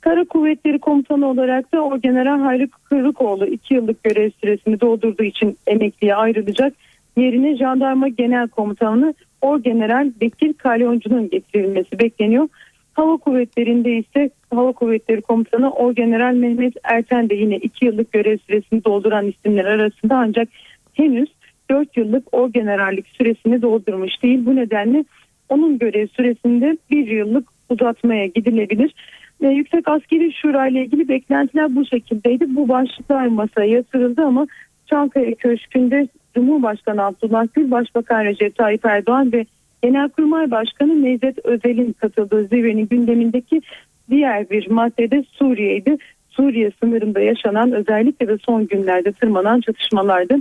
Kara 0.00 0.24
Kuvvetleri 0.24 0.78
Komutanı 0.78 1.26
olarak 1.26 1.72
da 1.72 1.80
Orgeneral 1.80 2.40
Hayri 2.40 2.68
Kırıkoğlu 2.68 3.46
2 3.46 3.74
yıllık 3.74 4.04
görev 4.04 4.30
süresini 4.40 4.80
doldurduğu 4.80 5.22
için 5.22 5.56
emekliye 5.66 6.14
ayrılacak. 6.14 6.74
Yerine 7.16 7.56
Jandarma 7.56 8.08
Genel 8.08 8.48
Komutanı 8.48 9.14
Orgeneral 9.40 10.10
Bekir 10.20 10.52
Kalyoncu'nun 10.52 11.30
getirilmesi 11.30 11.98
bekleniyor. 11.98 12.48
Hava 12.92 13.16
Kuvvetleri'nde 13.16 13.96
ise 13.96 14.30
Hava 14.50 14.72
Kuvvetleri 14.72 15.20
Komutanı 15.20 15.70
Orgeneral 15.70 16.34
Mehmet 16.34 16.74
Erten 16.82 17.30
de 17.30 17.34
yine 17.34 17.56
2 17.56 17.84
yıllık 17.84 18.12
görev 18.12 18.38
süresini 18.38 18.84
dolduran 18.84 19.26
isimler 19.26 19.64
arasında 19.64 20.16
ancak 20.16 20.48
henüz 20.94 21.28
4 21.70 21.96
yıllık 21.96 22.34
orgenerallik 22.34 23.08
süresini 23.08 23.62
doldurmuş 23.62 24.22
değil. 24.22 24.46
Bu 24.46 24.56
nedenle 24.56 25.04
onun 25.48 25.78
görev 25.78 26.06
süresinde 26.06 26.76
1 26.90 27.06
yıllık 27.06 27.48
uzatmaya 27.68 28.26
gidilebilir. 28.26 28.94
Ve 29.42 29.48
Yüksek 29.48 29.88
Askeri 29.88 30.32
Şura 30.32 30.66
ile 30.68 30.84
ilgili 30.84 31.08
beklentiler 31.08 31.76
bu 31.76 31.86
şekildeydi. 31.86 32.56
Bu 32.56 32.68
başlıklar 32.68 33.26
masaya 33.26 33.68
yatırıldı 33.68 34.22
ama 34.22 34.46
Çankaya 34.86 35.34
Köşkü'nde 35.34 36.08
Cumhurbaşkanı 36.34 37.02
Abdullah 37.02 37.46
Gül, 37.54 37.70
Başbakan 37.70 38.24
Recep 38.24 38.56
Tayyip 38.56 38.84
Erdoğan 38.84 39.32
ve 39.32 39.46
Genelkurmay 39.82 40.50
Başkanı 40.50 41.02
Nevzat 41.02 41.38
Özel'in 41.44 41.92
katıldığı 41.92 42.44
zirvenin 42.44 42.88
gündemindeki 42.88 43.62
diğer 44.10 44.50
bir 44.50 44.70
maddede 44.70 45.24
Suriye'ydi. 45.32 45.96
Suriye 46.30 46.70
sınırında 46.82 47.20
yaşanan 47.20 47.72
özellikle 47.72 48.28
de 48.28 48.38
son 48.38 48.66
günlerde 48.66 49.12
tırmanan 49.12 49.60
çatışmalardı. 49.60 50.36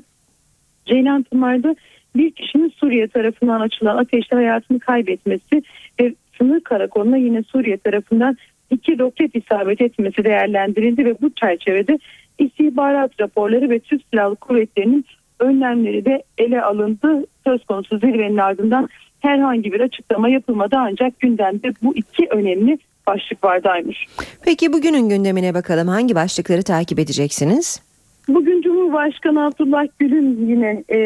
Ceylan 0.85 1.23
Pınar'da 1.23 1.75
bir 2.15 2.31
kişinin 2.31 2.69
Suriye 2.69 3.07
tarafından 3.07 3.61
açılan 3.61 3.97
ateşte 3.97 4.35
hayatını 4.35 4.79
kaybetmesi 4.79 5.63
ve 6.01 6.13
sınır 6.37 6.59
karakoluna 6.59 7.17
yine 7.17 7.43
Suriye 7.43 7.77
tarafından 7.77 8.37
iki 8.71 8.99
roket 8.99 9.35
isabet 9.35 9.81
etmesi 9.81 10.23
değerlendirildi 10.23 11.05
ve 11.05 11.15
bu 11.21 11.29
çerçevede 11.29 11.99
istihbarat 12.39 13.19
raporları 13.19 13.69
ve 13.69 13.79
Türk 13.79 14.01
Silahlı 14.11 14.35
Kuvvetleri'nin 14.35 15.05
önlemleri 15.39 16.05
de 16.05 16.23
ele 16.37 16.61
alındı. 16.61 17.25
Söz 17.47 17.65
konusu 17.65 17.97
zirvenin 17.97 18.37
ardından 18.37 18.89
herhangi 19.22 19.74
bir 19.74 19.80
açıklama 19.80 20.30
yapılmadı 20.30 20.76
ancak 20.80 21.19
gündemde 21.19 21.74
bu 21.84 21.95
iki 21.95 22.28
önemli 22.30 22.78
başlık 23.07 23.43
vardı 23.43 23.69
Aymış. 23.69 24.05
Peki 24.45 24.74
bugünün 24.74 25.09
gündemine 25.09 25.53
bakalım. 25.53 25.88
Hangi 25.88 26.15
başlıkları 26.15 26.63
takip 26.63 26.99
edeceksiniz? 26.99 27.82
Bugün 28.28 28.61
Cumhurbaşkanı 28.61 29.45
Abdullah 29.45 29.86
Gül'ün 29.99 30.47
yine 30.47 30.84
e, 30.91 30.99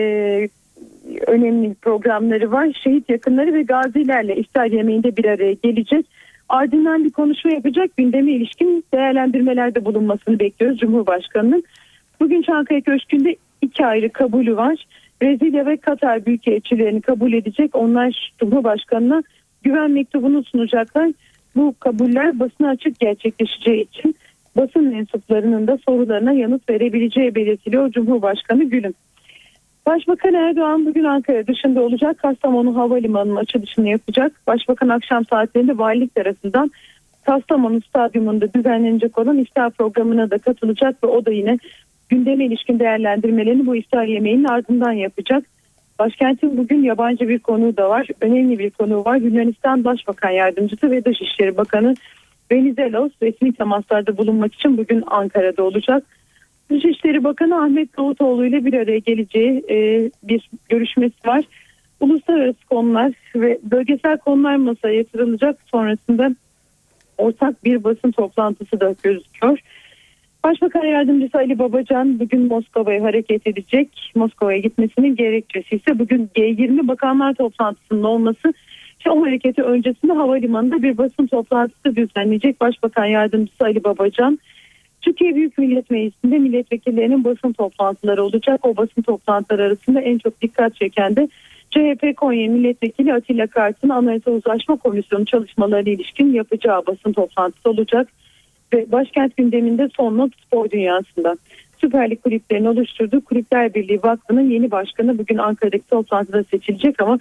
önemli 1.28 1.74
programları 1.74 2.52
var. 2.52 2.80
Şehit 2.84 3.10
yakınları 3.10 3.54
ve 3.54 3.62
gazilerle 3.62 4.36
iftar 4.36 4.66
yemeğinde 4.66 5.18
bir 5.18 5.26
araya 5.26 5.54
gelecek. 5.54 6.06
Ardından 6.50 7.04
bir 7.04 7.12
konuşma 7.12 7.52
yapacak. 7.52 7.98
Gündeme 7.98 8.32
ilişkin 8.32 8.86
değerlendirmelerde 8.94 9.86
bulunmasını 9.86 10.40
bekliyoruz 10.40 10.80
Cumhurbaşkanı'nın. 10.80 11.64
Bugün 12.20 12.42
Çankaya 12.42 12.82
Köşkü'nde 12.82 13.36
iki 13.62 13.86
ayrı 13.86 14.10
kabulü 14.10 14.58
var. 14.58 14.86
Brezilya 15.22 15.66
ve 15.66 15.78
Katar 15.78 16.26
büyükelçilerini 16.26 17.02
kabul 17.02 17.34
edecek. 17.34 17.76
Onlar 17.76 18.34
Cumhurbaşkanı'na 18.40 19.24
güven 19.64 19.92
mektubunu 19.92 20.44
sunacaklar. 20.44 21.12
Bu 21.56 21.76
kabuller 21.80 22.40
basına 22.40 22.70
açık 22.70 23.00
gerçekleşeceği 23.00 23.84
için 23.84 24.16
basın 24.58 24.84
mensuplarının 24.84 25.68
da 25.68 25.78
sorularına 25.86 26.32
yanıt 26.32 26.70
verebileceği 26.70 27.36
belirtiliyor 27.36 27.92
Cumhurbaşkanı 27.92 28.64
Gül'ün. 28.64 28.96
Başbakan 29.86 30.34
Erdoğan 30.34 30.86
bugün 30.86 31.04
Ankara 31.04 31.48
dışında 31.48 31.82
olacak. 31.82 32.18
Kastamonu 32.18 32.76
Havalimanı'nın 32.76 33.36
açılışını 33.36 33.90
yapacak. 33.90 34.32
Başbakan 34.48 34.90
akşam 34.90 35.26
saatlerinde 35.26 35.78
valilik 35.78 36.16
tarafından 36.16 36.72
Kastamonu 37.26 37.82
Stadyumunda 37.82 38.54
düzenlenecek 38.54 39.18
olan 39.18 39.38
iftar 39.38 39.72
programına 39.72 40.32
da 40.32 40.38
katılacak 40.38 41.04
ve 41.04 41.08
o 41.08 41.26
da 41.26 41.32
yine 41.32 41.58
gündeme 42.10 42.46
ilişkin 42.46 42.80
değerlendirmelerini 42.80 43.66
bu 43.66 43.76
iftar 43.76 44.06
yemeğinin 44.06 44.44
ardından 44.44 44.92
yapacak. 44.92 45.44
Başkentin 46.00 46.58
bugün 46.58 46.84
yabancı 46.84 47.30
bir 47.30 47.40
konuğu 47.40 47.78
da 47.78 47.90
var. 47.90 48.08
Önemli 48.22 48.60
bir 48.60 48.70
konuğu 48.70 49.06
var. 49.06 49.16
Yunanistan 49.16 49.84
Başbakan 49.84 50.30
Yardımcısı 50.30 50.92
ve 50.92 51.06
Dışişleri 51.06 51.58
Bakanı 51.58 51.96
Venizelos 52.52 53.12
resmi 53.22 53.54
temaslarda 53.54 54.18
bulunmak 54.18 54.54
için 54.54 54.78
bugün 54.78 55.04
Ankara'da 55.08 55.64
olacak. 55.64 56.04
Dışişleri 56.70 57.24
Bakanı 57.24 57.64
Ahmet 57.64 57.98
Davutoğlu 57.98 58.46
ile 58.46 58.66
bir 58.66 58.74
araya 58.74 59.00
geleceği 59.00 59.64
e, 59.70 60.10
bir 60.24 60.50
görüşmesi 60.70 61.28
var. 61.28 61.46
Uluslararası 62.00 62.66
konular 62.70 63.12
ve 63.36 63.60
bölgesel 63.64 64.18
konular 64.18 64.56
masaya 64.56 64.96
yatırılacak 64.96 65.60
sonrasında 65.72 66.36
ortak 67.18 67.66
bir 67.66 67.84
basın 67.84 68.12
toplantısı 68.12 68.80
da 68.80 68.96
gözüküyor. 69.04 69.60
Başbakan 70.46 70.86
Yardımcısı 70.86 71.38
Ali 71.38 71.60
Babacan 71.60 72.20
bugün 72.20 72.48
Moskova'ya 72.48 73.04
hareket 73.04 73.48
edecek. 73.48 74.12
Moskova'ya 74.16 74.58
gitmesinin 74.58 75.16
gerekçesi 75.16 75.76
ise 75.76 76.00
bugün 76.00 76.30
G20 76.36 76.88
Bakanlar 76.88 77.34
Toplantısının 77.34 78.04
olması. 78.04 78.54
İşte 78.98 79.12
o 79.12 79.26
hareketi 79.26 79.64
öncesinde 79.64 80.14
havalimanında 80.14 80.84
bir 80.84 80.98
basın 80.98 81.28
toplantısı 81.28 81.96
düzenleyecek 81.96 82.62
Başbakan 82.62 83.06
Yardımcısı 83.06 83.64
Ali 83.64 83.84
Babacan. 83.84 84.40
Türkiye 85.02 85.36
Büyük 85.36 85.58
Millet 85.58 85.90
Meclisi'nde 85.90 86.38
milletvekillerinin 86.38 87.24
basın 87.24 87.54
toplantıları 87.54 88.24
olacak. 88.24 88.66
O 88.66 88.78
basın 88.78 89.02
toplantıları 89.02 89.64
arasında 89.64 90.02
en 90.02 90.18
çok 90.18 90.42
dikkat 90.42 90.76
çeken 90.76 91.16
de 91.16 91.28
CHP 91.70 92.18
Konya 92.18 92.52
Milletvekili 92.52 93.14
Atilla 93.14 93.48
Kart'ın 93.48 93.90
Anayasa 93.90 94.32
Uzlaşma 94.32 94.76
Komisyonu 94.76 95.26
çalışmaları 95.26 95.90
ilişkin 95.90 96.34
yapacağı 96.34 96.86
basın 96.86 97.14
toplantısı 97.14 97.70
olacak. 97.70 98.08
Ve 98.74 98.92
başkent 98.92 99.38
gündeminde 99.38 99.90
son 99.98 100.18
not 100.18 100.32
spor 100.46 100.70
dünyasında. 100.70 101.36
Süper 101.82 102.10
Lig 102.10 102.22
kulüplerini 102.22 102.70
oluşturduğu 102.70 103.22
Kulüpler 103.22 103.74
Birliği 103.74 104.04
Vakfı'nın 104.04 104.50
yeni 104.50 104.72
başkanı 104.72 105.18
bugün 105.18 105.38
Ankara'daki 105.38 105.88
toplantıda 105.88 106.44
seçilecek 106.44 107.02
ama 107.02 107.18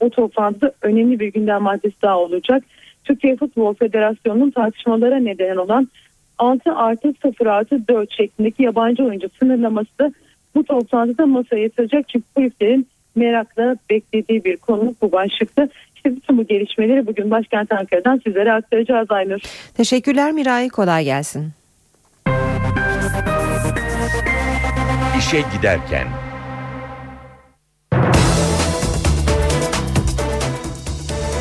o 0.00 0.10
toplantıda 0.10 0.72
önemli 0.82 1.20
bir 1.20 1.32
gündem 1.32 1.62
maddesi 1.62 2.02
daha 2.02 2.18
olacak. 2.18 2.64
Türkiye 3.04 3.36
Futbol 3.36 3.74
Federasyonu'nun 3.74 4.50
tartışmalara 4.50 5.16
neden 5.16 5.56
olan 5.56 5.88
6 6.38 6.72
artı 6.72 7.14
0 7.22 7.46
artı 7.46 7.88
4 7.88 8.12
şeklindeki 8.12 8.62
yabancı 8.62 9.04
oyuncu 9.04 9.28
sınırlaması 9.38 9.98
da 9.98 10.12
bu 10.54 10.64
toplantıda 10.64 11.26
masaya 11.26 11.62
yatıracak. 11.62 12.08
Çünkü 12.08 12.26
kulüplerin 12.34 12.86
merakla 13.18 13.76
beklediği 13.90 14.44
bir 14.44 14.56
konu 14.56 14.94
bu 15.02 15.12
başlıkta. 15.12 15.68
İşte 15.96 16.16
bütün 16.16 16.38
bu 16.38 16.46
gelişmeleri 16.46 17.06
bugün 17.06 17.30
başkent 17.30 17.72
Ankara'dan 17.72 18.20
sizlere 18.26 18.52
aktaracağız 18.52 19.10
Aynur. 19.10 19.40
Teşekkürler 19.74 20.32
Miray 20.32 20.68
kolay 20.68 21.04
gelsin. 21.04 21.52
İşe 25.18 25.40
giderken 25.56 26.06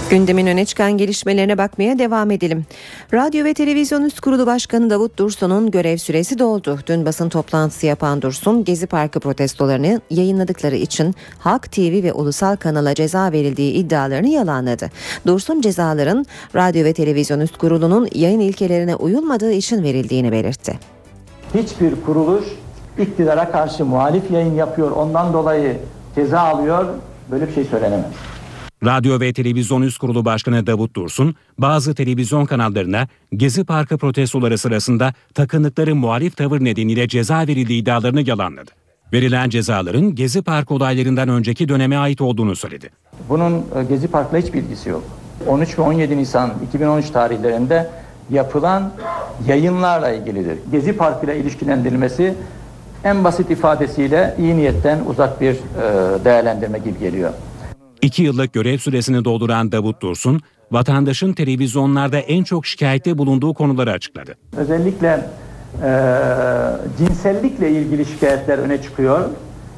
Gündemin 0.10 0.48
öne 0.48 0.66
çıkan 0.66 0.98
gelişmelerine 0.98 1.58
bakmaya 1.58 2.00
devam 2.00 2.32
edelim. 2.32 2.66
Radyo 3.14 3.46
ve 3.46 3.54
Televizyon 3.54 4.04
Üst 4.04 4.20
Kurulu 4.20 4.48
Başkanı 4.48 4.90
Davut 4.90 5.20
Dursun'un 5.20 5.72
görev 5.72 5.98
süresi 5.98 6.40
doldu. 6.40 6.80
Dün 6.88 7.06
basın 7.06 7.30
toplantısı 7.30 7.86
yapan 7.86 8.22
Dursun, 8.22 8.64
Gezi 8.64 8.88
Parkı 8.88 9.20
protestolarını 9.20 10.02
yayınladıkları 10.10 10.76
için 10.76 11.16
Halk 11.40 11.72
TV 11.72 12.04
ve 12.04 12.14
ulusal 12.14 12.56
kanala 12.56 12.94
ceza 12.94 13.32
verildiği 13.32 13.74
iddialarını 13.74 14.28
yalanladı. 14.28 14.90
Dursun 15.26 15.62
cezaların 15.62 16.26
Radyo 16.56 16.84
ve 16.84 16.94
Televizyon 16.94 17.40
Üst 17.40 17.58
Kurulu'nun 17.58 18.08
yayın 18.16 18.40
ilkelerine 18.40 18.96
uyulmadığı 18.96 19.52
için 19.52 19.84
verildiğini 19.84 20.32
belirtti. 20.32 20.80
Hiçbir 21.54 21.94
kuruluş 22.06 22.46
iktidara 23.00 23.52
karşı 23.52 23.86
muhalif 23.86 24.32
yayın 24.32 24.56
yapıyor 24.56 24.92
ondan 24.92 25.34
dolayı 25.34 25.78
ceza 26.16 26.40
alıyor 26.40 26.86
böyle 27.32 27.48
bir 27.48 27.54
şey 27.54 27.66
söylenemez. 27.66 28.37
Radyo 28.86 29.20
ve 29.20 29.34
Televizyon 29.34 29.82
Üst 29.82 29.98
Kurulu 29.98 30.26
Başkanı 30.26 30.68
Davut 30.68 30.96
Dursun, 30.96 31.36
bazı 31.58 31.96
televizyon 31.96 32.46
kanallarına 32.46 33.08
Gezi 33.34 33.64
Parkı 33.64 33.98
protestoları 33.98 34.58
sırasında 34.58 35.14
takındıkları 35.34 35.96
muhalif 35.96 36.38
tavır 36.38 36.64
nedeniyle 36.64 37.08
ceza 37.08 37.40
verildiği 37.40 37.82
iddialarını 37.82 38.30
yalanladı. 38.30 38.72
Verilen 39.14 39.50
cezaların 39.50 40.16
Gezi 40.16 40.42
Parkı 40.42 40.74
olaylarından 40.74 41.30
önceki 41.30 41.70
döneme 41.70 41.98
ait 41.98 42.22
olduğunu 42.22 42.56
söyledi. 42.56 42.90
Bunun 43.30 43.54
e, 43.54 43.84
Gezi 43.90 44.08
Park'la 44.08 44.38
hiçbir 44.38 44.64
ilgisi 44.64 44.90
yok. 44.90 45.04
13 45.48 45.80
ve 45.80 45.82
17 45.82 46.18
Nisan 46.18 46.54
2013 46.68 47.10
tarihlerinde 47.10 47.90
yapılan 48.30 48.92
yayınlarla 49.48 50.12
ilgilidir. 50.12 50.58
Gezi 50.72 50.94
Parkı 50.94 51.26
ile 51.26 51.40
ilişkilendirilmesi 51.40 52.34
en 53.04 53.24
basit 53.24 53.52
ifadesiyle 53.52 54.36
iyi 54.40 54.58
niyetten 54.58 55.00
uzak 55.06 55.42
bir 55.42 55.54
e, 55.54 55.60
değerlendirme 56.26 56.80
gibi 56.80 57.00
geliyor. 57.00 57.32
İki 58.02 58.24
yıllık 58.24 58.54
görev 58.54 58.78
süresini 58.78 59.26
dolduran 59.26 59.72
Davut 59.72 60.02
Dursun, 60.02 60.42
vatandaşın 60.72 61.34
televizyonlarda 61.34 62.18
en 62.20 62.44
çok 62.44 62.66
şikayette 62.66 63.18
bulunduğu 63.18 63.54
konuları 63.54 63.92
açıkladı. 63.92 64.36
Özellikle 64.58 65.28
e, 65.84 65.90
cinsellikle 66.98 67.72
ilgili 67.72 68.06
şikayetler 68.06 68.58
öne 68.58 68.82
çıkıyor. 68.82 69.30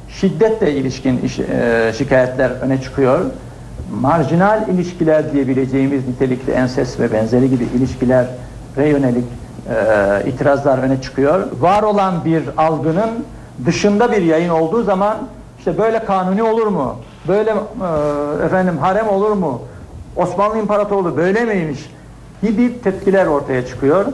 Şiddetle 0.08 0.74
ilişkin 0.74 1.18
iş, 1.18 1.38
e, 1.38 1.92
şikayetler 1.98 2.50
öne 2.50 2.82
çıkıyor. 2.82 3.20
Marjinal 4.00 4.68
ilişkiler 4.68 5.32
diyebileceğimiz 5.32 6.08
nitelikli 6.08 6.52
enses 6.52 7.00
ve 7.00 7.12
benzeri 7.12 7.50
gibi 7.50 7.64
ilişkilere 7.76 8.28
yönelik 8.76 9.24
e, 9.68 10.28
itirazlar 10.28 10.78
öne 10.78 11.02
çıkıyor. 11.02 11.48
Var 11.60 11.82
olan 11.82 12.24
bir 12.24 12.42
algının 12.56 13.10
dışında 13.66 14.12
bir 14.12 14.22
yayın 14.22 14.50
olduğu 14.50 14.82
zaman 14.82 15.16
işte 15.58 15.78
böyle 15.78 16.04
kanuni 16.04 16.42
olur 16.42 16.66
mu? 16.66 16.96
Böyle 17.28 17.50
e, 17.50 18.44
efendim 18.44 18.78
harem 18.78 19.08
olur 19.08 19.30
mu? 19.30 19.62
Osmanlı 20.16 20.58
İmparatorluğu 20.58 21.16
böyle 21.16 21.44
miymiş? 21.44 21.90
gibi 22.42 22.82
tepkiler 22.82 23.26
ortaya 23.26 23.66
çıkıyor. 23.66 24.06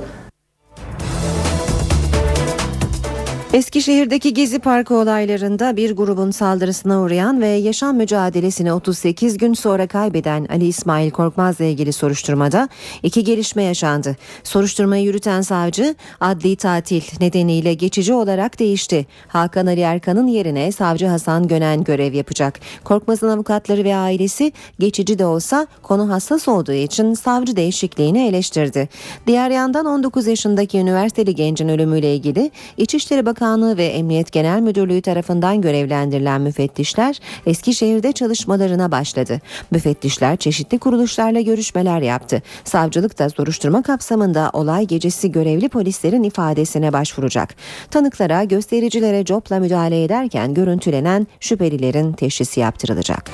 Eskişehir'deki 3.57 4.35
Gezi 4.35 4.59
Parkı 4.59 4.95
olaylarında 4.95 5.77
bir 5.77 5.97
grubun 5.97 6.31
saldırısına 6.31 7.01
uğrayan 7.01 7.41
ve 7.41 7.49
yaşam 7.49 7.97
mücadelesini 7.97 8.73
38 8.73 9.39
gün 9.39 9.55
sonra 9.55 9.87
kaybeden 9.87 10.47
Ali 10.51 10.67
İsmail 10.67 11.11
Korkmaz'la 11.11 11.65
ilgili 11.65 11.93
soruşturmada 11.93 12.69
iki 13.03 13.25
gelişme 13.25 13.63
yaşandı. 13.63 14.17
Soruşturmayı 14.45 15.05
yürüten 15.05 15.41
savcı 15.41 15.95
adli 16.21 16.57
tatil 16.57 17.03
nedeniyle 17.21 17.75
geçici 17.75 18.15
olarak 18.15 18.59
değişti. 18.59 19.07
Hakan 19.29 19.67
Ali 19.67 19.81
Erkan'ın 19.81 20.27
yerine 20.27 20.73
savcı 20.73 21.07
Hasan 21.07 21.49
Gönen 21.49 21.85
görev 21.85 22.13
yapacak. 22.13 22.61
Korkmaz'ın 22.85 23.29
avukatları 23.29 23.85
ve 23.85 23.97
ailesi 23.97 24.53
geçici 24.79 25.19
de 25.19 25.27
olsa 25.27 25.67
konu 25.83 26.11
hassas 26.11 26.49
olduğu 26.49 26.73
için 26.73 27.15
savcı 27.15 27.57
değişikliğini 27.57 28.27
eleştirdi. 28.27 28.89
Diğer 29.27 29.51
yandan 29.51 29.87
19 29.87 30.27
yaşındaki 30.27 30.79
üniversiteli 30.79 31.35
gencin 31.35 31.69
ölümüyle 31.69 32.15
ilgili 32.15 32.51
İçişleri 32.77 33.27
Bakanlığı 33.47 33.77
ve 33.77 33.85
Emniyet 33.87 34.33
Genel 34.33 34.61
Müdürlüğü 34.61 35.03
tarafından 35.03 35.61
görevlendirilen 35.61 36.41
müfettişler 36.41 37.21
Eskişehir'de 37.47 38.13
çalışmalarına 38.13 38.91
başladı. 38.91 39.41
Müfettişler 39.71 40.37
çeşitli 40.37 40.79
kuruluşlarla 40.79 41.41
görüşmeler 41.41 42.01
yaptı. 42.01 42.43
Savcılık 42.65 43.19
da 43.19 43.31
soruşturma 43.31 43.83
kapsamında 43.83 44.51
olay 44.53 44.87
gecesi 44.87 45.33
görevli 45.33 45.69
polislerin 45.69 46.23
ifadesine 46.23 46.93
başvuracak. 46.93 47.55
Tanıklara, 47.91 48.45
göstericilere 48.45 49.25
copla 49.25 49.59
müdahale 49.59 50.05
ederken 50.05 50.55
görüntülenen 50.55 51.27
şüphelilerin 51.41 52.13
teşhisi 52.13 52.61
yaptırılacak. 52.61 53.31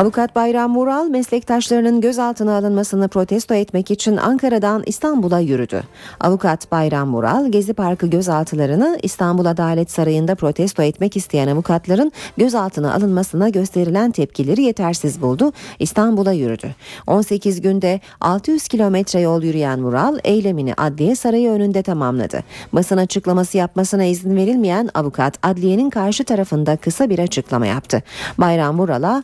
Avukat 0.00 0.36
Bayram 0.36 0.70
Mural 0.70 1.06
meslektaşlarının 1.06 2.00
gözaltına 2.00 2.56
alınmasını 2.56 3.08
protesto 3.08 3.54
etmek 3.54 3.90
için 3.90 4.16
Ankara'dan 4.16 4.82
İstanbul'a 4.86 5.38
yürüdü. 5.40 5.82
Avukat 6.20 6.72
Bayram 6.72 7.08
Mural 7.08 7.48
Gezi 7.48 7.74
Parkı 7.74 8.06
gözaltılarını 8.06 8.98
İstanbul 9.02 9.44
Adalet 9.44 9.90
Sarayı'nda 9.90 10.34
protesto 10.34 10.82
etmek 10.82 11.16
isteyen 11.16 11.48
avukatların 11.48 12.12
gözaltına 12.36 12.94
alınmasına 12.94 13.48
gösterilen 13.48 14.10
tepkileri 14.10 14.62
yetersiz 14.62 15.22
buldu. 15.22 15.52
İstanbul'a 15.78 16.32
yürüdü. 16.32 16.74
18 17.06 17.60
günde 17.60 18.00
600 18.20 18.68
kilometre 18.68 19.20
yol 19.20 19.42
yürüyen 19.42 19.80
Mural 19.80 20.18
eylemini 20.24 20.74
Adliye 20.74 21.16
Sarayı 21.16 21.50
önünde 21.50 21.82
tamamladı. 21.82 22.44
Basın 22.72 22.96
açıklaması 22.96 23.58
yapmasına 23.58 24.04
izin 24.04 24.36
verilmeyen 24.36 24.88
avukat 24.94 25.38
adliyenin 25.42 25.90
karşı 25.90 26.24
tarafında 26.24 26.76
kısa 26.76 27.10
bir 27.10 27.18
açıklama 27.18 27.66
yaptı. 27.66 28.02
Bayram 28.38 28.76
Mural'a 28.76 29.22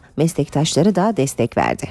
meslektaşları 0.66 0.94
da 0.94 1.16
destek 1.16 1.56
verdi. 1.56 1.88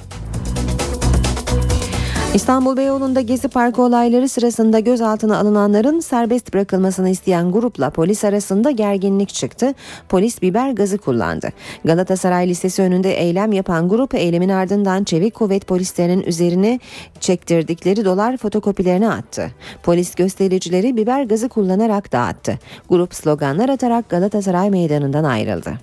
İstanbul 2.34 2.78
Beyoğlu'nda 2.78 3.22
Gezi 3.22 3.48
Parkı 3.48 3.82
olayları 3.82 4.30
sırasında 4.30 4.80
gözaltına 4.80 5.38
alınanların 5.38 6.00
serbest 6.00 6.54
bırakılmasını 6.54 7.10
isteyen 7.10 7.52
grupla 7.52 7.90
polis 7.90 8.24
arasında 8.24 8.72
gerginlik 8.72 9.30
çıktı. 9.30 9.74
Polis 10.10 10.42
biber 10.42 10.72
gazı 10.72 10.98
kullandı. 10.98 11.50
Galatasaray 11.86 12.50
Lisesi 12.50 12.82
önünde 12.82 13.14
eylem 13.14 13.52
yapan 13.52 13.90
grup 13.90 14.16
eylemin 14.16 14.50
ardından 14.50 15.04
çevik 15.04 15.34
kuvvet 15.34 15.68
polislerinin 15.68 16.24
üzerine 16.24 16.80
çektirdikleri 17.20 18.06
dolar 18.06 18.38
fotokopilerini 18.38 19.10
attı. 19.10 19.52
Polis 19.84 20.16
göstericileri 20.16 20.98
biber 20.98 21.24
gazı 21.24 21.50
kullanarak 21.50 22.12
dağıttı. 22.12 22.60
Grup 22.90 23.16
sloganlar 23.16 23.70
atarak 23.70 24.10
Galatasaray 24.10 24.70
meydanından 24.70 25.24
ayrıldı. 25.24 25.74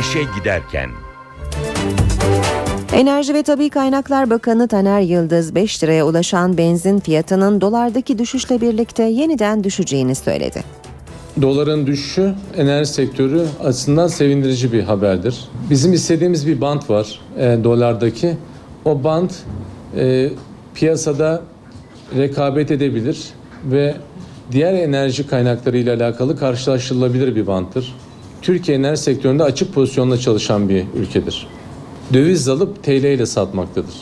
İşe 0.00 0.22
giderken 0.38 0.90
Enerji 2.94 3.34
ve 3.34 3.42
Tabi 3.42 3.70
Kaynaklar 3.70 4.30
Bakanı 4.30 4.68
Taner 4.68 5.00
Yıldız 5.00 5.54
5 5.54 5.82
liraya 5.82 6.06
ulaşan 6.06 6.58
benzin 6.58 7.00
fiyatının 7.00 7.60
dolardaki 7.60 8.18
düşüşle 8.18 8.60
birlikte 8.60 9.02
yeniden 9.02 9.64
düşeceğini 9.64 10.14
söyledi. 10.14 10.64
Doların 11.42 11.86
düşüşü 11.86 12.34
enerji 12.56 12.90
sektörü 12.90 13.42
açısından 13.64 14.06
sevindirici 14.06 14.72
bir 14.72 14.82
haberdir. 14.82 15.48
Bizim 15.70 15.92
istediğimiz 15.92 16.46
bir 16.46 16.60
bant 16.60 16.90
var 16.90 17.20
e, 17.38 17.58
dolardaki. 17.64 18.36
O 18.84 19.04
bant 19.04 19.32
e, 19.96 20.30
piyasada 20.74 21.42
rekabet 22.16 22.70
edebilir 22.70 23.24
ve 23.64 23.94
diğer 24.52 24.72
enerji 24.72 25.26
kaynakları 25.26 25.78
ile 25.78 25.92
alakalı 25.92 26.38
karşılaştırılabilir 26.38 27.36
bir 27.36 27.46
banttır. 27.46 27.94
Türkiye 28.42 28.78
enerji 28.78 29.02
sektöründe 29.02 29.42
açık 29.42 29.74
pozisyonla 29.74 30.18
çalışan 30.18 30.68
bir 30.68 30.84
ülkedir. 30.96 31.46
Döviz 32.12 32.48
alıp 32.48 32.82
TL 32.82 32.90
ile 32.90 33.26
satmaktadır. 33.26 33.94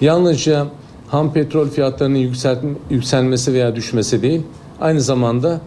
Yalnızca 0.00 0.66
ham 1.08 1.32
petrol 1.32 1.68
fiyatlarının 1.68 2.18
yükseltme, 2.18 2.70
yükselmesi 2.90 3.52
veya 3.54 3.76
düşmesi 3.76 4.22
değil, 4.22 4.42
aynı 4.80 5.00
zamanda 5.00 5.60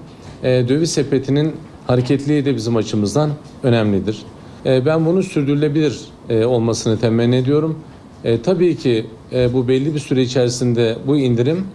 e, 0.44 0.50
döviz 0.70 0.92
sepetinin 0.92 1.56
hareketliliği 1.88 2.46
de 2.46 2.56
bizim 2.56 2.76
açımızdan 2.76 3.30
önemlidir. 3.64 4.22
E, 4.66 4.86
ben 4.86 5.06
bunun 5.06 5.22
sürdürülebilir 5.22 6.00
e, 6.30 6.46
olmasını 6.46 7.00
temenni 7.00 7.36
ediyorum. 7.36 7.80
E, 8.24 8.42
tabii 8.42 8.78
ki 8.78 9.06
e, 9.34 9.54
bu 9.54 9.68
belli 9.68 9.94
bir 9.94 10.00
süre 10.00 10.22
içerisinde 10.22 10.98
bu 11.08 11.18
indirim 11.18 11.66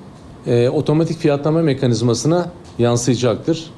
e, 0.47 0.69
otomatik 0.69 1.19
fiyatlama 1.19 1.63
mekanizmasına 1.63 2.51
yansıyacaktır. 2.79 3.71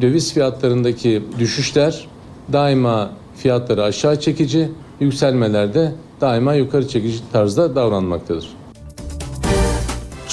Döviz 0.00 0.32
fiyatlarındaki 0.32 1.22
düşüşler 1.38 2.08
daima 2.52 3.10
fiyatları 3.36 3.82
aşağı 3.82 4.20
çekici, 4.20 4.68
yükselmelerde 5.02 5.92
daima 6.20 6.54
yukarı 6.54 6.88
çekici 6.88 7.18
tarzda 7.32 7.76
davranmaktadır. 7.76 8.48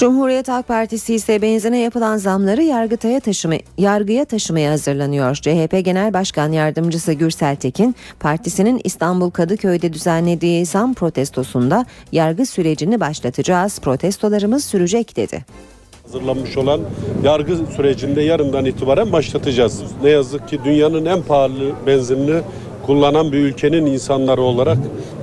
Cumhuriyet 0.00 0.48
Halk 0.48 0.68
Partisi 0.68 1.14
ise 1.14 1.42
benzine 1.42 1.78
yapılan 1.78 2.16
zamları 2.16 2.62
yargıtaya 2.62 3.20
taşıma, 3.20 3.54
yargıya 3.78 4.24
taşımaya 4.24 4.72
hazırlanıyor. 4.72 5.34
CHP 5.34 5.84
Genel 5.84 6.12
Başkan 6.12 6.52
Yardımcısı 6.52 7.12
Gürsel 7.12 7.56
Tekin, 7.56 7.96
partisinin 8.20 8.80
İstanbul 8.84 9.30
Kadıköy'de 9.30 9.92
düzenlediği 9.92 10.66
zam 10.66 10.94
protestosunda 10.94 11.86
yargı 12.12 12.46
sürecini 12.46 13.00
başlatacağız, 13.00 13.78
protestolarımız 13.78 14.64
sürecek 14.64 15.16
dedi. 15.16 15.44
Hazırlanmış 16.02 16.56
olan 16.56 16.80
yargı 17.24 17.56
sürecinde 17.76 18.22
yarından 18.22 18.64
itibaren 18.64 19.12
başlatacağız. 19.12 19.82
Ne 20.02 20.10
yazık 20.10 20.48
ki 20.48 20.60
dünyanın 20.64 21.06
en 21.06 21.22
pahalı 21.22 21.72
benzinini 21.86 22.40
kullanan 22.90 23.32
bir 23.32 23.38
ülkenin 23.38 23.86
insanları 23.86 24.40
olarak 24.40 24.78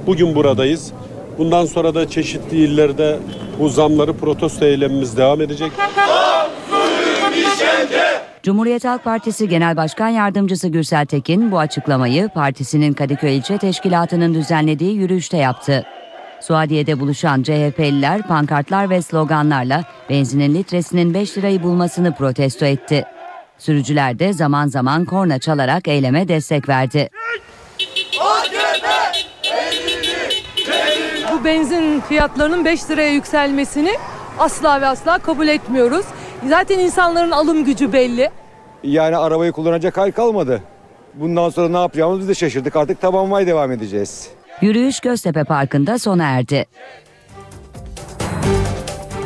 bugün 0.06 0.36
buradayız. 0.36 0.92
Bundan 1.38 1.66
sonra 1.66 1.96
da 1.96 2.10
çeşitli 2.10 2.58
illerde 2.58 3.20
bu 3.60 3.70
zamları 3.70 4.14
protesto 4.14 4.66
eylemimiz 4.66 5.18
devam 5.18 5.42
edecek. 5.42 5.72
Cumhuriyet 8.44 8.86
Halk 8.86 9.04
Partisi 9.04 9.50
Genel 9.50 9.78
Başkan 9.78 10.10
Yardımcısı 10.10 10.68
Gürsel 10.68 11.06
Tekin 11.06 11.52
bu 11.52 11.60
açıklamayı 11.60 12.30
partisinin 12.30 12.94
Kadıköy 12.94 13.38
İlçe 13.38 13.58
Teşkilatı'nın 13.58 14.34
düzenlediği 14.34 14.96
yürüyüşte 14.96 15.38
yaptı. 15.38 15.86
Suadiye'de 16.42 17.00
buluşan 17.00 17.44
CHP'liler 17.44 18.22
pankartlar 18.22 18.90
ve 18.90 19.02
sloganlarla 19.02 19.84
benzinin 20.10 20.56
litresinin 20.56 21.14
5 21.14 21.38
lirayı 21.38 21.64
bulmasını 21.64 22.16
protesto 22.16 22.66
etti. 22.66 23.06
Sürücüler 23.58 24.20
de 24.20 24.34
zaman 24.34 24.68
zaman 24.68 25.06
korna 25.06 25.40
çalarak 25.40 25.88
eyleme 25.88 26.28
destek 26.28 26.70
verdi. 26.70 27.10
Bu 31.40 31.46
benzin 31.46 32.00
fiyatlarının 32.00 32.66
5 32.66 32.90
liraya 32.90 33.10
yükselmesini 33.10 33.92
asla 34.40 34.82
ve 34.82 34.88
asla 34.88 35.18
kabul 35.18 35.48
etmiyoruz. 35.48 36.06
Zaten 36.50 36.80
insanların 36.80 37.32
alım 37.32 37.66
gücü 37.66 37.94
belli. 37.94 38.30
Yani 38.84 39.18
arabayı 39.18 39.52
kullanacak 39.52 39.98
hal 39.98 40.12
kalmadı. 40.12 40.62
Bundan 41.14 41.50
sonra 41.50 41.70
ne 41.70 41.78
yapacağımızı 41.78 42.20
biz 42.20 42.28
de 42.30 42.36
şaşırdık. 42.36 42.76
Artık 42.76 43.02
tabanmaya 43.02 43.48
devam 43.48 43.72
edeceğiz. 43.72 44.30
Yürüyüş 44.62 45.00
Göztepe 45.00 45.44
Parkı'nda 45.44 46.00
sona 46.00 46.24
erdi. 46.24 46.66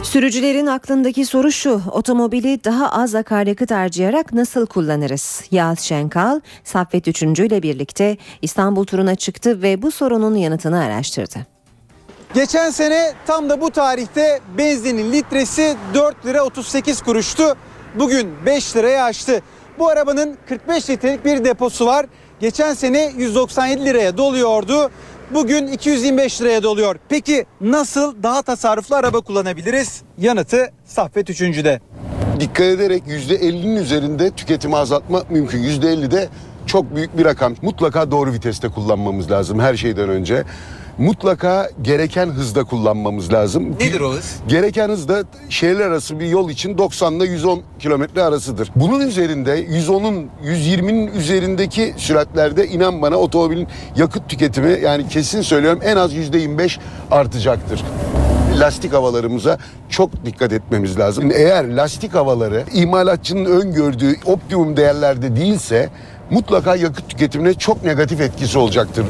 Sürücülerin 0.04 0.68
aklındaki 0.68 1.26
soru 1.26 1.52
şu, 1.52 1.82
otomobili 1.92 2.64
daha 2.64 2.92
az 2.92 3.16
akaryakıt 3.16 3.72
harcayarak 3.72 4.34
nasıl 4.34 4.66
kullanırız? 4.66 5.44
Yağız 5.52 5.80
Şenkal, 5.80 6.40
Saffet 6.64 7.08
Üçüncü 7.08 7.48
ile 7.48 7.64
birlikte 7.64 8.18
İstanbul 8.42 8.86
turuna 8.86 9.16
çıktı 9.16 9.62
ve 9.62 9.82
bu 9.82 9.92
sorunun 9.92 10.36
yanıtını 10.36 10.84
araştırdı. 10.84 11.51
Geçen 12.34 12.70
sene 12.70 13.14
tam 13.28 13.50
da 13.50 13.62
bu 13.62 13.72
tarihte 13.72 14.40
benzinin 14.58 15.12
litresi 15.12 15.76
4 15.94 16.26
lira 16.26 16.44
38 16.44 17.02
kuruştu. 17.02 17.56
Bugün 17.96 18.46
5 18.46 18.76
liraya 18.76 19.04
aştı. 19.04 19.42
Bu 19.80 19.90
arabanın 19.90 20.38
45 20.50 20.90
litrelik 20.90 21.26
bir 21.26 21.46
deposu 21.46 21.86
var. 21.86 22.06
Geçen 22.40 22.74
sene 22.74 23.12
197 23.18 23.86
liraya 23.86 24.18
doluyordu. 24.18 24.92
Bugün 25.34 25.68
225 25.68 26.42
liraya 26.42 26.64
doluyor. 26.64 26.96
Peki 27.10 27.46
nasıl 27.62 28.24
daha 28.24 28.42
tasarruflu 28.42 28.96
araba 28.96 29.22
kullanabiliriz? 29.22 30.02
Yanıtı 30.18 30.72
Saffet 30.86 31.30
3.'de. 31.30 31.80
Dikkat 32.40 32.66
ederek 32.66 33.04
%50'nin 33.08 33.76
üzerinde 33.76 34.32
tüketimi 34.32 34.78
azaltma 34.78 35.24
mümkün. 35.30 35.64
%50 35.64 36.12
de 36.12 36.30
çok 36.66 36.96
büyük 36.96 37.18
bir 37.18 37.26
rakam. 37.26 37.56
Mutlaka 37.62 38.12
doğru 38.12 38.34
viteste 38.34 38.68
kullanmamız 38.70 39.32
lazım 39.32 39.60
her 39.60 39.76
şeyden 39.76 40.10
önce. 40.10 40.44
Mutlaka 41.02 41.70
gereken 41.82 42.28
hızda 42.28 42.64
kullanmamız 42.64 43.34
lazım. 43.34 43.72
Nedir 43.80 44.02
o 44.02 44.12
hız? 44.14 44.36
Gereken 44.48 44.90
hız 44.90 45.08
da 45.08 45.24
şehirler 45.50 45.86
arası 45.86 46.20
bir 46.20 46.26
yol 46.26 46.50
için 46.50 46.78
90 46.78 47.14
ile 47.14 47.26
110 47.26 47.62
kilometre 47.80 48.24
arasıdır. 48.24 48.72
Bunun 48.76 49.00
üzerinde 49.08 49.66
110'un 49.66 50.30
120'nin 50.46 51.08
üzerindeki 51.08 51.94
süratlerde 51.98 52.68
inan 52.68 53.02
bana 53.02 53.16
otomobilin 53.16 53.68
yakıt 53.96 54.30
tüketimi 54.30 54.80
yani 54.84 55.08
kesin 55.08 55.42
söylüyorum 55.42 55.80
en 55.84 55.98
az 55.98 56.14
%25 56.14 56.80
artacaktır 57.12 57.84
lastik 58.60 58.94
havalarımıza 58.94 59.58
çok 59.90 60.26
dikkat 60.26 60.54
etmemiz 60.54 61.00
lazım. 61.00 61.32
Eğer 61.32 61.76
lastik 61.76 62.14
havaları 62.14 62.64
imalatçının 62.74 63.46
öngördüğü 63.46 64.16
optimum 64.26 64.78
değerlerde 64.78 65.36
değilse 65.36 65.90
mutlaka 66.30 66.76
yakıt 66.76 67.10
tüketimine 67.10 67.54
çok 67.54 67.84
negatif 67.84 68.22
etkisi 68.22 68.58
olacaktır 68.58 69.06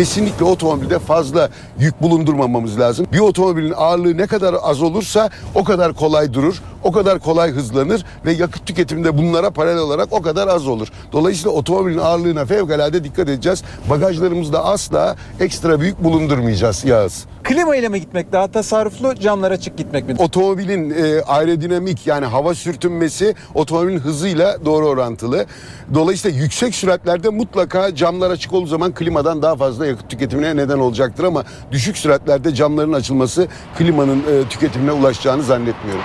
kesinlikle 0.00 0.44
otomobilde 0.44 0.98
fazla 0.98 1.50
yük 1.78 2.02
bulundurmamamız 2.02 2.80
lazım. 2.80 3.06
Bir 3.12 3.18
otomobilin 3.18 3.72
ağırlığı 3.76 4.16
ne 4.16 4.26
kadar 4.26 4.56
az 4.62 4.82
olursa 4.82 5.30
o 5.54 5.64
kadar 5.64 5.92
kolay 5.92 6.34
durur, 6.34 6.62
o 6.82 6.92
kadar 6.92 7.18
kolay 7.18 7.50
hızlanır 7.50 8.04
ve 8.24 8.32
yakıt 8.32 8.66
tüketiminde 8.66 9.18
bunlara 9.18 9.50
paralel 9.50 9.78
olarak 9.78 10.12
o 10.12 10.22
kadar 10.22 10.48
az 10.48 10.68
olur. 10.68 10.88
Dolayısıyla 11.12 11.50
otomobilin 11.50 11.98
ağırlığına 11.98 12.44
fevkalade 12.44 13.04
dikkat 13.04 13.28
edeceğiz. 13.28 13.62
Bagajlarımızda 13.90 14.64
asla 14.64 15.16
ekstra 15.40 15.80
büyük 15.80 16.04
bulundurmayacağız 16.04 16.84
Yağız. 16.84 17.24
Klima 17.42 17.76
ile 17.76 17.88
mi 17.88 18.00
gitmek 18.00 18.32
daha 18.32 18.48
tasarruflu, 18.48 19.14
camlar 19.14 19.50
açık 19.50 19.78
gitmek 19.78 20.08
mi? 20.08 20.14
Otomobilin 20.18 20.90
e, 20.90 21.22
aerodinamik 21.22 22.06
yani 22.06 22.26
hava 22.26 22.54
sürtünmesi 22.54 23.34
otomobilin 23.54 23.98
hızıyla 23.98 24.64
doğru 24.64 24.86
orantılı. 24.86 25.46
Dolayısıyla 25.94 26.38
yüksek 26.38 26.74
süratlerde 26.74 27.28
mutlaka 27.28 27.94
camlar 27.94 28.30
açık 28.30 28.52
olduğu 28.52 28.66
zaman 28.66 28.94
klimadan 28.94 29.42
daha 29.42 29.56
fazla 29.56 29.86
yakıt 29.90 30.10
tüketimine 30.10 30.56
neden 30.56 30.78
olacaktır 30.78 31.24
ama 31.24 31.44
düşük 31.72 31.98
süratlerde 31.98 32.54
camların 32.54 32.92
açılması 32.92 33.48
klimanın 33.78 34.18
e, 34.18 34.48
tüketimine 34.48 34.92
ulaşacağını 34.92 35.42
zannetmiyorum. 35.42 36.04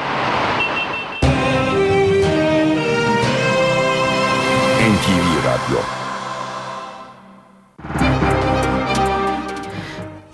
NTV 4.86 5.48
Radyo 5.48 6.05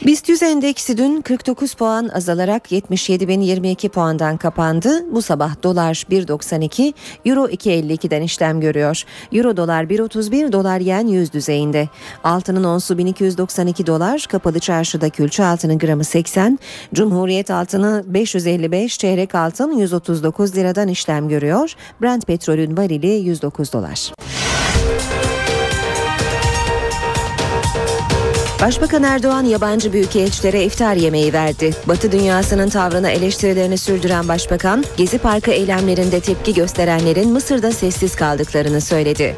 BIST 0.05 0.29
100 0.29 0.43
endeksi 0.43 0.97
dün 0.97 1.21
49 1.21 1.73
puan 1.73 2.09
azalarak 2.13 2.71
77.022 2.71 3.89
puandan 3.89 4.37
kapandı. 4.37 5.13
Bu 5.13 5.21
sabah 5.21 5.63
dolar 5.63 6.05
1.92, 6.11 6.93
euro 7.25 7.47
2.52'den 7.47 8.21
işlem 8.21 8.61
görüyor. 8.61 9.03
Euro 9.31 9.57
dolar 9.57 9.83
1.31, 9.83 10.51
dolar 10.51 10.79
yen 10.79 11.07
100 11.07 11.33
düzeyinde. 11.33 11.89
Altının 12.23 12.63
onsu 12.63 12.97
1292 12.97 13.87
dolar, 13.87 14.25
kapalı 14.29 14.59
çarşıda 14.59 15.09
külçe 15.09 15.45
altının 15.45 15.79
gramı 15.79 16.03
80, 16.03 16.59
Cumhuriyet 16.93 17.51
altını 17.51 18.03
555, 18.07 18.97
çeyrek 18.97 19.35
altın 19.35 19.71
139 19.71 20.55
liradan 20.55 20.87
işlem 20.87 21.29
görüyor. 21.29 21.73
Brent 22.01 22.27
petrolün 22.27 22.77
varili 22.77 23.07
109 23.07 23.73
dolar. 23.73 24.11
Başbakan 28.61 29.03
Erdoğan 29.03 29.43
yabancı 29.43 29.93
büyükelçilere 29.93 30.63
iftar 30.63 30.93
yemeği 30.93 31.33
verdi. 31.33 31.71
Batı 31.87 32.11
dünyasının 32.11 32.69
tavrına 32.69 33.09
eleştirilerini 33.09 33.77
sürdüren 33.77 34.27
başbakan, 34.27 34.83
Gezi 34.97 35.17
Parkı 35.17 35.51
eylemlerinde 35.51 36.19
tepki 36.19 36.53
gösterenlerin 36.53 37.29
Mısır'da 37.29 37.71
sessiz 37.71 38.15
kaldıklarını 38.15 38.81
söyledi. 38.81 39.35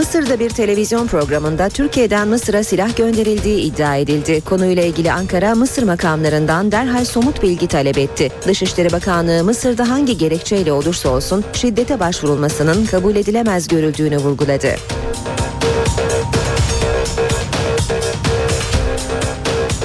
Mısır'da 0.00 0.40
bir 0.40 0.50
televizyon 0.50 1.06
programında 1.06 1.68
Türkiye'den 1.68 2.28
Mısır'a 2.28 2.64
silah 2.64 2.96
gönderildiği 2.96 3.60
iddia 3.60 3.96
edildi. 3.96 4.40
Konuyla 4.40 4.84
ilgili 4.84 5.12
Ankara, 5.12 5.54
Mısır 5.54 5.82
makamlarından 5.82 6.72
derhal 6.72 7.04
somut 7.04 7.42
bilgi 7.42 7.68
talep 7.68 7.98
etti. 7.98 8.32
Dışişleri 8.46 8.92
Bakanlığı 8.92 9.44
Mısır'da 9.44 9.88
hangi 9.88 10.18
gerekçeyle 10.18 10.72
olursa 10.72 11.08
olsun 11.08 11.44
şiddete 11.52 12.00
başvurulmasının 12.00 12.86
kabul 12.86 13.16
edilemez 13.16 13.68
görüldüğünü 13.68 14.18
vurguladı. 14.18 14.76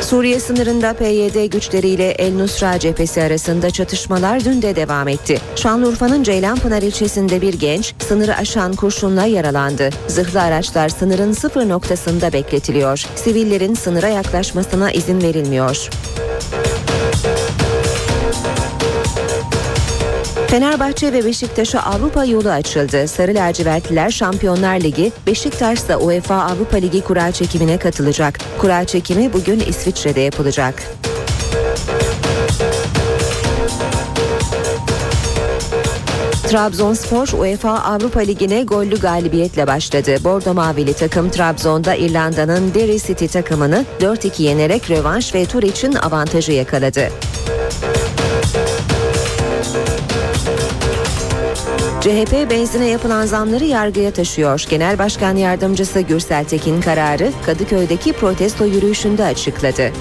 Suriye 0.05 0.39
sınırında 0.39 0.93
PYD 0.93 1.45
güçleriyle 1.45 2.09
El 2.11 2.33
Nusra 2.33 2.79
cephesi 2.79 3.21
arasında 3.21 3.71
çatışmalar 3.71 4.45
dün 4.45 4.61
de 4.61 4.75
devam 4.75 5.07
etti. 5.07 5.37
Şanlıurfa'nın 5.55 6.23
Ceylanpınar 6.23 6.81
ilçesinde 6.81 7.41
bir 7.41 7.53
genç 7.53 7.93
sınırı 8.07 8.35
aşan 8.35 8.73
kurşunla 8.73 9.25
yaralandı. 9.25 9.89
Zırhlı 10.07 10.41
araçlar 10.41 10.89
sınırın 10.89 11.31
sıfır 11.31 11.69
noktasında 11.69 12.33
bekletiliyor. 12.33 13.05
Sivillerin 13.15 13.73
sınıra 13.73 14.07
yaklaşmasına 14.07 14.91
izin 14.91 15.21
verilmiyor. 15.21 15.89
Fenerbahçe 20.55 21.13
ve 21.13 21.25
Beşiktaş'a 21.25 21.79
Avrupa 21.79 22.25
yolu 22.25 22.49
açıldı. 22.49 23.07
Sarı 23.07 23.33
lacivertliler 23.33 24.09
Şampiyonlar 24.09 24.79
Ligi, 24.79 25.11
Beşiktaş 25.27 25.89
da 25.89 25.99
UEFA 25.99 26.35
Avrupa 26.35 26.77
Ligi 26.77 27.01
kura 27.01 27.31
çekimine 27.31 27.77
katılacak. 27.77 28.39
Kura 28.57 28.85
çekimi 28.85 29.33
bugün 29.33 29.59
İsviçre'de 29.59 30.21
yapılacak. 30.21 30.83
Trabzonspor 36.49 37.27
UEFA 37.27 37.79
Avrupa 37.79 38.19
Ligi'ne 38.19 38.63
gollü 38.63 38.99
galibiyetle 38.99 39.67
başladı. 39.67 40.17
Bordo 40.23 40.53
Mavili 40.53 40.93
takım 40.93 41.29
Trabzon'da 41.29 41.95
İrlanda'nın 41.95 42.73
Derry 42.73 42.99
City 42.99 43.25
takımını 43.25 43.85
4-2 44.01 44.41
yenerek 44.41 44.91
rövanş 44.91 45.33
ve 45.33 45.45
tur 45.45 45.63
için 45.63 45.93
avantajı 45.93 46.51
yakaladı. 46.51 47.09
CHP 52.05 52.49
benzine 52.49 52.87
yapılan 52.87 53.25
zamları 53.25 53.65
yargıya 53.65 54.11
taşıyor. 54.11 54.65
Genel 54.69 54.99
Başkan 54.99 55.35
Yardımcısı 55.35 56.01
Gürsel 56.01 56.45
Tekin 56.45 56.81
kararı 56.81 57.31
Kadıköy'deki 57.45 58.13
protesto 58.13 58.65
yürüyüşünde 58.65 59.23
açıkladı. 59.23 59.91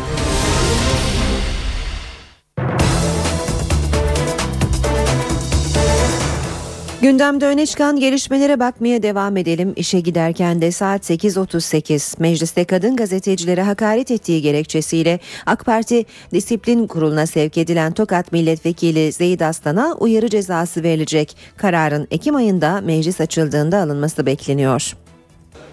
Gündemde 7.05 7.47
öne 7.47 7.67
çıkan 7.67 8.01
gelişmelere 8.01 8.61
bakmaya 8.61 9.03
devam 9.03 9.37
edelim. 9.37 9.73
İşe 9.77 10.01
giderken 10.01 10.61
de 10.61 10.73
saat 10.73 11.11
8.38 11.11 12.15
mecliste 12.19 12.65
kadın 12.65 12.97
gazetecilere 12.97 13.63
hakaret 13.63 14.11
ettiği 14.11 14.43
gerekçesiyle 14.43 15.21
AK 15.47 15.65
Parti 15.65 16.05
Disiplin 16.33 16.87
Kurulu'na 16.87 17.27
sevk 17.27 17.59
edilen 17.59 17.93
Tokat 17.93 18.33
Milletvekili 18.33 19.13
Zeyid 19.13 19.41
Aslan'a 19.41 19.95
uyarı 19.95 20.29
cezası 20.29 20.83
verilecek. 20.83 21.37
Kararın 21.57 22.09
Ekim 22.11 22.37
ayında 22.37 22.81
meclis 22.81 23.21
açıldığında 23.21 23.79
alınması 23.79 24.27
bekleniyor. 24.27 24.93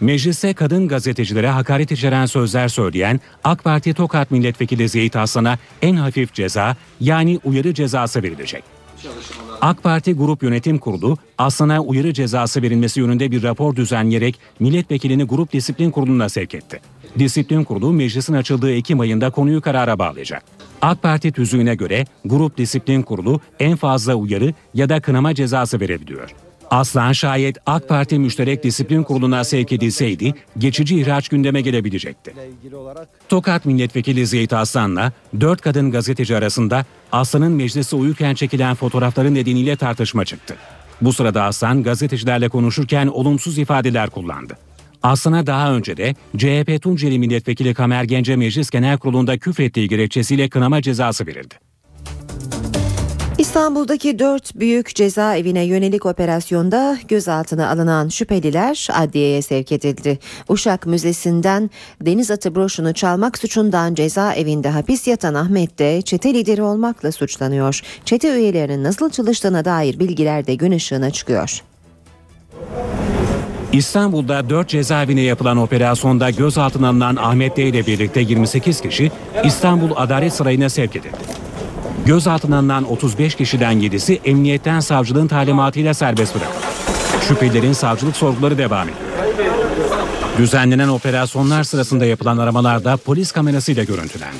Mecliste 0.02 0.54
kadın 0.54 0.88
gazetecilere 0.88 1.48
hakaret 1.50 1.92
içeren 1.92 2.26
sözler 2.26 2.68
söyleyen 2.68 3.20
AK 3.44 3.64
Parti 3.64 3.94
Tokat 3.94 4.32
Milletvekili 4.32 4.90
Zeyit 4.90 5.16
Aslan'a 5.16 5.58
en 5.82 5.96
hafif 5.96 6.34
ceza 6.34 6.76
yani 7.00 7.40
uyarı 7.44 7.74
cezası 7.74 8.24
verilecek. 8.24 8.81
AK 9.62 9.84
Parti 9.84 10.14
Grup 10.14 10.44
Yönetim 10.44 10.78
Kurulu 10.78 11.18
Aslan'a 11.38 11.80
uyarı 11.80 12.14
cezası 12.14 12.62
verilmesi 12.62 13.00
yönünde 13.00 13.32
bir 13.32 13.44
rapor 13.44 13.76
düzenleyerek 13.76 14.40
milletvekilini 14.60 15.24
Grup 15.24 15.54
Disiplin 15.54 15.92
Kurulu'na 15.92 16.30
sevk 16.30 16.56
etti. 16.56 16.82
Disiplin 17.20 17.64
Kurulu 17.64 17.94
meclisin 17.94 18.34
açıldığı 18.34 18.72
Ekim 18.72 19.00
ayında 19.00 19.30
konuyu 19.30 19.62
karara 19.62 20.00
bağlayacak. 20.00 20.44
AK 20.82 21.02
Parti 21.02 21.32
tüzüğüne 21.32 21.76
göre 21.76 22.06
Grup 22.26 22.58
Disiplin 22.58 23.02
Kurulu 23.02 23.40
en 23.60 23.76
fazla 23.76 24.16
uyarı 24.16 24.54
ya 24.74 24.90
da 24.90 25.00
kınama 25.00 25.36
cezası 25.36 25.80
verebiliyor. 25.80 26.36
Aslan 26.72 27.12
şayet 27.12 27.58
AK 27.66 27.90
Parti 27.90 28.20
Müşterek 28.20 28.64
Disiplin 28.64 29.04
Kurulu'na 29.04 29.44
sevk 29.44 29.72
edilseydi 29.72 30.34
geçici 30.58 31.00
ihraç 31.00 31.30
gündeme 31.30 31.62
gelebilecekti. 31.62 32.34
Tokat 33.30 33.66
Milletvekili 33.66 34.28
Zeyt 34.28 34.54
Aslan'la 34.54 35.12
dört 35.42 35.62
kadın 35.62 35.92
gazeteci 35.92 36.38
arasında 36.38 36.86
Aslan'ın 37.12 37.52
meclise 37.52 37.96
uyurken 37.96 38.34
çekilen 38.34 38.76
fotoğrafları 38.76 39.34
nedeniyle 39.34 39.76
tartışma 39.76 40.26
çıktı. 40.26 40.56
Bu 41.02 41.14
sırada 41.14 41.44
Aslan 41.44 41.84
gazetecilerle 41.84 42.50
konuşurken 42.50 43.08
olumsuz 43.08 43.58
ifadeler 43.58 44.10
kullandı. 44.10 44.58
Aslan'a 45.04 45.48
daha 45.48 45.74
önce 45.74 45.98
de 45.98 46.16
CHP 46.38 46.82
Tunceli 46.82 47.20
Milletvekili 47.20 47.74
Kamer 47.74 48.04
Gence 48.04 48.36
Meclis 48.36 48.70
Genel 48.70 48.98
Kurulu'nda 48.98 49.38
küfrettiği 49.38 49.88
gerekçesiyle 49.88 50.50
kınama 50.50 50.82
cezası 50.82 51.28
verildi. 51.28 51.71
İstanbul'daki 53.52 54.20
dört 54.20 54.56
büyük 54.56 54.96
cezaevine 54.96 55.64
yönelik 55.64 56.06
operasyonda 56.06 56.98
gözaltına 57.08 57.70
alınan 57.70 58.10
şüpheliler 58.10 58.88
adliyeye 58.94 59.42
sevk 59.42 59.72
edildi. 59.72 60.20
Uşak 60.50 60.86
Müzesi'nden 60.86 61.70
deniz 62.02 62.32
atı 62.32 62.56
broşunu 62.56 62.94
çalmak 62.94 63.38
suçundan 63.38 63.96
cezaevinde 63.96 64.70
hapis 64.70 65.08
yatan 65.08 65.34
Ahmet 65.34 65.80
de 65.80 66.02
çete 66.02 66.34
lideri 66.34 66.62
olmakla 66.62 67.12
suçlanıyor. 67.12 67.82
Çete 68.06 68.36
üyelerinin 68.36 68.84
nasıl 68.84 69.10
çalıştığına 69.10 69.66
dair 69.66 70.00
bilgiler 70.00 70.48
de 70.48 70.56
gün 70.56 70.72
ışığına 70.72 71.12
çıkıyor. 71.12 71.64
İstanbul'da 73.74 74.50
4 74.50 74.70
cezaevine 74.70 75.22
yapılan 75.22 75.58
operasyonda 75.58 76.30
gözaltına 76.30 76.90
alınan 76.90 77.16
Ahmet 77.16 77.58
D 77.58 77.64
ile 77.64 77.88
birlikte 77.88 78.22
28 78.22 78.82
kişi 78.82 79.12
İstanbul 79.44 79.90
Adalet 79.96 80.34
Sarayı'na 80.34 80.70
sevk 80.70 80.96
edildi. 80.96 81.51
Gözaltına 82.06 82.58
alınan 82.58 82.92
35 82.92 83.36
kişiden 83.36 83.74
7'si 83.74 84.20
emniyetten 84.26 84.80
savcılığın 84.80 85.28
talimatıyla 85.28 85.94
serbest 85.94 86.36
bırakıldı. 86.36 86.66
Şüphelilerin 87.28 87.74
savcılık 87.74 88.16
sorguları 88.16 88.58
devam 88.58 88.88
ediyor. 88.90 89.12
Düzenlenen 90.38 90.88
operasyonlar 90.88 91.64
sırasında 91.64 92.06
yapılan 92.06 92.38
aramalarda 92.38 92.98
polis 92.98 93.32
kamerasıyla 93.32 93.84
görüntülendi. 93.84 94.38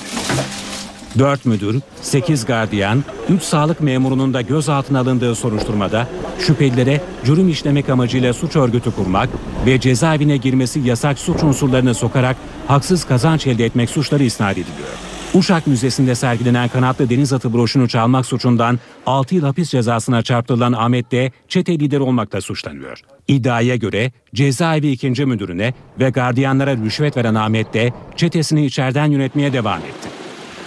4 1.20 1.46
müdür, 1.46 1.82
8 2.02 2.46
gardiyan, 2.46 3.04
3 3.30 3.44
sağlık 3.44 3.82
memurunun 3.82 4.34
da 4.34 4.42
gözaltına 4.42 5.00
alındığı 5.00 5.36
soruşturmada 5.36 6.08
şüphelilere 6.40 7.02
cürüm 7.26 7.50
işlemek 7.50 7.90
amacıyla 7.90 8.34
suç 8.34 8.56
örgütü 8.56 8.92
kurmak 8.96 9.30
ve 9.66 9.80
cezaevine 9.80 10.38
girmesi 10.38 10.80
yasak 10.80 11.20
suç 11.20 11.44
unsurlarını 11.44 11.94
sokarak 11.94 12.38
haksız 12.68 13.04
kazanç 13.04 13.48
elde 13.48 13.66
etmek 13.66 13.90
suçları 13.90 14.24
isnat 14.24 14.52
ediliyor. 14.52 15.11
Uşak 15.34 15.68
Müzesi'nde 15.68 16.16
sergilenen 16.16 16.70
kanatlı 16.70 17.10
deniz 17.10 17.34
atı 17.34 17.54
broşunu 17.54 17.88
çalmak 17.88 18.26
suçundan 18.26 18.80
6 19.06 19.36
yıl 19.36 19.44
hapis 19.44 19.70
cezasına 19.70 20.22
çarptırılan 20.22 20.74
Ahmet 20.74 21.12
de 21.12 21.32
çete 21.48 21.80
lideri 21.80 22.02
olmakla 22.02 22.42
suçlanıyor. 22.42 23.02
İddiaya 23.28 23.76
göre 23.76 24.12
cezaevi 24.34 24.92
ikinci 24.92 25.26
müdürüne 25.26 25.74
ve 26.00 26.10
gardiyanlara 26.10 26.78
rüşvet 26.78 27.18
veren 27.18 27.36
Ahmet 27.36 27.74
de 27.74 27.94
çetesini 28.16 28.66
içeriden 28.66 29.12
yönetmeye 29.12 29.54
devam 29.54 29.80
etti. 29.80 30.10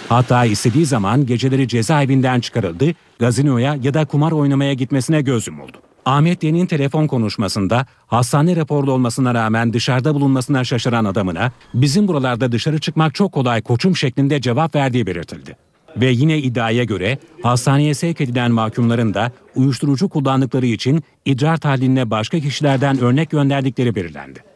Hatta 0.09 0.45
istediği 0.45 0.85
zaman 0.85 1.25
geceleri 1.25 1.67
cezaevinden 1.67 2.39
çıkarıldı, 2.39 2.85
gazinoya 3.19 3.77
ya 3.83 3.93
da 3.93 4.05
kumar 4.05 4.31
oynamaya 4.31 4.73
gitmesine 4.73 5.21
göz 5.21 5.47
yumuldu. 5.47 5.84
Ahmet 6.05 6.43
Y'nin 6.43 6.65
telefon 6.65 7.07
konuşmasında 7.07 7.85
hastane 8.07 8.55
raporlu 8.55 8.91
olmasına 8.91 9.33
rağmen 9.33 9.73
dışarıda 9.73 10.15
bulunmasına 10.15 10.63
şaşıran 10.63 11.05
adamına 11.05 11.51
bizim 11.73 12.07
buralarda 12.07 12.51
dışarı 12.51 12.79
çıkmak 12.79 13.15
çok 13.15 13.31
kolay 13.31 13.61
koçum 13.61 13.95
şeklinde 13.95 14.41
cevap 14.41 14.75
verdiği 14.75 15.07
belirtildi. 15.07 15.57
Ve 15.97 16.11
yine 16.11 16.37
iddiaya 16.37 16.83
göre 16.83 17.17
hastaneye 17.43 17.93
sevk 17.93 18.21
edilen 18.21 18.51
mahkumların 18.51 19.13
da 19.13 19.31
uyuşturucu 19.55 20.09
kullandıkları 20.09 20.65
için 20.65 21.03
idrar 21.25 21.57
tahliline 21.57 22.09
başka 22.09 22.39
kişilerden 22.39 22.99
örnek 22.99 23.29
gönderdikleri 23.29 23.95
belirlendi. 23.95 24.54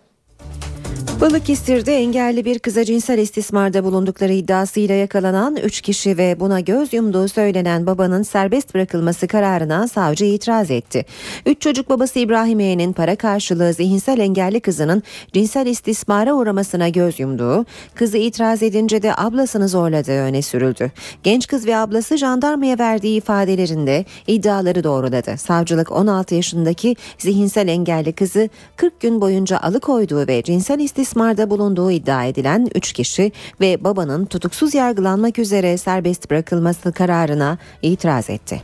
Balıkesir'de 1.22 1.96
engelli 1.96 2.46
bir 2.46 2.60
kıza 2.60 2.86
cinsel 2.86 3.18
istismarda 3.18 3.84
bulundukları 3.84 4.34
iddiasıyla 4.34 4.96
yakalanan 4.96 5.56
3 5.56 5.82
kişi 5.82 6.18
ve 6.18 6.40
buna 6.40 6.60
göz 6.60 6.94
yumduğu 6.94 7.28
söylenen 7.28 7.86
babanın 7.86 8.24
serbest 8.24 8.76
bırakılması 8.76 9.28
kararına 9.28 9.88
savcı 9.88 10.26
itiraz 10.26 10.72
etti. 10.72 11.06
3 11.46 11.62
çocuk 11.62 11.90
babası 11.90 12.20
İbrahimiye'nin 12.20 12.94
para 12.94 13.16
karşılığı 13.16 13.74
zihinsel 13.74 14.20
engelli 14.20 14.60
kızının 14.60 15.04
cinsel 15.34 15.66
istismara 15.66 16.34
uğramasına 16.34 16.90
göz 16.90 17.20
yumduğu, 17.20 17.66
kızı 17.96 18.18
itiraz 18.18 18.64
edince 18.64 19.02
de 19.02 19.16
ablasını 19.16 19.70
zorladığı 19.70 20.22
öne 20.22 20.42
sürüldü. 20.42 20.92
Genç 21.24 21.48
kız 21.48 21.68
ve 21.68 21.78
ablası 21.78 22.18
jandarmaya 22.18 22.80
verdiği 22.80 23.18
ifadelerinde 23.18 24.06
iddiaları 24.28 24.84
doğruladı. 24.84 25.38
Savcılık 25.38 25.92
16 25.92 26.36
yaşındaki 26.36 26.96
zihinsel 27.18 27.68
engelli 27.68 28.14
kızı 28.14 28.50
40 28.76 29.00
gün 29.00 29.22
boyunca 29.22 29.60
alıkoyduğu 29.60 30.28
ve 30.28 30.44
cinsel 30.44 30.80
istismara 30.80 31.09
istismarda 31.10 31.50
bulunduğu 31.50 31.92
iddia 31.92 32.26
edilen 32.26 32.68
3 32.76 32.94
kişi 32.94 33.32
ve 33.62 33.84
babanın 33.84 34.26
tutuksuz 34.26 34.74
yargılanmak 34.74 35.40
üzere 35.40 35.78
serbest 35.78 36.30
bırakılması 36.30 36.92
kararına 36.92 37.58
itiraz 37.82 38.30
etti. 38.30 38.62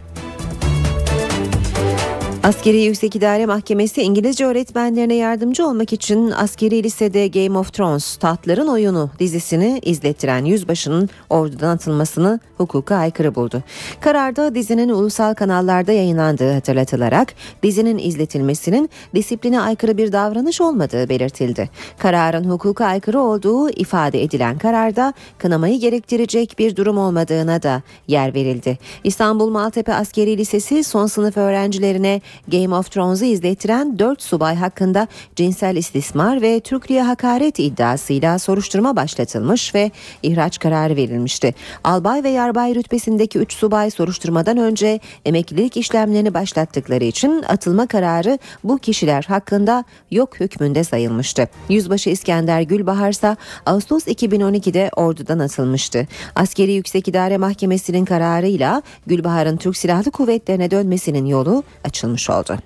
Askeri 2.43 2.81
Yüksek 2.81 3.15
İdare 3.15 3.45
Mahkemesi 3.45 4.01
İngilizce 4.01 4.45
öğretmenlerine 4.45 5.15
yardımcı 5.15 5.67
olmak 5.67 5.93
için 5.93 6.31
askeri 6.31 6.83
lisede 6.83 7.27
Game 7.27 7.57
of 7.57 7.73
Thrones 7.73 8.15
Tahtların 8.17 8.67
Oyunu 8.67 9.09
dizisini 9.19 9.79
izlettiren 9.83 10.45
yüzbaşının 10.45 11.09
ordudan 11.29 11.75
atılmasını 11.75 12.39
hukuka 12.57 12.95
aykırı 12.95 13.35
buldu. 13.35 13.63
Kararda 13.99 14.55
dizinin 14.55 14.89
ulusal 14.89 15.33
kanallarda 15.33 15.91
yayınlandığı 15.91 16.53
hatırlatılarak 16.53 17.33
dizinin 17.63 17.97
izletilmesinin 17.97 18.89
disipline 19.15 19.61
aykırı 19.61 19.97
bir 19.97 20.11
davranış 20.11 20.61
olmadığı 20.61 21.09
belirtildi. 21.09 21.69
Kararın 21.97 22.43
hukuka 22.43 22.85
aykırı 22.85 23.19
olduğu 23.19 23.69
ifade 23.69 24.23
edilen 24.23 24.57
kararda 24.57 25.13
kınamayı 25.37 25.79
gerektirecek 25.79 26.55
bir 26.59 26.75
durum 26.75 26.97
olmadığına 26.97 27.63
da 27.63 27.81
yer 28.07 28.33
verildi. 28.33 28.77
İstanbul 29.03 29.49
Maltepe 29.49 29.93
Askeri 29.93 30.37
Lisesi 30.37 30.83
son 30.83 31.07
sınıf 31.07 31.37
öğrencilerine 31.37 32.21
Game 32.47 32.75
of 32.75 32.91
Thrones'u 32.91 33.25
izlettiren 33.25 33.99
4 33.99 34.21
subay 34.21 34.55
hakkında 34.55 35.07
cinsel 35.35 35.75
istismar 35.75 36.41
ve 36.41 36.59
Türklüğe 36.59 37.01
hakaret 37.01 37.59
iddiasıyla 37.59 38.39
soruşturma 38.39 38.95
başlatılmış 38.95 39.75
ve 39.75 39.91
ihraç 40.23 40.59
kararı 40.59 40.95
verilmişti. 40.95 41.55
Albay 41.83 42.23
ve 42.23 42.29
yarbay 42.45 42.75
rütbesindeki 42.75 43.39
3 43.39 43.53
subay 43.53 43.91
soruşturmadan 43.91 44.57
önce 44.57 44.99
emeklilik 45.25 45.77
işlemlerini 45.77 46.33
başlattıkları 46.33 47.03
için 47.03 47.43
atılma 47.47 47.87
kararı 47.87 48.39
bu 48.63 48.77
kişiler 48.77 49.23
hakkında 49.23 49.83
yok 50.11 50.39
hükmünde 50.39 50.83
sayılmıştı. 50.83 51.47
Yüzbaşı 51.69 52.09
İskender 52.09 52.61
Gülbahar 52.61 53.09
ise 53.09 53.35
Ağustos 53.65 54.07
2012'de 54.07 54.89
ordudan 54.95 55.39
atılmıştı. 55.39 56.07
Askeri 56.35 56.71
Yüksek 56.71 57.07
İdare 57.07 57.37
Mahkemesi'nin 57.37 58.05
kararıyla 58.05 58.81
Gülbahar'ın 59.07 59.57
Türk 59.57 59.77
Silahlı 59.77 60.11
Kuvvetleri'ne 60.11 60.71
dönmesinin 60.71 61.25
yolu 61.25 61.63
açılmış 61.83 62.29
oldu. 62.29 62.57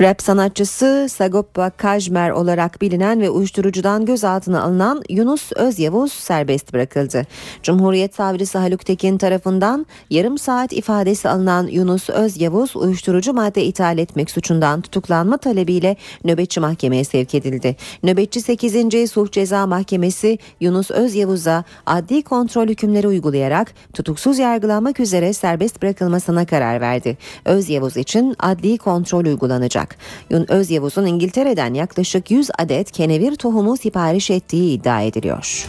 Rap 0.00 0.22
sanatçısı 0.22 1.06
Sagopa 1.10 1.70
Kajmer 1.70 2.30
olarak 2.30 2.80
bilinen 2.80 3.20
ve 3.20 3.30
uyuşturucudan 3.30 4.04
gözaltına 4.04 4.62
alınan 4.62 5.02
Yunus 5.08 5.52
Özyavuz 5.52 6.12
serbest 6.12 6.72
bırakıldı. 6.72 7.26
Cumhuriyet 7.62 8.14
Savcısı 8.14 8.58
Haluk 8.58 8.86
Tekin 8.86 9.18
tarafından 9.18 9.86
yarım 10.10 10.38
saat 10.38 10.72
ifadesi 10.72 11.28
alınan 11.28 11.66
Yunus 11.66 12.10
Özyavuz 12.10 12.76
uyuşturucu 12.76 13.32
madde 13.32 13.64
ithal 13.64 13.98
etmek 13.98 14.30
suçundan 14.30 14.80
tutuklanma 14.80 15.36
talebiyle 15.36 15.96
nöbetçi 16.24 16.60
mahkemeye 16.60 17.04
sevk 17.04 17.34
edildi. 17.34 17.76
Nöbetçi 18.02 18.40
8. 18.40 19.10
Sulh 19.10 19.30
Ceza 19.30 19.66
Mahkemesi 19.66 20.38
Yunus 20.60 20.90
Özyavuz'a 20.90 21.64
adli 21.86 22.22
kontrol 22.22 22.68
hükümleri 22.68 23.08
uygulayarak 23.08 23.74
tutuksuz 23.92 24.38
yargılanmak 24.38 25.00
üzere 25.00 25.32
serbest 25.32 25.82
bırakılmasına 25.82 26.46
karar 26.46 26.80
verdi. 26.80 27.18
Özyavuz 27.44 27.96
için 27.96 28.36
adli 28.38 28.78
kontrol 28.78 29.24
uygulanacak. 29.24 29.87
Yun 30.30 30.52
Özyavuz'un 30.52 31.06
İngiltere'den 31.06 31.74
yaklaşık 31.74 32.30
100 32.30 32.50
adet 32.58 32.90
kenevir 32.90 33.36
tohumu 33.36 33.76
sipariş 33.76 34.30
ettiği 34.30 34.74
iddia 34.74 35.02
ediliyor. 35.02 35.68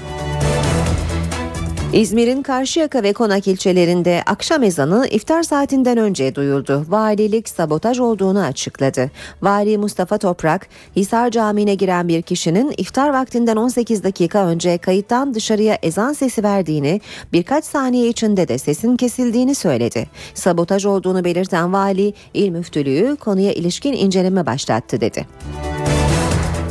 İzmir'in 1.93 2.41
Karşıyaka 2.41 3.03
ve 3.03 3.13
Konak 3.13 3.47
ilçelerinde 3.47 4.23
akşam 4.25 4.63
ezanı 4.63 5.07
iftar 5.11 5.43
saatinden 5.43 5.97
önce 5.97 6.35
duyuldu. 6.35 6.85
Valilik 6.89 7.49
sabotaj 7.49 7.99
olduğunu 7.99 8.39
açıkladı. 8.39 9.11
Vali 9.41 9.77
Mustafa 9.77 10.17
Toprak, 10.17 10.67
Hisar 10.95 11.31
Camii'ne 11.31 11.75
giren 11.75 12.07
bir 12.07 12.21
kişinin 12.21 12.73
iftar 12.77 13.09
vaktinden 13.09 13.55
18 13.55 14.03
dakika 14.03 14.47
önce 14.47 14.77
kayıttan 14.77 15.33
dışarıya 15.33 15.77
ezan 15.83 16.13
sesi 16.13 16.43
verdiğini, 16.43 17.01
birkaç 17.33 17.65
saniye 17.65 18.07
içinde 18.07 18.47
de 18.47 18.57
sesin 18.57 18.95
kesildiğini 18.95 19.55
söyledi. 19.55 20.07
Sabotaj 20.33 20.85
olduğunu 20.85 21.23
belirten 21.23 21.73
vali, 21.73 22.13
il 22.33 22.49
müftülüğü 22.49 23.15
konuya 23.19 23.53
ilişkin 23.53 23.93
inceleme 23.93 24.45
başlattı 24.45 25.01
dedi. 25.01 25.25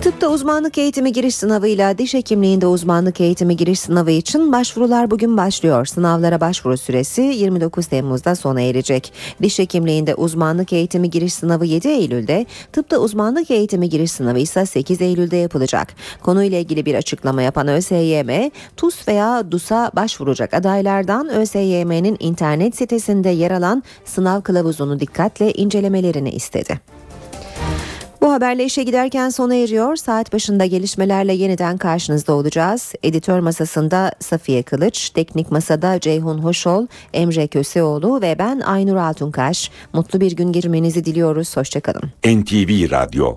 Tıpta 0.08 0.28
uzmanlık 0.28 0.78
eğitimi 0.78 1.12
giriş 1.12 1.34
sınavıyla 1.34 1.98
diş 1.98 2.14
hekimliğinde 2.14 2.66
uzmanlık 2.66 3.20
eğitimi 3.20 3.56
giriş 3.56 3.80
sınavı 3.80 4.10
için 4.10 4.52
başvurular 4.52 5.10
bugün 5.10 5.36
başlıyor. 5.36 5.86
Sınavlara 5.86 6.40
başvuru 6.40 6.76
süresi 6.76 7.22
29 7.22 7.86
Temmuz'da 7.86 8.34
sona 8.34 8.60
erecek. 8.60 9.12
Diş 9.42 9.58
hekimliğinde 9.58 10.14
uzmanlık 10.14 10.72
eğitimi 10.72 11.10
giriş 11.10 11.34
sınavı 11.34 11.66
7 11.66 11.88
Eylül'de, 11.88 12.46
tıpta 12.72 12.98
uzmanlık 12.98 13.50
eğitimi 13.50 13.88
giriş 13.88 14.10
sınavı 14.12 14.38
ise 14.38 14.66
8 14.66 15.00
Eylül'de 15.00 15.36
yapılacak. 15.36 15.88
Konuyla 16.22 16.58
ilgili 16.58 16.86
bir 16.86 16.94
açıklama 16.94 17.42
yapan 17.42 17.68
ÖSYM, 17.68 18.50
TUS 18.76 19.08
veya 19.08 19.50
DUS'a 19.50 19.90
başvuracak 19.96 20.54
adaylardan 20.54 21.28
ÖSYM'nin 21.28 22.16
internet 22.20 22.76
sitesinde 22.76 23.28
yer 23.28 23.50
alan 23.50 23.82
sınav 24.04 24.40
kılavuzunu 24.40 25.00
dikkatle 25.00 25.52
incelemelerini 25.52 26.30
istedi. 26.30 26.80
Bu 28.20 28.32
haberle 28.32 28.64
işe 28.64 28.82
giderken 28.82 29.28
sona 29.28 29.54
eriyor. 29.54 29.96
Saat 29.96 30.32
başında 30.32 30.66
gelişmelerle 30.66 31.32
yeniden 31.32 31.78
karşınızda 31.78 32.32
olacağız. 32.32 32.92
Editör 33.02 33.40
masasında 33.40 34.12
Safiye 34.20 34.62
Kılıç, 34.62 35.10
teknik 35.10 35.50
masada 35.50 36.00
Ceyhun 36.00 36.38
Hoşol, 36.38 36.86
Emre 37.14 37.46
Köseoğlu 37.46 38.22
ve 38.22 38.36
ben 38.38 38.60
Aynur 38.60 38.96
Altunkaş. 38.96 39.70
Mutlu 39.92 40.20
bir 40.20 40.36
gün 40.36 40.52
girmenizi 40.52 41.04
diliyoruz. 41.04 41.56
Hoşçakalın. 41.56 42.02
NTV 42.26 42.90
Radyo 42.90 43.36